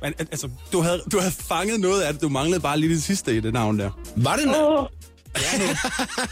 Men 0.01 0.13
al- 0.19 0.27
altså, 0.31 0.49
du 0.73 0.81
havde, 0.81 1.01
du 1.11 1.19
havde 1.19 1.31
fanget 1.49 1.79
noget 1.79 2.01
af 2.01 2.13
det. 2.13 2.21
Du 2.21 2.29
manglede 2.29 2.59
bare 2.59 2.79
lige 2.79 2.93
det 2.93 3.03
sidste 3.03 3.37
i 3.37 3.39
det 3.39 3.53
navn 3.53 3.79
der. 3.79 3.89
Var 4.15 4.35
det 4.35 4.43
en... 4.43 4.49
Åh, 4.55 4.85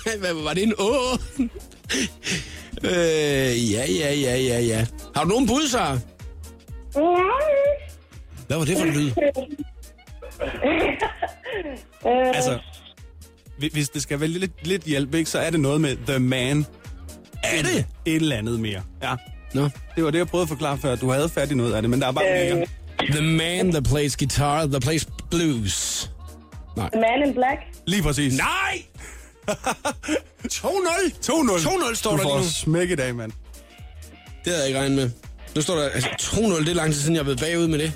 Hvad, 0.19 0.33
var 0.43 0.53
det 0.53 0.63
en 0.63 0.73
å? 0.79 1.17
øh, 2.89 3.71
ja, 3.71 3.85
ja, 3.91 4.13
ja, 4.13 4.35
ja, 4.37 4.59
ja. 4.59 4.85
Har 5.15 5.23
du 5.23 5.29
nogen 5.29 5.47
bud, 5.47 5.67
så? 5.67 5.99
Hvad 8.47 8.57
var 8.57 8.65
det 8.65 8.77
for 8.77 8.85
en 8.85 8.93
lyd? 8.93 9.11
Altså, 12.35 12.59
hvi- 13.57 13.69
hvis 13.73 13.89
det 13.89 14.01
skal 14.01 14.19
være 14.19 14.29
lidt, 14.29 14.67
lidt 14.67 14.83
hjælp, 14.83 15.13
ikke, 15.15 15.29
så 15.29 15.39
er 15.39 15.49
det 15.49 15.59
noget 15.59 15.81
med 15.81 15.97
The 16.07 16.19
Man. 16.19 16.65
Er 17.43 17.61
det? 17.61 17.85
Et 18.05 18.15
eller 18.15 18.35
andet 18.37 18.59
mere. 18.59 18.81
Ja. 19.03 19.15
Nå. 19.53 19.69
Det 19.95 20.03
var 20.03 20.11
det, 20.11 20.17
jeg 20.17 20.27
prøvede 20.27 20.43
at 20.43 20.49
forklare 20.49 20.77
før. 20.77 20.95
Du 20.95 21.09
havde 21.11 21.29
fat 21.29 21.51
i 21.51 21.55
noget 21.55 21.73
af 21.73 21.81
det, 21.81 21.89
men 21.91 22.01
der 22.01 22.07
er 22.07 22.11
bare 22.11 22.53
mere. 22.53 22.65
The 22.99 23.21
man 23.21 23.71
that 23.71 23.83
plays 23.83 24.17
guitar, 24.17 24.65
that 24.65 24.81
plays 24.81 25.07
blues. 25.31 26.11
Man 26.77 27.27
in 27.27 27.33
Black. 27.33 27.59
Lige 27.87 28.03
præcis. 28.03 28.37
Nej! 28.37 28.81
2-0. 29.49 29.55
2-0. 30.47 31.31
2-0 31.31 31.95
står 31.95 32.11
du 32.11 32.17
der 32.17 32.23
lige 32.23 32.29
får 32.31 32.37
nu. 32.37 32.43
smæk 32.43 32.89
i 32.89 32.95
dag, 32.95 33.15
mand. 33.15 33.31
Det 34.45 34.53
havde 34.53 34.59
jeg 34.59 34.67
ikke 34.67 34.79
regnet 34.79 34.95
med. 34.97 35.09
Nu 35.55 35.61
står 35.61 35.75
der 35.75 35.89
altså 35.89 36.09
2-0, 36.19 36.59
det 36.59 36.69
er 36.69 36.73
lang 36.73 36.93
tid 36.93 37.01
siden, 37.01 37.15
jeg 37.15 37.19
har 37.19 37.25
været 37.25 37.39
bagud 37.39 37.67
med 37.67 37.79
det. 37.79 37.93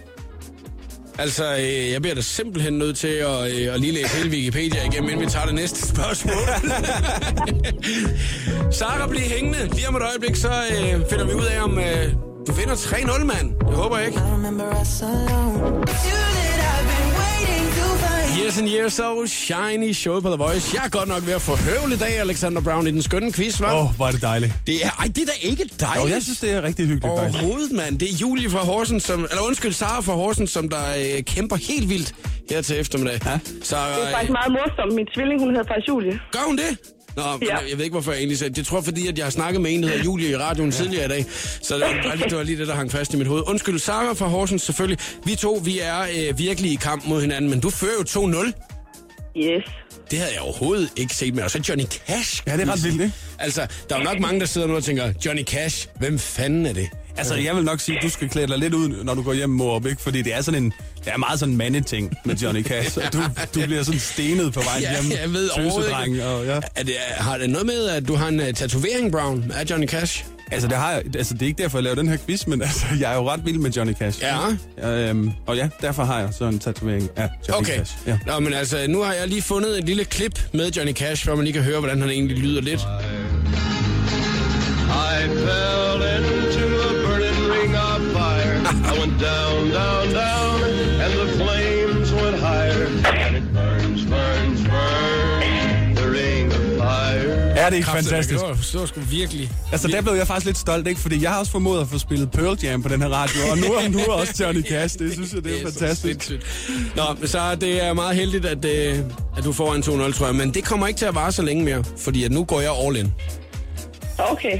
Altså, 1.19 1.55
øh, 1.55 1.91
jeg 1.91 2.01
bliver 2.01 2.15
da 2.15 2.21
simpelthen 2.21 2.73
nødt 2.73 2.97
til 2.97 3.07
at, 3.07 3.51
øh, 3.51 3.73
at 3.73 3.79
lige 3.79 3.93
læse 3.93 4.17
hele 4.17 4.29
Wikipedia 4.29 4.83
igennem, 4.83 5.09
inden 5.09 5.25
vi 5.25 5.31
tager 5.31 5.45
det 5.45 5.55
næste 5.55 5.87
spørgsmål. 5.87 6.33
Sara, 8.79 9.07
bliv 9.07 9.21
hængende. 9.21 9.75
Lige 9.75 9.87
om 9.87 9.95
et 9.95 10.01
øjeblik, 10.01 10.35
så 10.35 10.49
øh, 10.71 11.01
finder 11.09 11.25
vi 11.25 11.33
ud 11.33 11.45
af, 11.45 11.63
om 11.63 11.79
øh, 11.79 12.13
du 12.47 12.53
finder 12.53 12.75
3-0, 12.75 13.23
mand. 13.23 13.59
Det 13.59 13.75
håber 13.75 13.97
jeg 13.97 14.07
ikke. 14.07 14.19
Years 18.49 18.59
and 18.59 18.69
years 18.69 18.93
so 18.93 19.25
shiny 19.25 19.93
show 19.93 20.19
på 20.19 20.27
The 20.29 20.37
Voice. 20.37 20.75
Jeg 20.75 20.85
er 20.85 20.89
godt 20.89 21.09
nok 21.09 21.25
ved 21.25 21.33
at 21.33 21.41
få 21.41 21.55
høvl 21.55 21.91
i 21.93 21.97
dag, 21.97 22.19
Alexander 22.19 22.61
Brown, 22.61 22.87
i 22.87 22.91
den 22.91 23.01
skønne 23.01 23.33
quiz, 23.33 23.61
hva'? 23.61 23.73
Åh, 23.73 23.85
oh, 23.85 23.95
hvor 23.95 24.07
er 24.07 24.11
det 24.11 24.21
dejligt. 24.21 24.53
Det 24.67 24.75
er, 24.85 24.89
ej, 24.99 25.05
det 25.05 25.17
er 25.17 25.25
da 25.25 25.31
ikke 25.41 25.63
Jo, 25.63 25.85
dejligt. 25.87 26.13
jeg 26.13 26.23
synes, 26.23 26.39
det 26.39 26.51
er 26.51 26.61
rigtig 26.61 26.85
hyggeligt, 26.87 27.17
faktisk. 27.19 27.43
Overhovedet, 27.43 27.71
mand. 27.71 27.99
Det 27.99 28.07
er 28.09 28.13
Julie 28.21 28.49
fra 28.49 28.59
Horsens, 28.59 29.03
som, 29.03 29.19
eller 29.29 29.43
undskyld, 29.47 29.73
Sara 29.73 30.01
fra 30.01 30.13
Horsens, 30.13 30.51
som 30.51 30.69
der 30.69 30.83
øh, 31.17 31.23
kæmper 31.23 31.55
helt 31.55 31.89
vildt 31.89 32.13
her 32.49 32.61
til 32.61 32.79
eftermiddag. 32.79 33.19
Ja. 33.25 33.39
Så 33.63 33.75
Det 33.75 33.83
er 33.83 34.05
øh, 34.07 34.11
faktisk 34.11 34.31
meget 34.31 34.51
morsomt. 34.51 34.95
Min 34.95 35.07
tvilling, 35.15 35.39
hun 35.41 35.49
hedder 35.49 35.67
faktisk 35.67 35.87
Julie. 35.87 36.19
gør 36.31 36.43
hun 36.47 36.57
det? 36.57 36.77
Nå, 37.15 37.23
ja. 37.41 37.57
Jeg 37.69 37.77
ved 37.77 37.83
ikke, 37.83 37.93
hvorfor 37.93 38.11
jeg 38.11 38.17
egentlig 38.19 38.37
sagde 38.37 38.49
det. 38.49 38.57
Jeg 38.57 38.65
tror, 38.65 38.81
fordi 38.81 39.07
at 39.07 39.17
jeg 39.17 39.25
har 39.25 39.31
snakket 39.31 39.61
med 39.61 39.73
en, 39.73 39.83
der 39.83 39.89
hedder 39.89 40.03
Julie 40.03 40.29
i 40.29 40.35
radioen 40.37 40.71
tidligere 40.71 41.05
i 41.05 41.07
dag. 41.07 41.25
Så 41.61 41.75
det 41.75 41.83
var, 41.83 42.15
lige, 42.15 42.29
det 42.29 42.37
var 42.37 42.43
lige 42.43 42.57
det, 42.57 42.67
der 42.67 42.75
hang 42.75 42.91
fast 42.91 43.13
i 43.13 43.17
mit 43.17 43.27
hoved. 43.27 43.43
Undskyld, 43.47 43.79
Sara 43.79 44.13
fra 44.13 44.27
Horsens, 44.27 44.61
selvfølgelig. 44.61 44.99
Vi 45.25 45.35
to, 45.35 45.61
vi 45.63 45.79
er 45.79 46.01
øh, 46.01 46.37
virkelig 46.37 46.71
i 46.71 46.75
kamp 46.75 47.05
mod 47.07 47.21
hinanden, 47.21 47.49
men 47.49 47.59
du 47.59 47.69
fører 47.69 47.93
jo 48.15 48.21
2-0. 48.21 48.51
Yes. 49.37 49.63
Det 50.11 50.19
havde 50.19 50.33
jeg 50.33 50.41
overhovedet 50.41 50.89
ikke 50.95 51.15
set 51.15 51.33
med. 51.35 51.43
Og 51.43 51.51
så 51.51 51.61
Johnny 51.69 51.83
Cash. 51.85 52.43
Ja, 52.47 52.57
det 52.57 52.67
er 52.67 52.71
ret 52.73 52.83
vildt, 52.83 53.01
ikke? 53.01 53.13
Altså, 53.39 53.67
der 53.89 53.95
er 53.95 53.99
jo 53.99 54.05
nok 54.05 54.19
mange, 54.19 54.39
der 54.39 54.45
sidder 54.45 54.67
nu 54.67 54.75
og 54.75 54.83
tænker, 54.83 55.13
Johnny 55.25 55.43
Cash, 55.43 55.87
hvem 55.99 56.19
fanden 56.19 56.65
er 56.65 56.73
det? 56.73 56.89
Altså, 57.19 57.35
jeg 57.35 57.55
vil 57.55 57.63
nok 57.63 57.79
sige, 57.79 57.97
at 57.97 58.03
du 58.03 58.09
skal 58.09 58.29
klæde 58.29 58.47
dig 58.47 58.57
lidt 58.57 58.73
ud, 58.73 59.03
når 59.03 59.13
du 59.13 59.21
går 59.23 59.33
hjem 59.33 59.49
mor 59.49 59.75
op, 59.75 59.85
ikke? 59.85 60.01
Fordi 60.01 60.21
det 60.21 60.35
er 60.35 60.41
sådan 60.41 60.63
en, 60.63 60.73
det 61.05 61.13
er 61.13 61.17
meget 61.17 61.39
sådan 61.39 61.51
en 61.51 61.57
mandeting 61.57 62.13
med 62.25 62.35
Johnny 62.35 62.63
Cash. 62.65 62.97
Du, 63.13 63.17
du 63.55 63.65
bliver 63.65 63.83
sådan 63.83 63.99
stenet 63.99 64.53
på 64.53 64.59
vej 64.59 64.77
Ja, 64.81 65.01
hjem. 65.01 65.11
jeg 65.21 65.33
ved 65.33 65.49
overhovedet. 65.49 66.23
Og, 66.25 66.45
ja. 66.45 66.59
Er 66.75 66.83
det, 66.83 66.93
har 67.17 67.37
det 67.37 67.49
noget 67.49 67.65
med, 67.65 67.85
at 67.89 68.07
du 68.07 68.15
har 68.15 68.27
en 68.27 68.39
uh, 68.39 68.45
tatovering, 68.55 69.11
Brown, 69.11 69.51
af 69.55 69.69
Johnny 69.69 69.87
Cash? 69.87 70.25
Altså, 70.51 70.67
det, 70.67 70.77
har 70.77 70.91
jeg, 70.91 71.01
altså, 71.15 71.33
det 71.33 71.41
er 71.41 71.45
ikke 71.45 71.63
derfor, 71.63 71.77
jeg 71.77 71.83
laver 71.83 71.95
den 71.95 72.07
her 72.07 72.17
quiz, 72.25 72.45
men 72.47 72.61
altså, 72.61 72.85
jeg 72.99 73.11
er 73.11 73.15
jo 73.15 73.29
ret 73.29 73.45
vild 73.45 73.57
med 73.57 73.71
Johnny 73.71 73.93
Cash. 73.93 74.21
Ja. 74.81 74.89
øhm, 75.09 75.31
og 75.47 75.55
ja, 75.57 75.69
derfor 75.81 76.03
har 76.03 76.19
jeg 76.19 76.29
så 76.37 76.45
en 76.45 76.59
tatovering 76.59 77.09
af 77.15 77.29
Johnny 77.49 77.65
Okay. 77.67 77.77
Cash. 77.77 77.93
Ja. 78.07 78.17
Nå, 78.27 78.39
men 78.39 78.53
altså, 78.53 78.85
nu 78.89 79.01
har 79.01 79.13
jeg 79.13 79.27
lige 79.27 79.41
fundet 79.41 79.77
et 79.79 79.83
lille 79.85 80.05
klip 80.05 80.39
med 80.53 80.71
Johnny 80.71 80.93
Cash, 80.93 81.25
hvor 81.25 81.35
man 81.35 81.45
lige 81.45 81.53
kan 81.53 81.63
høre, 81.63 81.79
hvordan 81.79 82.01
han 82.01 82.09
egentlig 82.09 82.37
lyder 82.37 82.61
lidt. 82.61 82.79
I 84.89 85.27
fell 85.27 86.01
into 86.01 86.68
I 88.69 88.99
went 88.99 89.15
down, 89.29 89.61
down, 89.79 90.05
down, 90.23 90.63
and 91.03 91.11
the 91.21 91.27
flames 91.39 92.13
went 92.13 92.37
higher. 92.47 92.85
And 93.25 93.35
it 93.37 93.43
burns, 93.53 94.01
burns, 94.13 94.59
burns, 94.71 95.99
the 95.99 96.07
ring 96.19 96.45
of 96.53 96.61
fire. 96.77 97.49
Er 97.57 97.69
det 97.69 97.75
ikke 97.75 97.85
Kraftigt, 97.85 98.09
fantastisk? 98.09 98.39
Det 98.39 98.47
var, 98.49 98.53
det 98.71 98.79
var 98.79 98.85
sgu 98.85 98.99
virkelig. 98.99 99.51
Altså, 99.71 99.87
der 99.87 100.01
blev 100.01 100.13
jeg 100.13 100.27
faktisk 100.27 100.45
lidt 100.45 100.57
stolt, 100.57 100.87
ikke? 100.87 100.99
Fordi 101.01 101.23
jeg 101.23 101.31
har 101.31 101.39
også 101.39 101.51
formået 101.51 101.81
at 101.81 101.87
få 101.87 101.97
spillet 101.99 102.31
Pearl 102.31 102.57
Jam 102.63 102.83
på 102.83 102.89
den 102.89 103.01
her 103.01 103.09
radio, 103.09 103.39
og 103.51 103.57
nu, 103.57 103.65
er- 103.65 103.87
nu 103.89 103.99
er 103.99 104.11
også 104.11 104.43
Johnny 104.43 104.63
Cash. 104.67 104.99
Det 104.99 105.13
synes 105.13 105.33
jeg, 105.33 105.43
det 105.43 105.61
er, 105.61 105.67
så 105.71 105.79
fantastisk. 105.79 106.23
sindssygt. 106.23 106.95
Nå, 106.95 107.03
så 107.27 107.55
det 107.61 107.85
er 107.85 107.93
meget 107.93 108.15
heldigt, 108.15 108.45
at, 108.45 108.65
øh, 108.65 108.99
at 109.37 109.43
du 109.43 109.53
får 109.53 109.73
en 109.75 109.81
2-0, 109.83 110.13
tror 110.17 110.25
jeg. 110.25 110.35
Men 110.35 110.53
det 110.53 110.63
kommer 110.65 110.87
ikke 110.87 110.97
til 110.97 111.05
at 111.05 111.15
vare 111.15 111.31
så 111.31 111.41
længe 111.41 111.63
mere, 111.63 111.83
fordi 111.97 112.23
at 112.23 112.31
nu 112.31 112.43
går 112.43 112.61
jeg 112.61 112.71
all 112.85 112.95
in. 112.97 113.13
Okay. 114.17 114.59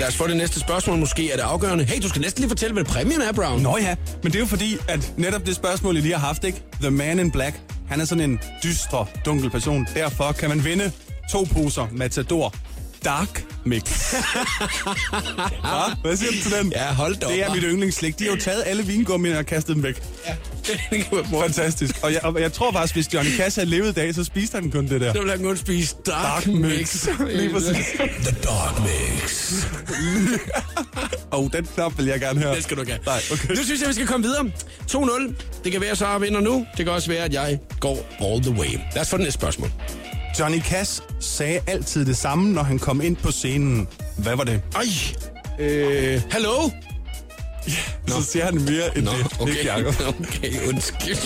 Lad 0.00 0.08
os 0.08 0.16
få 0.16 0.26
det 0.26 0.36
næste 0.36 0.60
spørgsmål. 0.60 0.98
Måske 0.98 1.30
er 1.32 1.36
det 1.36 1.42
afgørende. 1.42 1.84
Hey, 1.84 2.02
du 2.02 2.08
skal 2.08 2.20
næsten 2.20 2.40
lige 2.40 2.48
fortælle, 2.48 2.72
hvad 2.72 2.84
præmien 2.84 3.20
er, 3.20 3.32
Brown. 3.32 3.62
Nå 3.62 3.78
ja, 3.78 3.94
men 4.22 4.32
det 4.32 4.34
er 4.34 4.40
jo 4.40 4.46
fordi, 4.46 4.76
at 4.88 5.12
netop 5.16 5.46
det 5.46 5.56
spørgsmål, 5.56 5.96
I 5.96 6.00
lige 6.00 6.14
har 6.14 6.26
haft, 6.26 6.44
ikke? 6.44 6.62
The 6.80 6.90
Man 6.90 7.18
in 7.18 7.30
Black, 7.30 7.60
han 7.88 8.00
er 8.00 8.04
sådan 8.04 8.30
en 8.30 8.40
dyster, 8.64 9.08
dunkel 9.24 9.50
person. 9.50 9.86
Derfor 9.94 10.32
kan 10.32 10.48
man 10.48 10.64
vinde 10.64 10.92
to 11.30 11.46
poser 11.52 11.86
Matador 11.92 12.54
Dark 13.04 13.44
Mix. 13.64 14.12
ja, 14.14 15.82
hvad 16.02 16.16
siger 16.16 16.30
du 16.32 16.36
til 16.42 16.52
den? 16.52 16.72
Ja, 16.72 16.92
hold 16.92 17.16
da 17.16 17.26
op, 17.26 17.32
Det 17.32 17.42
er 17.42 17.46
hva'? 17.48 17.54
mit 17.54 17.62
yndlingsslik. 17.66 18.18
De 18.18 18.24
har 18.24 18.30
jo 18.30 18.36
taget 18.40 18.62
alle 18.66 18.82
vingummierne 18.86 19.38
og 19.38 19.46
kastet 19.46 19.74
dem 19.74 19.82
væk. 19.82 20.02
Ja, 20.26 20.34
Fantastisk. 21.42 21.94
Og 22.02 22.12
jeg, 22.12 22.24
og 22.24 22.40
jeg 22.40 22.52
tror 22.52 22.72
faktisk, 22.72 22.94
hvis 22.94 23.14
Johnny 23.14 23.36
Cash 23.36 23.58
havde 23.58 23.70
levet 23.70 23.88
i 23.88 23.92
dag, 23.92 24.14
så 24.14 24.24
spiste 24.24 24.54
han 24.54 24.70
kun 24.70 24.88
det 24.88 25.00
der. 25.00 25.12
Så 25.12 25.20
vil 25.22 25.30
han 25.30 25.42
kun 25.42 25.56
spise 25.56 25.96
dark, 26.06 26.44
Dark 26.44 26.46
mix. 26.46 26.68
mix. 26.68 27.06
Lige 27.36 27.50
præcis. 27.52 27.86
The 27.96 28.36
dark 28.44 28.80
mix. 28.80 29.52
Og 31.30 31.50
den 31.52 31.66
knap 31.74 31.92
vil 31.98 32.06
jeg 32.06 32.20
gerne 32.20 32.40
høre. 32.40 32.54
Det 32.56 32.62
skal 32.64 32.76
du 32.76 32.82
ikke 32.82 32.92
have. 32.92 33.02
Nej, 33.06 33.20
okay. 33.32 33.54
Nu 33.54 33.64
synes 33.64 33.80
jeg, 33.80 33.88
vi 33.88 33.94
skal 33.94 34.06
komme 34.06 34.26
videre. 34.26 34.50
2-0. 34.92 35.32
Det 35.64 35.72
kan 35.72 35.80
være, 35.80 35.96
så 35.96 36.06
jeg 36.08 36.20
vinder 36.20 36.40
nu. 36.40 36.66
Det 36.76 36.84
kan 36.86 36.94
også 36.94 37.08
være, 37.08 37.24
at 37.24 37.32
jeg 37.34 37.58
går 37.80 38.06
all 38.20 38.42
the 38.42 38.50
way. 38.50 38.78
Lad 38.94 39.02
os 39.02 39.10
få 39.10 39.16
det 39.16 39.24
næste 39.24 39.40
spørgsmål. 39.40 39.70
Johnny 40.38 40.60
Cash 40.60 41.00
sagde 41.20 41.60
altid 41.66 42.04
det 42.06 42.16
samme, 42.16 42.52
når 42.52 42.62
han 42.62 42.78
kom 42.78 43.00
ind 43.00 43.16
på 43.16 43.30
scenen. 43.30 43.88
Hvad 44.16 44.36
var 44.36 44.44
det? 44.44 44.62
Ej. 44.74 44.82
Øh, 45.58 46.20
hallo? 46.30 46.70
Så 48.06 48.22
siger 48.22 48.44
han 48.44 48.54
mere 48.54 48.96
end 48.98 49.04
Nå, 49.04 49.10
det. 49.12 49.40
okay. 49.40 49.52
Ikke, 49.52 49.72
Jacob? 49.72 49.94
okay, 50.20 50.52
undskyld. 50.68 51.16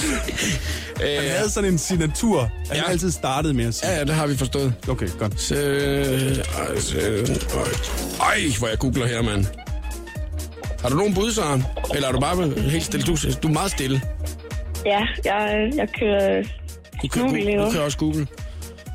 Han 1.21 1.31
havde 1.31 1.51
sådan 1.51 1.71
en 1.73 1.79
signatur, 1.79 2.41
han 2.69 2.77
Ja. 2.77 2.91
altid 2.91 3.11
startede 3.11 3.55
med 3.55 3.65
at 3.67 3.75
sige. 3.75 3.91
ja, 3.91 3.99
ja, 3.99 4.05
det 4.05 4.15
har 4.15 4.27
vi 4.27 4.37
forstået. 4.37 4.75
Okay, 4.89 5.09
godt. 5.19 5.41
Så, 5.41 5.55
ej, 5.55 6.81
så, 6.81 6.97
ej, 8.21 8.41
hvor 8.59 8.69
jeg 8.69 8.79
googler 8.79 9.07
her, 9.07 9.23
mand. 9.23 9.47
Har 10.83 10.89
du 10.89 10.97
nogen 10.97 11.15
bud, 11.15 11.33
Søren? 11.33 11.65
Eller 11.95 12.09
er 12.09 12.13
du 12.13 12.21
bare 12.21 12.51
helt 12.61 12.85
stille? 12.85 13.07
Du, 13.07 13.17
du 13.43 13.49
er 13.49 13.53
meget 13.53 13.71
stille. 13.71 14.03
Ja, 14.87 15.01
jeg, 15.25 15.71
jeg 15.77 15.89
kører 15.99 16.43
Du 17.03 17.09
kan, 17.09 17.23
Google 17.23 17.45
du, 17.45 17.51
nu. 17.59 17.65
du 17.65 17.71
kan 17.71 17.81
også 17.81 17.99
google. 17.99 18.27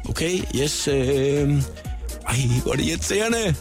Okay, 0.10 0.40
yes. 0.56 0.88
Øh, 0.88 0.96
ej, 0.96 2.36
hvor 2.64 2.72
er 2.72 2.76
det 2.76 2.86
irriterende. 2.86 3.56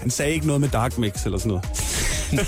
Han 0.00 0.10
sagde 0.10 0.32
ikke 0.32 0.46
noget 0.46 0.60
med 0.60 0.68
Dark 0.68 0.98
Mix 0.98 1.24
eller 1.24 1.38
sådan 1.38 1.48
noget. 1.48 1.64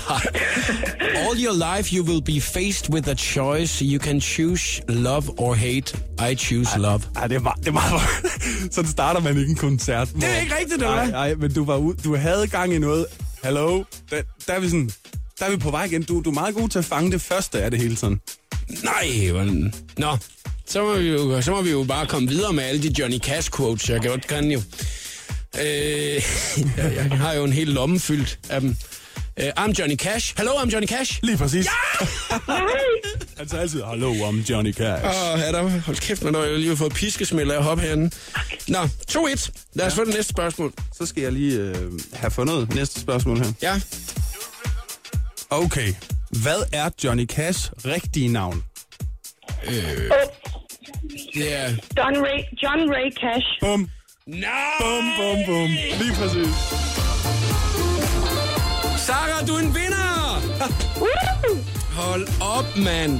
All 1.25 1.45
your 1.45 1.75
life 1.77 1.95
you 1.95 2.05
will 2.05 2.23
be 2.23 2.41
faced 2.41 2.89
with 2.89 3.09
a 3.09 3.13
choice. 3.13 3.85
You 3.85 3.99
can 3.99 4.21
choose 4.21 4.81
love 4.89 5.39
or 5.39 5.53
hate. 5.53 5.97
I 6.31 6.35
choose 6.35 6.79
love. 6.79 7.01
Ej, 7.15 7.27
det 7.27 7.35
er 7.35 7.39
meget... 7.39 7.59
Det 7.59 7.67
er 7.67 7.71
meget 7.71 8.01
sådan 8.73 8.91
starter 8.91 9.19
man 9.21 9.37
ikke 9.37 9.49
en 9.49 9.55
koncert. 9.55 10.09
Det 10.15 10.23
er 10.23 10.41
ikke 10.41 10.55
rigtigt, 10.55 10.81
eller 10.81 11.05
Nej, 11.05 11.35
men 11.35 11.53
du, 11.53 11.65
var 11.65 11.93
du 12.03 12.15
havde 12.15 12.47
gang 12.47 12.73
i 12.73 12.77
noget. 12.77 13.05
Hallo? 13.43 13.83
Der, 14.11 14.21
der, 14.47 14.53
er 14.53 14.59
vi 14.59 14.69
sådan... 14.69 14.91
Der 15.39 15.45
er 15.45 15.49
vi 15.49 15.57
på 15.57 15.71
vej 15.71 15.83
igen. 15.83 16.03
Du, 16.03 16.21
du 16.21 16.29
er 16.29 16.33
meget 16.33 16.55
god 16.55 16.69
til 16.69 16.79
at 16.79 16.85
fange 16.85 17.11
det 17.11 17.21
første 17.21 17.61
af 17.61 17.71
det 17.71 17.79
hele 17.79 17.95
tiden. 17.95 18.19
Nej, 18.83 19.31
men... 19.33 19.73
Nå, 19.97 20.17
så 20.67 20.83
må, 20.83 20.93
vi 20.93 21.09
jo, 21.09 21.41
så 21.41 21.51
må 21.51 21.61
vi 21.61 21.71
jo 21.71 21.83
bare 21.83 22.05
komme 22.07 22.27
videre 22.29 22.53
med 22.53 22.63
alle 22.63 22.83
de 22.83 22.95
Johnny 22.99 23.19
Cash 23.19 23.51
quotes, 23.57 23.89
jeg 23.89 24.01
godt 24.01 24.27
kan 24.27 24.51
jo. 24.51 24.61
Øh, 25.59 25.65
jeg, 26.77 26.93
jeg 26.95 27.17
har 27.17 27.33
jo 27.33 27.43
en 27.43 27.53
hel 27.53 27.67
lomme 27.67 27.99
fyldt 27.99 28.39
af 28.49 28.61
dem. 28.61 28.75
Uh, 29.41 29.63
I'm 29.65 29.71
Johnny 29.79 29.95
Cash. 29.95 30.33
Hello, 30.37 30.51
I'm 30.51 30.69
Johnny 30.69 30.87
Cash. 30.87 31.19
Lige 31.23 31.37
præcis. 31.37 31.65
Nej! 31.65 32.07
Han 33.37 33.59
altid, 33.59 33.83
hallo, 33.83 34.23
om 34.23 34.39
Johnny 34.39 34.73
Cash. 34.73 35.05
Åh, 35.05 35.39
ja, 35.39 35.51
der, 35.51 35.79
hold 35.79 35.97
kæft, 35.97 36.23
man 36.23 36.35
har 36.35 36.41
jo 36.45 36.57
lige 36.57 36.77
fået 36.77 36.93
piskesmæld 36.93 37.51
af 37.51 37.57
at 37.57 37.63
hoppe 37.63 37.83
herinde. 37.83 38.15
Nå, 38.67 38.79
2-1. 39.11 39.49
Lad 39.73 39.85
os 39.85 39.93
få 39.93 40.05
det 40.05 40.13
næste 40.13 40.29
spørgsmål. 40.29 40.73
Så 40.97 41.05
skal 41.05 41.23
jeg 41.23 41.31
lige 41.31 41.57
øh, 41.59 41.91
have 42.13 42.31
fundet 42.31 42.75
næste 42.75 43.01
spørgsmål 43.01 43.37
her. 43.37 43.51
Ja, 43.61 43.81
Okay. 45.49 45.93
Hvad 46.29 46.63
er 46.71 46.89
Johnny 47.03 47.27
Cash 47.27 47.71
rigtige 47.85 48.27
navn? 48.27 48.63
det 49.65 50.11
er... 51.35 51.69
John 51.97 52.15
Ray, 52.25 52.39
John 52.63 52.79
Ray 52.93 53.11
Cash. 53.21 53.47
Bum, 53.61 53.89
Nej! 54.27 54.49
bum, 54.79 55.03
bum, 55.17 55.37
bum. 55.47 55.69
Lige 56.01 56.13
præcis. 56.19 56.53
Sarah, 59.05 59.47
du 59.47 59.53
er 59.55 59.59
en 59.59 59.75
vinder! 59.75 60.41
Hold 61.95 62.27
op, 62.41 62.77
mand. 62.77 63.19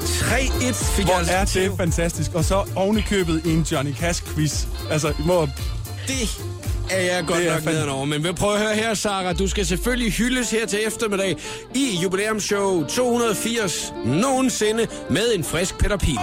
3-1 0.00 0.96
fik 0.96 1.04
Hvor 1.04 1.14
jeg 1.14 1.38
altså 1.40 1.60
er 1.60 1.68
det 1.68 1.76
fantastisk. 1.76 2.34
Og 2.34 2.44
så 2.44 2.64
ovenikøbet 2.76 3.42
i 3.46 3.50
en 3.52 3.62
Johnny 3.62 3.94
Cash-quiz. 3.94 4.66
Altså, 4.90 5.08
I 5.08 5.22
må... 5.26 5.48
Det 6.06 6.28
er 6.90 7.00
jeg 7.00 7.24
godt 7.26 7.38
Det 7.38 7.48
er 7.48 7.54
nok 7.54 7.62
fan- 7.62 7.74
nedenover. 7.74 8.04
Men 8.04 8.24
vil 8.24 8.34
prøve 8.34 8.54
at 8.54 8.60
høre 8.60 8.74
her, 8.74 8.94
Sarah. 8.94 9.38
Du 9.38 9.48
skal 9.48 9.66
selvfølgelig 9.66 10.12
hyldes 10.12 10.50
her 10.50 10.66
til 10.66 10.78
eftermiddag 10.86 11.36
i 11.74 11.98
jubilæumsshow 12.02 12.86
280 12.86 13.92
nogensinde 14.04 14.86
med 15.10 15.34
en 15.34 15.44
frisk 15.44 15.78
Peter 15.78 15.96
Pil. 15.96 16.18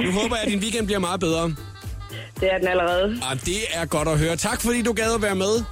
Nu 0.00 0.10
håber 0.10 0.36
jeg, 0.36 0.44
at 0.44 0.50
din 0.52 0.58
weekend 0.60 0.86
bliver 0.86 0.98
meget 0.98 1.20
bedre. 1.20 1.54
Det 2.40 2.52
er 2.52 2.58
den 2.58 2.68
allerede. 2.68 3.04
Og 3.30 3.36
det 3.44 3.58
er 3.74 3.84
godt 3.86 4.08
at 4.08 4.18
høre. 4.18 4.36
Tak 4.36 4.60
fordi 4.60 4.82
du 4.82 4.92
gad 4.92 5.14
at 5.14 5.22
være 5.22 5.34
med. 5.34 5.62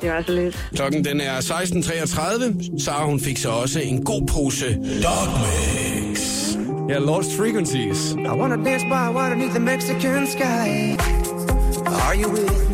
Det 0.00 0.10
var 0.10 0.22
så 0.26 0.32
lidt. 0.32 0.68
Klokken 0.74 1.04
den 1.04 1.20
er 1.20 1.40
16.33. 1.40 2.84
Sara 2.84 3.04
hun 3.04 3.20
fik 3.20 3.38
så 3.38 3.50
også 3.50 3.80
en 3.80 4.04
god 4.04 4.26
pose 4.26 4.66
Dog 4.74 5.28
Mix. 5.40 6.20
Ja, 6.88 6.98
Lost 6.98 7.28
Frequencies. 7.36 8.12
I 8.12 8.16
wanna 8.40 8.56
dance 8.70 8.84
by 8.84 9.14
water 9.16 9.34
beneath 9.34 9.50
the 9.54 9.60
Mexican 9.60 10.26
sky. 10.26 10.96
Are 11.86 12.16
you 12.22 12.30
with 12.30 12.42
me? 12.42 12.65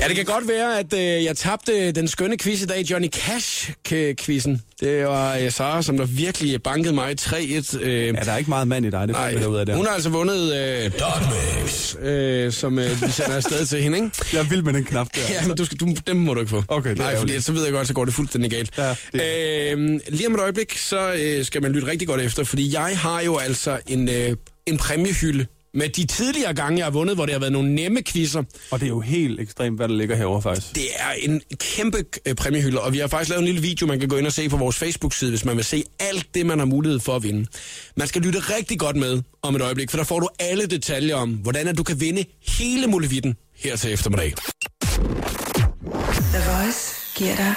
Ja, 0.00 0.08
det 0.08 0.16
kan 0.16 0.24
godt 0.24 0.48
være, 0.48 0.78
at 0.78 0.92
øh, 0.94 1.24
jeg 1.24 1.36
tabte 1.36 1.92
den 1.92 2.08
skønne 2.08 2.38
quiz 2.38 2.62
i 2.62 2.66
dag, 2.66 2.90
Johnny 2.90 3.08
Cash-quizzen. 3.16 4.62
Det 4.80 5.04
var 5.06 5.36
øh, 5.36 5.52
Sara, 5.52 5.82
som 5.82 5.96
der 5.98 6.04
virkelig 6.06 6.62
bankede 6.62 6.94
mig 6.94 7.14
3-1. 7.20 7.34
Øh, 7.80 8.06
Ja, 8.06 8.12
der 8.12 8.32
er 8.32 8.36
ikke 8.36 8.50
meget 8.50 8.68
mand 8.68 8.86
i 8.86 8.90
dig, 8.90 9.00
det 9.08 9.10
Nej, 9.16 9.44
ud 9.48 9.56
af 9.56 9.66
der. 9.66 9.76
hun 9.76 9.86
har 9.86 9.92
altså 9.94 10.08
vundet 10.10 10.54
øh, 10.56 10.90
Dog 11.00 11.12
Mix, 11.62 11.96
øh, 12.02 12.52
som 12.52 12.78
øh, 12.78 13.02
vi 13.02 13.10
sender 13.10 13.36
afsted 13.36 13.66
til 13.66 13.82
hende, 13.82 13.98
ikke? 13.98 14.10
Jeg 14.32 14.50
vild 14.50 14.62
med 14.62 14.72
den 14.72 14.84
knap 14.84 15.08
der. 15.14 15.20
Ja, 15.30 15.46
men 15.46 15.56
du 15.56 15.64
skal, 15.64 15.78
du, 15.78 15.88
dem 16.06 16.16
må 16.16 16.34
du 16.34 16.40
ikke 16.40 16.50
få. 16.50 16.62
Okay, 16.68 16.90
det 16.90 16.98
Nej, 16.98 17.06
fordi 17.06 17.16
ærgerligt. 17.16 17.44
så 17.44 17.52
ved 17.52 17.64
jeg 17.64 17.72
godt, 17.72 17.86
så 17.88 17.94
går 17.94 18.04
det 18.04 18.14
fuldstændig 18.14 18.50
galt. 18.50 18.70
Ja, 18.78 18.94
det 19.12 19.72
øhm, 19.72 20.00
lige 20.08 20.26
om 20.26 20.34
et 20.34 20.40
øjeblik, 20.40 20.78
så 20.78 21.12
øh, 21.12 21.44
skal 21.44 21.62
man 21.62 21.72
lytte 21.72 21.86
rigtig 21.88 22.08
godt 22.08 22.20
efter, 22.20 22.44
fordi 22.44 22.74
jeg 22.74 22.98
har 22.98 23.20
jo 23.22 23.36
altså 23.36 23.78
en, 23.88 24.08
øh, 24.08 24.36
en 24.66 24.78
præmiehylde 24.78 25.46
med 25.74 25.88
de 25.88 26.06
tidligere 26.06 26.54
gange, 26.54 26.78
jeg 26.78 26.86
har 26.86 26.90
vundet, 26.90 27.16
hvor 27.16 27.26
det 27.26 27.32
har 27.32 27.40
været 27.40 27.52
nogle 27.52 27.74
nemme 27.74 28.02
quizzer. 28.02 28.42
Og 28.70 28.80
det 28.80 28.86
er 28.86 28.90
jo 28.90 29.00
helt 29.00 29.40
ekstremt, 29.40 29.76
hvad 29.76 29.88
der 29.88 29.94
ligger 29.94 30.16
herovre 30.16 30.42
faktisk. 30.42 30.74
Det 30.74 30.86
er 30.96 31.10
en 31.18 31.42
kæmpe 31.56 32.04
øh, 32.26 32.34
præmiehylde, 32.34 32.80
og 32.80 32.92
vi 32.92 32.98
har 32.98 33.06
faktisk 33.06 33.30
lavet 33.30 33.40
en 33.40 33.46
lille 33.46 33.60
video, 33.60 33.86
man 33.86 34.00
kan 34.00 34.08
gå 34.08 34.16
ind 34.16 34.26
og 34.26 34.32
se 34.32 34.48
på 34.48 34.56
vores 34.56 34.76
Facebook-side, 34.76 35.30
hvis 35.30 35.44
man 35.44 35.56
vil 35.56 35.64
se 35.64 35.84
alt 36.00 36.26
det, 36.34 36.46
man 36.46 36.58
har 36.58 36.66
mulighed 36.66 37.00
for 37.00 37.16
at 37.16 37.22
vinde. 37.22 37.46
Man 37.96 38.08
skal 38.08 38.22
lytte 38.22 38.38
rigtig 38.38 38.78
godt 38.78 38.96
med 38.96 39.22
om 39.42 39.56
et 39.56 39.62
øjeblik, 39.62 39.90
for 39.90 39.96
der 39.96 40.04
får 40.04 40.20
du 40.20 40.28
alle 40.38 40.66
detaljer 40.66 41.16
om, 41.16 41.30
hvordan 41.30 41.68
at 41.68 41.78
du 41.78 41.82
kan 41.82 42.00
vinde 42.00 42.24
hele 42.48 42.86
muligheden 42.86 43.36
her 43.56 43.76
til 43.76 43.92
eftermiddag. 43.92 44.34
The 46.32 46.42
Voice 46.50 46.94
giver 47.16 47.36
dig 47.36 47.54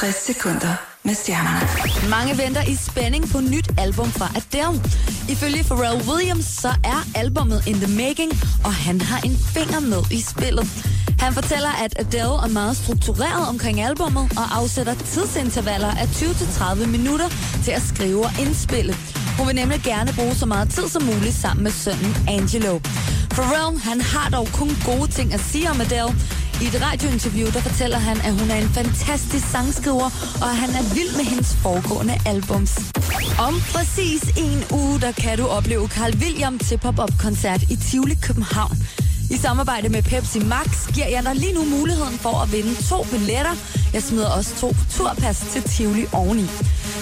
60 0.00 0.14
sekunder 0.14 0.91
med 1.04 1.14
stjernerne. 1.14 2.10
Mange 2.10 2.38
venter 2.38 2.62
i 2.62 2.74
spænding 2.74 3.30
på 3.32 3.40
nyt 3.40 3.68
album 3.78 4.10
fra 4.10 4.28
Adele. 4.36 4.82
Ifølge 5.28 5.64
Pharrell 5.64 6.02
Williams, 6.10 6.44
så 6.44 6.68
er 6.68 7.00
albummet 7.14 7.66
in 7.66 7.74
the 7.74 7.96
making, 7.96 8.32
og 8.64 8.74
han 8.74 9.00
har 9.00 9.20
en 9.28 9.36
finger 9.54 9.80
med 9.80 10.02
i 10.10 10.20
spillet. 10.20 10.66
Han 11.18 11.32
fortæller, 11.32 11.72
at 11.84 11.92
Adele 11.98 12.36
er 12.46 12.48
meget 12.48 12.76
struktureret 12.76 13.48
omkring 13.48 13.80
albummet 13.80 14.24
og 14.36 14.56
afsætter 14.58 14.94
tidsintervaller 14.94 15.90
af 16.02 16.06
20-30 16.06 16.86
minutter 16.86 17.28
til 17.64 17.70
at 17.70 17.82
skrive 17.82 18.24
og 18.24 18.32
indspille. 18.40 18.94
Hun 19.38 19.46
vil 19.46 19.54
nemlig 19.54 19.80
gerne 19.84 20.12
bruge 20.12 20.34
så 20.34 20.46
meget 20.46 20.70
tid 20.70 20.88
som 20.88 21.02
muligt 21.02 21.34
sammen 21.34 21.62
med 21.62 21.70
sønnen 21.70 22.16
Angelo. 22.28 22.78
Pharrell, 23.30 23.78
han 23.78 24.00
har 24.00 24.28
dog 24.30 24.48
kun 24.52 24.70
gode 24.84 25.10
ting 25.10 25.34
at 25.34 25.40
sige 25.40 25.70
om 25.70 25.80
Adele. 25.80 26.14
I 26.62 26.66
et 26.66 26.82
radiointerview, 26.82 27.46
der 27.46 27.60
fortæller 27.60 27.98
han, 27.98 28.16
at 28.16 28.32
hun 28.40 28.50
er 28.50 28.56
en 28.56 28.68
fantastisk 28.68 29.50
sangskriver, 29.50 30.08
og 30.42 30.48
at 30.50 30.56
han 30.56 30.70
er 30.70 30.94
vild 30.94 31.16
med 31.16 31.24
hendes 31.24 31.54
foregående 31.54 32.14
albums. 32.26 32.72
Om 33.38 33.54
præcis 33.72 34.22
en 34.36 34.64
uge, 34.72 35.00
der 35.00 35.12
kan 35.12 35.38
du 35.38 35.46
opleve 35.46 35.88
Carl 35.88 36.14
William 36.22 36.58
til 36.58 36.78
pop-up-koncert 36.78 37.62
i 37.62 37.76
Tivoli, 37.76 38.14
København. 38.14 38.76
I 39.32 39.36
samarbejde 39.36 39.88
med 39.88 40.02
Pepsi 40.02 40.38
Max 40.44 40.86
giver 40.94 41.08
jeg 41.08 41.22
dig 41.22 41.34
lige 41.34 41.54
nu 41.54 41.64
muligheden 41.64 42.18
for 42.18 42.42
at 42.42 42.52
vinde 42.52 42.74
to 42.90 42.98
billetter. 43.10 43.54
Jeg 43.92 44.02
smider 44.02 44.30
også 44.38 44.56
to 44.56 44.68
turpas 44.90 45.38
til 45.52 45.62
Tivoli 45.62 46.06
oveni. 46.12 46.46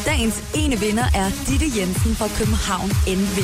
Dagens 0.05 0.43
ene 0.55 0.77
vinder 0.81 1.05
er 1.15 1.29
Ditte 1.49 1.69
Jensen 1.79 2.15
fra 2.15 2.29
København 2.39 2.91
NV. 3.07 3.39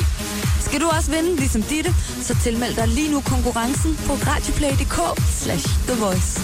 Skal 0.67 0.81
du 0.81 0.87
også 0.97 1.11
vinde 1.11 1.35
ligesom 1.35 1.61
Ditte, 1.61 1.91
så 2.21 2.35
tilmeld 2.43 2.75
dig 2.75 2.87
lige 2.87 3.11
nu 3.11 3.21
konkurrencen 3.21 3.99
på 4.05 4.13
radioplay.dk 4.13 4.97
slash 5.41 5.67
The 5.87 5.95
Voice. 6.03 6.41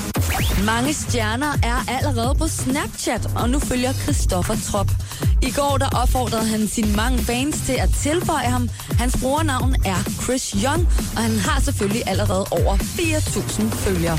Mange 0.65 0.93
stjerner 0.93 1.53
er 1.63 1.79
allerede 1.87 2.35
på 2.35 2.47
Snapchat, 2.47 3.29
og 3.35 3.49
nu 3.49 3.59
følger 3.59 3.93
Christoffer 3.93 4.55
Trop. 4.71 4.89
I 5.49 5.51
går 5.51 5.77
der 5.77 5.89
opfordrede 6.01 6.47
han 6.47 6.67
sine 6.67 6.95
mange 6.95 7.19
fans 7.19 7.55
til 7.65 7.73
at 7.73 7.89
tilføje 8.03 8.49
ham. 8.55 8.69
Hans 8.99 9.17
brugernavn 9.21 9.75
er 9.85 9.99
Chris 10.23 10.49
Young, 10.63 10.87
og 11.15 11.21
han 11.21 11.39
har 11.39 11.59
selvfølgelig 11.61 12.03
allerede 12.07 12.45
over 12.51 12.75
4.000 12.77 13.75
følgere. 13.75 14.17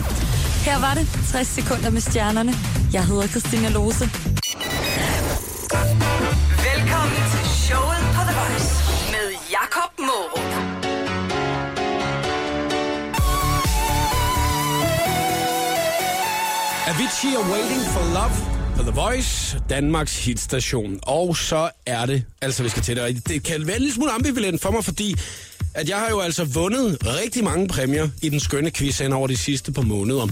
Her 0.67 0.79
var 0.81 0.95
det 0.95 1.07
60 1.33 1.49
sekunder 1.49 1.91
med 1.91 2.01
stjernerne. 2.01 2.53
Jeg 2.93 3.05
hedder 3.07 3.27
Christina 3.27 3.69
Lose. 3.69 4.05
Velkommen 6.69 7.23
til 7.33 7.45
showet 7.65 8.03
på 8.17 8.23
The 8.29 8.35
Voice 8.41 8.71
med 9.15 9.27
Jakob 9.57 9.91
Morup. 10.09 10.51
Avicii 16.91 17.35
er 17.35 17.45
Waiting 17.53 17.85
for 17.95 18.05
Love 18.15 18.54
på 18.77 18.83
The 18.83 18.91
Voice, 18.91 19.59
Danmarks 19.71 20.25
hitstation. 20.25 20.99
Og 21.03 21.37
så 21.37 21.71
er 21.87 22.07
det, 22.07 22.25
altså 22.43 22.63
vi 22.63 22.69
skal 22.69 22.83
til 22.83 22.97
det, 22.97 23.29
det 23.29 23.43
kan 23.43 23.67
være 23.67 23.77
en 23.77 23.83
lille 23.83 23.95
smule 23.95 24.11
ambivalent 24.11 24.63
for 24.63 24.71
mig, 24.71 24.85
fordi 24.85 25.17
at 25.75 25.89
jeg 25.89 25.97
har 25.97 26.09
jo 26.11 26.21
altså 26.21 26.45
vundet 26.45 26.99
rigtig 27.07 27.45
mange 27.45 27.69
præmier 27.69 28.09
i 28.23 28.29
den 28.29 28.41
skønne 28.41 28.71
quiz 28.71 28.99
hen 28.99 29.13
over 29.13 29.27
de 29.27 29.37
sidste 29.37 29.73
par 29.73 29.83
måneder. 29.83 30.27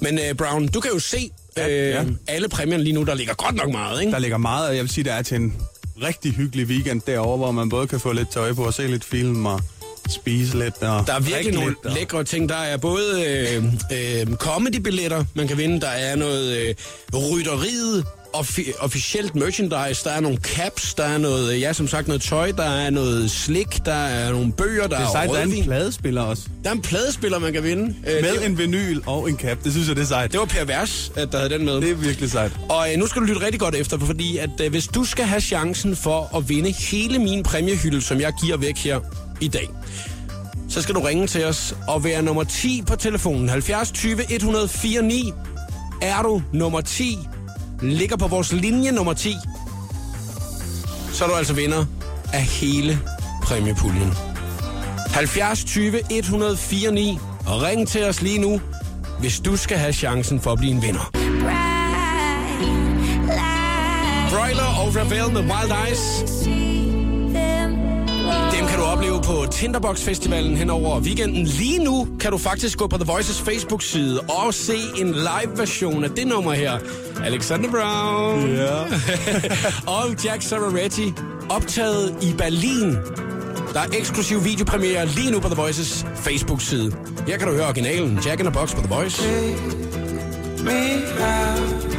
Men 0.00 0.18
uh, 0.18 0.36
Brown, 0.36 0.68
du 0.68 0.80
kan 0.80 0.90
jo 0.92 0.98
se 0.98 1.30
Ja, 1.56 1.68
øh, 1.68 1.88
ja. 1.88 2.04
alle 2.28 2.48
præmierne 2.48 2.84
lige 2.84 2.94
nu, 2.94 3.02
der 3.02 3.14
ligger 3.14 3.34
godt 3.34 3.54
nok 3.54 3.72
meget, 3.72 4.00
ikke? 4.00 4.12
Der 4.12 4.18
ligger 4.18 4.38
meget, 4.38 4.68
og 4.68 4.76
jeg 4.76 4.82
vil 4.82 4.90
sige, 4.90 5.04
der 5.04 5.12
er 5.12 5.22
til 5.22 5.36
en 5.36 5.54
rigtig 6.02 6.32
hyggelig 6.32 6.66
weekend 6.66 7.00
derovre, 7.06 7.36
hvor 7.36 7.50
man 7.52 7.68
både 7.68 7.86
kan 7.86 8.00
få 8.00 8.12
lidt 8.12 8.30
tøj 8.30 8.52
på 8.52 8.64
og 8.64 8.74
se 8.74 8.86
lidt 8.86 9.04
film 9.04 9.46
og 9.46 9.60
spise 10.08 10.58
lidt. 10.58 10.74
Og 10.82 11.06
Der 11.06 11.14
er 11.14 11.20
virkelig 11.20 11.54
nogle 11.54 11.68
lidt, 11.68 11.86
og... 11.86 11.92
lækre 11.92 12.24
ting. 12.24 12.48
Der 12.48 12.56
er 12.56 12.76
både 12.76 13.24
øh, 13.26 13.64
øh, 13.92 14.34
comedy-billetter, 14.36 15.24
man 15.34 15.48
kan 15.48 15.58
vinde. 15.58 15.80
Der 15.80 15.88
er 15.88 16.16
noget 16.16 16.56
øh, 16.56 16.74
rytteriet, 17.32 18.04
offi- 18.36 18.72
officielt 18.84 19.34
merchandise. 19.34 20.04
Der 20.04 20.10
er 20.10 20.20
nogle 20.20 20.38
caps, 20.38 20.94
der 20.94 21.04
er 21.04 21.18
noget, 21.18 21.52
øh, 21.54 21.60
ja, 21.60 21.72
som 21.72 21.88
sagt, 21.88 22.06
noget 22.06 22.22
tøj. 22.22 22.50
Der 22.52 22.62
er 22.62 22.90
noget 22.90 23.30
slik, 23.30 23.84
der 23.84 23.92
er 23.94 24.30
nogle 24.32 24.52
bøger, 24.52 24.82
der 24.82 24.88
Det 24.88 24.96
er 24.96 25.06
er, 25.06 25.10
sejt, 25.12 25.30
der 25.30 25.36
er 25.36 25.42
en 25.42 25.62
pladespiller 25.64 26.22
også. 26.22 26.42
Der 26.64 26.70
er 26.70 26.74
en 26.74 26.82
pladespiller, 26.82 27.38
man 27.38 27.52
kan 27.52 27.62
vinde. 27.64 27.94
Øh, 28.06 28.22
Med 28.22 28.32
det, 28.34 28.46
en 28.46 28.58
vinyl 28.58 29.00
og 29.06 29.28
en 29.30 29.36
cap. 29.38 29.58
Det 29.64 29.72
synes 29.72 29.88
jeg, 29.88 29.96
det 29.96 30.02
er 30.02 30.06
sejt. 30.06 30.32
det 30.32 30.40
var 30.40 30.46
Per 30.46 30.64
Vers, 30.64 31.12
at 31.16 31.32
der 31.32 31.38
havde 31.38 31.50
den 31.50 31.64
med. 31.64 31.74
Det 31.80 31.90
er 31.90 31.94
virkelig 31.94 32.30
sejt. 32.30 32.52
Og 32.68 32.92
øh, 32.92 32.98
nu 32.98 33.06
skal 33.06 33.22
du 33.22 33.26
lytte 33.26 33.40
rigtig 33.44 33.60
godt 33.60 33.74
efter, 33.74 33.98
fordi 33.98 34.36
at 34.38 34.50
øh, 34.60 34.70
hvis 34.70 34.86
du 34.86 35.04
skal 35.04 35.24
have 35.24 35.40
chancen 35.40 35.96
for 35.96 36.36
at 36.36 36.48
vinde 36.48 36.70
hele 36.72 37.18
min 37.18 37.42
præmiehylde, 37.42 38.02
som 38.02 38.20
jeg 38.20 38.32
giver 38.44 38.56
væk 38.56 38.76
her 38.78 39.00
i 39.42 39.48
dag, 39.48 39.68
så 40.68 40.82
skal 40.82 40.94
du 40.94 41.00
ringe 41.00 41.26
til 41.26 41.44
os 41.44 41.74
og 41.88 42.04
være 42.04 42.22
nummer 42.22 42.44
10 42.44 42.82
på 42.86 42.96
telefonen. 42.96 43.48
70 43.48 43.92
20 43.92 44.32
104 44.32 45.02
9. 45.02 45.32
Er 46.02 46.22
du 46.22 46.42
nummer 46.52 46.80
10, 46.80 47.18
ligger 47.82 48.16
på 48.16 48.26
vores 48.26 48.52
linje 48.52 48.92
nummer 48.92 49.12
10, 49.12 49.36
så 51.12 51.24
er 51.24 51.28
du 51.28 51.34
altså 51.34 51.52
vinder 51.54 51.84
af 52.32 52.42
hele 52.42 53.00
præmiepuljen. 53.42 54.12
70 55.06 55.64
20 55.64 56.00
104 56.10 56.92
9. 56.92 57.18
Og 57.46 57.62
ring 57.62 57.88
til 57.88 58.04
os 58.04 58.22
lige 58.22 58.38
nu, 58.38 58.60
hvis 59.20 59.40
du 59.40 59.56
skal 59.56 59.78
have 59.78 59.92
chancen 59.92 60.40
for 60.40 60.52
at 60.52 60.58
blive 60.58 60.72
en 60.72 60.82
vinder. 60.82 61.10
Broiler 64.30 64.64
og 64.64 64.96
Ravel 64.96 65.32
med 65.32 65.40
Wild 65.40 65.72
Eyes. 65.86 66.71
Opleve 69.02 69.22
på 69.22 69.52
Tinderbox 69.52 70.00
Festivalen 70.00 70.56
hen 70.56 70.70
over 70.70 71.00
weekenden. 71.00 71.44
Lige 71.44 71.84
nu 71.84 72.08
kan 72.20 72.30
du 72.30 72.38
faktisk 72.38 72.78
gå 72.78 72.86
på 72.86 72.96
The 72.96 73.04
Voices 73.12 73.40
Facebook-side 73.40 74.20
og 74.20 74.54
se 74.54 74.76
en 75.00 75.12
live-version 75.12 76.04
af 76.04 76.10
det 76.10 76.26
nummer 76.26 76.52
her. 76.52 76.78
Alexander 77.24 77.70
Brown 77.70 78.54
Ja. 78.54 78.82
og 79.96 80.24
Jack 80.24 80.42
Sararetti 80.42 81.12
optaget 81.50 82.16
i 82.22 82.34
Berlin. 82.38 82.90
Der 83.72 83.80
er 83.80 83.98
eksklusiv 83.98 84.44
videopremiere 84.44 85.06
lige 85.06 85.30
nu 85.30 85.40
på 85.40 85.48
The 85.48 85.56
Voices 85.56 86.06
Facebook-side. 86.14 86.96
Her 87.26 87.38
kan 87.38 87.48
du 87.48 87.54
høre 87.54 87.66
originalen 87.66 88.18
Jack 88.26 88.40
in 88.40 88.46
a 88.46 88.50
Box 88.50 88.74
på 88.74 88.82
The 88.82 88.94
Voice. 88.94 89.22
Me 90.64 90.94
out. 91.20 91.91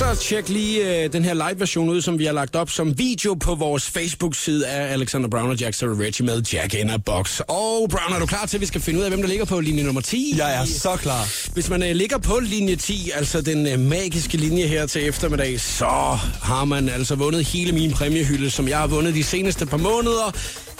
Altså, 0.00 0.28
tjek 0.28 0.48
lige 0.48 1.04
øh, 1.04 1.12
den 1.12 1.24
her 1.24 1.34
live-version 1.34 1.88
ud, 1.88 2.00
som 2.00 2.18
vi 2.18 2.24
har 2.24 2.32
lagt 2.32 2.56
op 2.56 2.70
som 2.70 2.98
video 2.98 3.34
på 3.34 3.54
vores 3.54 3.90
Facebook-side 3.90 4.66
af 4.66 4.92
Alexander 4.92 5.28
Brown 5.28 5.50
og 5.50 5.56
Jack 5.56 5.74
Sararetti 5.74 6.22
med 6.22 6.42
Jack 6.52 6.74
in 6.74 6.90
a 6.90 6.96
Box. 6.96 7.40
Og 7.40 7.88
Brown, 7.90 8.14
er 8.14 8.18
du 8.18 8.26
klar 8.26 8.46
til, 8.46 8.56
at 8.56 8.60
vi 8.60 8.66
skal 8.66 8.80
finde 8.80 9.00
ud 9.00 9.04
af, 9.04 9.10
hvem 9.10 9.20
der 9.20 9.28
ligger 9.28 9.44
på 9.44 9.60
linje 9.60 9.82
nummer 9.84 10.00
10? 10.00 10.34
Jeg 10.36 10.60
er 10.60 10.64
så 10.64 10.96
klar. 10.96 11.52
Hvis 11.52 11.70
man 11.70 11.82
øh, 11.82 11.90
ligger 11.90 12.18
på 12.18 12.38
linje 12.42 12.76
10, 12.76 13.10
altså 13.14 13.40
den 13.40 13.66
øh, 13.66 13.78
magiske 13.78 14.36
linje 14.36 14.66
her 14.66 14.86
til 14.86 15.08
eftermiddag, 15.08 15.60
så 15.60 16.18
har 16.42 16.64
man 16.64 16.88
altså 16.88 17.14
vundet 17.14 17.44
hele 17.44 17.72
min 17.72 17.92
præmiehylde, 17.92 18.50
som 18.50 18.68
jeg 18.68 18.78
har 18.78 18.86
vundet 18.86 19.14
de 19.14 19.24
seneste 19.24 19.66
par 19.66 19.76
måneder 19.76 20.36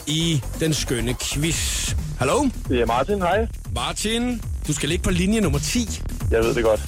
i 0.07 0.43
den 0.61 0.75
skønne 0.75 1.14
quiz. 1.14 1.95
Hallo? 2.18 2.49
Det 2.68 2.81
er 2.81 2.87
Martin, 2.87 3.18
hej. 3.18 3.47
Martin, 3.75 4.43
du 4.66 4.73
skal 4.73 4.89
ligge 4.89 5.05
på 5.05 5.11
linje 5.11 5.41
nummer 5.41 5.59
10. 5.59 6.01
Jeg 6.31 6.45
ved 6.45 6.55
det 6.55 6.64
godt. 6.64 6.81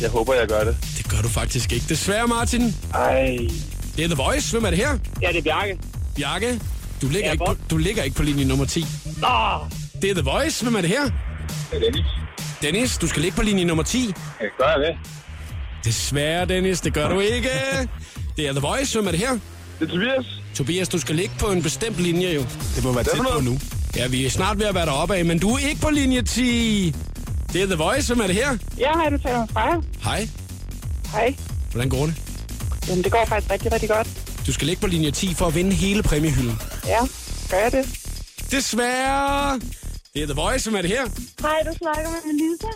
Jeg 0.00 0.10
håber, 0.10 0.34
jeg 0.34 0.48
gør 0.48 0.64
det. 0.64 0.76
Det 0.98 1.08
gør 1.08 1.18
du 1.22 1.28
faktisk 1.28 1.72
ikke. 1.72 1.86
Desværre, 1.88 2.26
Martin. 2.26 2.74
Ej. 2.94 3.38
Det 3.96 4.04
er 4.04 4.08
The 4.08 4.16
Voice. 4.16 4.50
Hvem 4.52 4.64
er 4.64 4.70
det 4.70 4.78
her? 4.78 4.98
Ja, 5.22 5.28
det 5.28 5.38
er 5.38 5.42
Bjarke. 5.42 5.78
Bjarke, 6.16 6.60
du 7.02 7.06
ligger, 7.08 7.26
Ja, 7.26 7.32
ikke 7.32 7.44
på, 7.46 7.56
du 7.70 7.76
ligger 7.76 8.02
ikke 8.02 8.16
på 8.16 8.22
linje 8.22 8.44
nummer 8.44 8.64
10. 8.64 8.86
Nå, 9.16 9.28
Det 10.02 10.10
er 10.10 10.14
The 10.14 10.22
Voice. 10.24 10.62
Hvem 10.64 10.74
er 10.74 10.80
det 10.80 10.90
her? 10.90 11.02
Det 11.04 11.12
er 11.72 11.78
Dennis. 11.80 12.06
Dennis, 12.62 12.98
du 12.98 13.06
skal 13.06 13.22
ligge 13.22 13.36
på 13.36 13.42
linje 13.42 13.64
nummer 13.64 13.82
10. 13.84 13.98
Jeg 14.40 14.48
gør 14.58 14.64
jeg 14.68 14.78
det. 14.88 14.96
Desværre, 15.84 16.46
Dennis, 16.46 16.80
det 16.80 16.94
gør 16.94 17.08
du 17.08 17.20
ikke. 17.20 17.48
Det 18.36 18.48
er 18.48 18.52
The 18.52 18.60
Voice. 18.60 18.98
Hvem 18.98 19.06
er 19.06 19.10
det 19.10 19.20
her? 19.20 19.30
Det 19.32 19.40
er 19.80 19.86
Tobias. 19.86 20.26
Tobias, 20.54 20.88
du 20.88 20.98
skal 20.98 21.14
ligge 21.14 21.34
på 21.38 21.46
en 21.46 21.62
bestemt 21.62 21.96
linje 21.98 22.28
jo. 22.34 22.40
Det 22.76 22.84
må 22.84 22.92
være 22.92 23.04
tæt 23.04 23.20
på 23.32 23.40
nu. 23.40 23.58
Ja, 23.96 24.06
vi 24.08 24.26
er 24.26 24.30
snart 24.30 24.58
ved 24.58 24.66
at 24.66 24.74
være 24.74 24.86
deroppe 24.86 25.14
af, 25.16 25.24
men 25.24 25.38
du 25.38 25.50
er 25.54 25.58
ikke 25.58 25.80
på 25.80 25.90
linje 25.90 26.22
10. 26.22 26.94
Det 27.52 27.62
er 27.62 27.66
The 27.66 27.74
Voice. 27.76 28.14
Hvem 28.14 28.20
er 28.22 28.26
det 28.26 28.36
her? 28.36 28.58
ja, 28.78 28.92
hej, 28.94 29.08
du 29.10 29.18
taler 29.18 29.38
med 29.38 29.48
Freja. 29.48 29.80
Hej. 30.04 30.28
Hej. 31.12 31.34
Hvordan 31.72 31.88
går 31.88 32.06
det? 32.06 32.14
Jamen, 32.88 33.04
det 33.04 33.12
går 33.12 33.24
faktisk 33.28 33.50
rigtig, 33.52 33.72
rigtig 33.72 33.88
godt. 33.88 34.08
Du 34.46 34.52
skal 34.52 34.66
ligge 34.66 34.80
på 34.80 34.86
linje 34.86 35.10
10 35.10 35.34
for 35.34 35.46
at 35.46 35.54
vinde 35.54 35.72
hele 35.72 36.02
præmiehylden. 36.02 36.58
Ja, 36.86 36.98
gør 37.50 37.58
jeg 37.58 37.72
det? 37.72 37.88
Desværre. 38.50 39.60
Det 40.14 40.22
er 40.22 40.26
The 40.26 40.34
Voice. 40.34 40.70
Hvem 40.70 40.78
er 40.78 40.82
det 40.82 40.90
her? 40.90 41.02
Hej, 41.40 41.58
du 41.72 41.76
snakker 41.78 42.10
med 42.10 42.32
Melissa. 42.32 42.66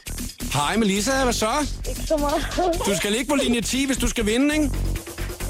Hej, 0.59 0.77
Melissa. 0.77 1.23
Hvad 1.25 1.33
så? 1.33 1.49
Ikke 1.89 2.01
så 2.03 2.17
meget. 2.17 2.77
Du 2.87 2.97
skal 2.97 3.13
ligge 3.13 3.27
på 3.27 3.35
linje 3.35 3.61
10, 3.61 3.87
hvis 3.87 3.97
du 3.97 4.09
skal 4.09 4.27
vinde, 4.27 4.55
ikke? 4.55 4.71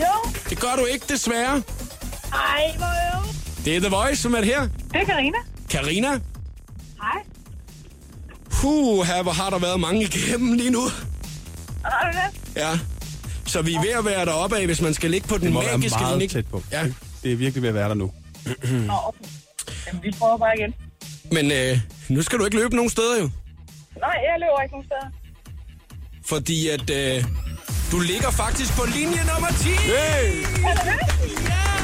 Jo. 0.01 0.31
Det 0.51 0.61
gør 0.61 0.74
du 0.79 0.85
ikke, 0.85 1.07
desværre. 1.09 1.62
Ej, 2.33 2.72
hvor 2.77 3.18
øv. 3.18 3.24
Det 3.64 3.77
er 3.77 3.81
The 3.81 3.89
Voice, 3.89 4.22
som 4.22 4.35
er 4.35 4.39
det 4.39 4.47
her. 4.47 4.62
Det 4.62 5.01
er 5.01 5.05
Karina. 5.05 5.39
Karina. 5.70 6.09
Hej. 6.11 7.22
Puh, 8.61 9.07
her 9.07 9.23
hvor 9.23 9.33
har 9.33 9.51
der 9.51 9.59
været 9.59 9.81
mange 9.81 10.03
igennem 10.03 10.53
lige 10.53 10.71
nu. 10.71 10.81
Har 11.85 12.11
du 12.13 12.19
det? 12.19 12.57
Ja. 12.63 12.79
Så 13.47 13.63
vi 13.63 13.75
er 13.75 13.81
ved 13.81 13.91
at 13.91 14.05
være 14.05 14.25
deroppe 14.25 14.57
af, 14.59 14.67
hvis 14.67 14.81
man 14.81 14.95
skal 14.95 15.11
ligge 15.11 15.29
på 15.29 15.35
den 15.37 15.45
Det 15.45 15.53
må 15.53 15.63
være 15.63 15.79
magiske 15.79 15.99
meget 16.01 16.19
linje. 16.19 16.29
tæt 16.35 16.47
på. 16.47 16.63
Ja, 16.73 16.85
Det 17.23 17.33
er 17.33 17.37
virkelig 17.37 17.63
ved 17.63 17.69
at 17.69 17.75
være 17.75 17.89
der 17.89 17.95
nu. 17.95 18.13
Nå, 18.47 18.93
okay. 19.07 19.25
Jamen, 19.87 20.03
vi 20.03 20.11
prøver 20.19 20.39
bare 20.39 20.53
igen. 20.59 20.75
men 21.33 21.53
øh, 21.53 21.79
nu 22.09 22.23
skal 22.23 22.39
du 22.39 22.45
ikke 22.45 22.57
løbe 22.57 22.77
nogen 22.77 22.91
steder 22.91 23.21
jo. 23.21 23.31
Nej, 24.01 24.17
jeg 24.29 24.37
løber 24.41 24.63
ikke 24.63 24.73
nogen 24.75 24.87
steder. 24.87 25.09
Fordi 26.27 26.69
at 26.69 26.91
øh, 26.91 27.25
du 27.93 27.99
ligger 28.01 28.31
faktisk 28.31 28.77
på 28.77 28.85
linje 28.95 29.21
nummer 29.33 29.49
10. 29.61 29.69
Hey! 29.69 30.43
Er 30.65 30.75
det 30.75 30.85
det? 30.85 31.49
Ja! 31.49 31.76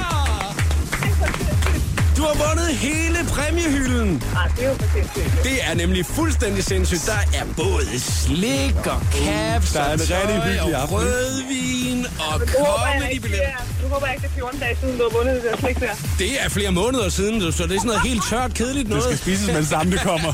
Du 2.22 2.26
har 2.26 2.48
vundet 2.48 2.76
hele 2.76 3.18
præmiehylden. 3.28 4.22
Nej, 4.32 4.48
det 4.56 4.64
er 4.64 4.68
jo 4.68 4.74
for. 4.74 5.42
Det 5.42 5.58
er 5.70 5.74
nemlig 5.74 6.06
fuldstændig 6.06 6.64
sindssygt. 6.64 7.06
Der 7.06 7.38
er 7.38 7.44
både 7.56 8.00
slik 8.00 8.76
og 8.86 9.00
caps 9.12 9.72
Der 9.72 9.80
er 9.80 9.84
og 9.88 9.94
en 9.94 10.00
rigtig 10.00 10.08
tøj 10.08 10.26
hyggelig 10.32 10.62
og 10.62 10.82
aften. 10.82 10.96
rødvin 10.96 12.06
og 12.18 12.40
Nu 12.40 12.64
håber 12.64 12.86
jeg 12.86 13.10
ikke, 13.12 13.28
comedybilletter. 13.28 13.46
det 13.46 13.54
er, 13.78 13.82
nu 13.82 13.88
håber 13.88 14.06
jeg 14.06 14.14
ikke, 14.16 14.22
det 14.28 14.32
er 14.32 14.34
14 14.34 14.60
dage 14.60 14.76
siden, 14.80 14.98
du 14.98 15.02
har 15.10 15.16
vundet 15.18 15.34
det 15.42 15.44
der 15.50 15.56
slik 15.56 15.80
der. 15.80 15.94
Det 16.18 16.30
er 16.44 16.48
flere 16.48 16.70
måneder 16.70 17.08
siden, 17.08 17.40
så 17.40 17.46
det 17.46 17.52
er 17.56 17.58
sådan 17.66 17.80
noget 17.86 18.02
helt 18.02 18.22
tørt, 18.30 18.54
kedeligt 18.54 18.86
Det 18.88 18.90
noget. 18.96 19.04
skal 19.04 19.18
spises 19.18 19.46
med 19.46 19.56
det 19.56 19.68
samme, 19.68 19.92
det 19.92 20.00
kommer. 20.00 20.32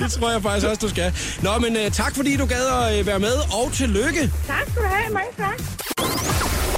Det 0.00 0.12
tror 0.12 0.30
jeg 0.30 0.42
faktisk 0.42 0.66
også, 0.66 0.80
du 0.86 0.88
skal. 0.88 1.08
Nå, 1.42 1.52
men 1.58 1.76
uh, 1.76 1.92
tak 1.92 2.12
fordi 2.16 2.36
du 2.36 2.46
gad 2.46 2.64
at 2.66 3.00
uh, 3.00 3.06
være 3.06 3.18
med, 3.18 3.36
og 3.58 3.66
tillykke. 3.72 4.22
Tak 4.52 4.64
skal 4.70 4.82
du 4.82 4.88
have. 4.96 5.08
Mange 5.18 5.32
tak. 5.44 5.58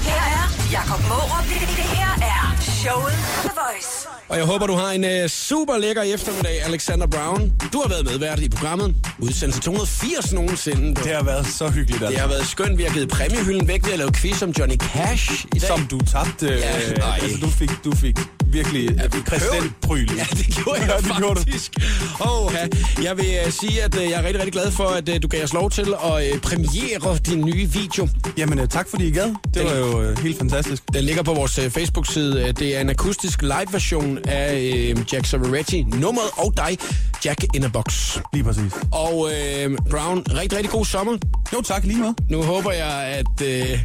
Her 0.08 0.22
er 0.38 0.44
Jakob 0.76 1.00
Morup. 1.08 1.44
Det, 1.50 1.60
det 1.80 1.86
her 1.98 2.12
er 2.34 2.41
showet 2.82 3.14
på 3.36 3.48
The 3.48 3.50
Voice. 3.62 4.08
Og 4.28 4.36
jeg 4.38 4.44
håber, 4.46 4.66
du 4.66 4.72
har 4.74 4.90
en 4.90 5.04
uh, 5.04 5.28
super 5.28 5.78
lækker 5.78 6.02
eftermiddag, 6.02 6.62
Alexander 6.64 7.06
Brown. 7.06 7.52
Du 7.72 7.80
har 7.80 7.88
været 7.88 8.04
medvært 8.06 8.38
i 8.40 8.48
programmet. 8.48 8.94
Udsendelse 9.18 9.60
280 9.60 10.32
nogensinde. 10.32 10.94
Det 10.94 11.12
har 11.14 11.22
været 11.22 11.46
så 11.46 11.68
hyggeligt, 11.68 12.00
Det 12.00 12.06
altså. 12.06 12.20
har 12.20 12.28
været 12.28 12.46
skønt. 12.46 12.78
Vi 12.78 12.82
har 12.82 12.90
givet 12.94 13.08
præmiehylden 13.08 13.68
væk 13.68 13.84
ved 13.86 13.92
at 13.92 13.98
lave 13.98 14.12
quiz 14.12 14.42
om 14.42 14.50
Johnny 14.58 14.76
Cash 14.76 15.44
i 15.44 15.58
dag. 15.58 15.68
Som 15.68 15.86
du 15.86 15.98
tabte. 16.12 16.46
Ja, 16.46 16.54
Ja, 16.54 16.92
nej. 16.94 17.18
altså, 17.22 17.38
du 17.40 17.50
fik, 17.50 17.70
du 17.84 17.92
fik 17.96 18.16
virkelig 18.46 18.90
ja, 18.90 19.08
præsidentpryl. 19.26 20.08
Ja, 20.16 20.26
det 20.30 20.46
gjorde 20.64 20.80
jeg 20.80 20.88
Ja, 20.92 20.96
det 20.96 21.16
gjorde 21.18 21.34
du. 21.34 21.40
faktisk. 21.40 21.72
Oh, 22.20 22.52
ja. 22.54 22.66
Jeg 23.02 23.16
vil 23.16 23.26
uh, 23.46 23.52
sige, 23.52 23.82
at 23.82 23.94
uh, 23.96 24.02
jeg 24.02 24.12
er 24.12 24.18
rigtig, 24.22 24.36
rigtig 24.38 24.52
glad 24.52 24.70
for, 24.70 24.84
at 24.84 25.08
uh, 25.08 25.14
du 25.22 25.28
gav 25.28 25.44
os 25.44 25.52
lov 25.52 25.70
til 25.70 25.94
at 26.04 26.32
uh, 26.34 26.40
premiere 26.40 27.18
din 27.26 27.44
nye 27.44 27.66
video. 27.72 28.08
Jamen, 28.36 28.58
øh, 28.58 28.68
tak 28.68 28.86
fordi 28.90 29.06
I 29.06 29.10
gad. 29.10 29.34
Det 29.54 29.64
var 29.64 29.74
jo 29.76 30.02
øh, 30.02 30.18
helt 30.18 30.38
fantastisk. 30.38 30.82
Den 30.92 31.04
ligger 31.04 31.22
på 31.22 31.34
vores 31.34 31.58
uh, 31.58 31.64
Facebook-side. 31.70 32.42
Uh, 32.44 32.50
Det 32.50 32.71
er 32.76 32.80
en 32.80 32.90
akustisk 32.90 33.42
live-version 33.42 34.18
af 34.28 34.54
uh, 34.96 35.12
Jack 35.12 35.26
Savaretti, 35.26 35.82
nummeret 35.82 36.30
og 36.36 36.52
dig, 36.56 36.78
Jack 37.24 37.44
in 37.54 37.64
a 37.64 37.68
Box. 37.68 38.18
Lige 38.32 38.44
præcis. 38.44 38.72
Og 38.92 39.18
uh, 39.18 39.76
Brown, 39.90 40.18
rigtig, 40.30 40.58
rigtig 40.58 40.70
god 40.70 40.84
sommer. 40.84 41.18
Jo, 41.52 41.60
tak 41.60 41.84
lige 41.84 41.98
med. 41.98 42.14
Nu 42.30 42.42
håber 42.42 42.72
jeg, 42.72 42.92
at, 42.92 43.40
uh, 43.40 43.78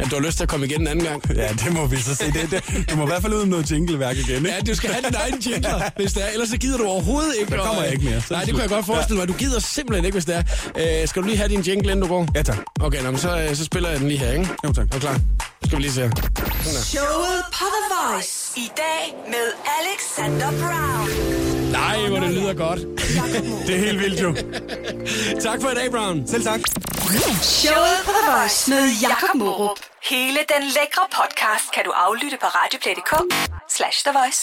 at 0.00 0.10
du 0.10 0.14
har 0.14 0.22
lyst 0.22 0.36
til 0.36 0.42
at 0.44 0.48
komme 0.48 0.66
igen 0.66 0.80
en 0.80 0.86
anden 0.86 1.04
gang. 1.04 1.22
Ja, 1.36 1.48
det 1.48 1.72
må 1.72 1.86
vi 1.86 1.96
så 1.96 2.14
se. 2.14 2.24
Det, 2.32 2.50
det, 2.50 2.90
du 2.90 2.96
må 2.96 3.02
i 3.02 3.06
hvert 3.06 3.22
fald 3.22 3.32
ud 3.32 3.38
med 3.38 3.46
noget 3.46 3.70
jingleværk 3.70 4.16
igen, 4.16 4.36
ikke? 4.36 4.48
Ja, 4.48 4.60
du 4.60 4.74
skal 4.74 4.90
have 4.90 5.06
din 5.06 5.14
egen 5.14 5.34
jingler, 5.46 5.90
hvis 5.96 6.12
det 6.12 6.22
er. 6.24 6.28
Ellers 6.28 6.48
så 6.48 6.56
gider 6.56 6.78
du 6.78 6.84
overhovedet 6.84 7.34
ikke. 7.40 7.50
Der 7.56 7.64
kommer 7.64 7.82
jeg 7.82 7.92
ikke 7.92 8.04
mere. 8.04 8.20
Så 8.20 8.34
er 8.34 8.38
Nej, 8.38 8.44
det 8.44 8.52
kunne 8.54 8.62
jeg 8.62 8.70
godt 8.70 8.86
forestille 8.86 9.18
mig. 9.18 9.28
Du 9.28 9.32
gider 9.32 9.60
simpelthen 9.60 10.04
ikke, 10.04 10.14
hvis 10.14 10.24
det 10.24 10.36
er. 10.36 10.42
Øh, 11.02 11.08
skal 11.08 11.22
du 11.22 11.26
lige 11.26 11.36
have 11.36 11.48
din 11.48 11.60
jingle, 11.60 11.90
inden 11.92 12.00
du 12.00 12.06
går? 12.08 12.26
Ja, 12.34 12.42
tak. 12.42 12.58
Okay, 12.80 13.02
nå, 13.02 13.10
men 13.10 13.20
så, 13.20 13.38
øh, 13.38 13.56
så 13.56 13.64
spiller 13.64 13.90
jeg 13.90 14.00
den 14.00 14.08
lige 14.08 14.18
her, 14.18 14.32
ikke? 14.32 14.48
Jo, 14.64 14.72
tak. 14.72 14.94
Er 14.94 14.98
klar? 14.98 15.14
Så 15.14 15.20
skal 15.66 15.78
vi 15.78 15.82
lige 15.82 15.92
se 15.92 16.00
her. 16.00 16.10
Showet 16.64 17.42
på 17.52 17.64
The 17.74 17.82
Voice. 17.94 18.52
I 18.56 18.68
dag 18.76 19.14
med 19.26 19.46
Alexander 19.78 20.50
Brown. 20.50 21.08
Nej, 21.72 22.08
hvor 22.08 22.18
det 22.20 22.30
lyder 22.30 22.54
godt. 22.54 22.80
Det 23.66 23.74
er 23.74 23.78
helt 23.78 24.00
vildt 24.00 24.22
jo. 24.22 24.34
tak 25.40 25.62
for 25.62 25.70
i 25.70 25.74
dag, 25.74 25.90
Brown. 25.90 26.26
Selv 26.28 26.44
tak. 26.44 26.60
Showet 27.42 27.98
på 28.04 28.10
The 28.16 28.32
Voice 28.32 28.70
med 28.70 28.82
Jakob 29.02 29.30
Hele 30.10 30.40
den 30.52 30.62
lækre 30.76 31.04
podcast 31.18 31.66
kan 31.74 31.84
du 31.84 31.90
aflytte 32.04 32.38
på 32.42 32.46
radioplay.dk 32.46 33.12
slash 33.76 33.98
The 34.06 34.12
Voice. 34.18 34.42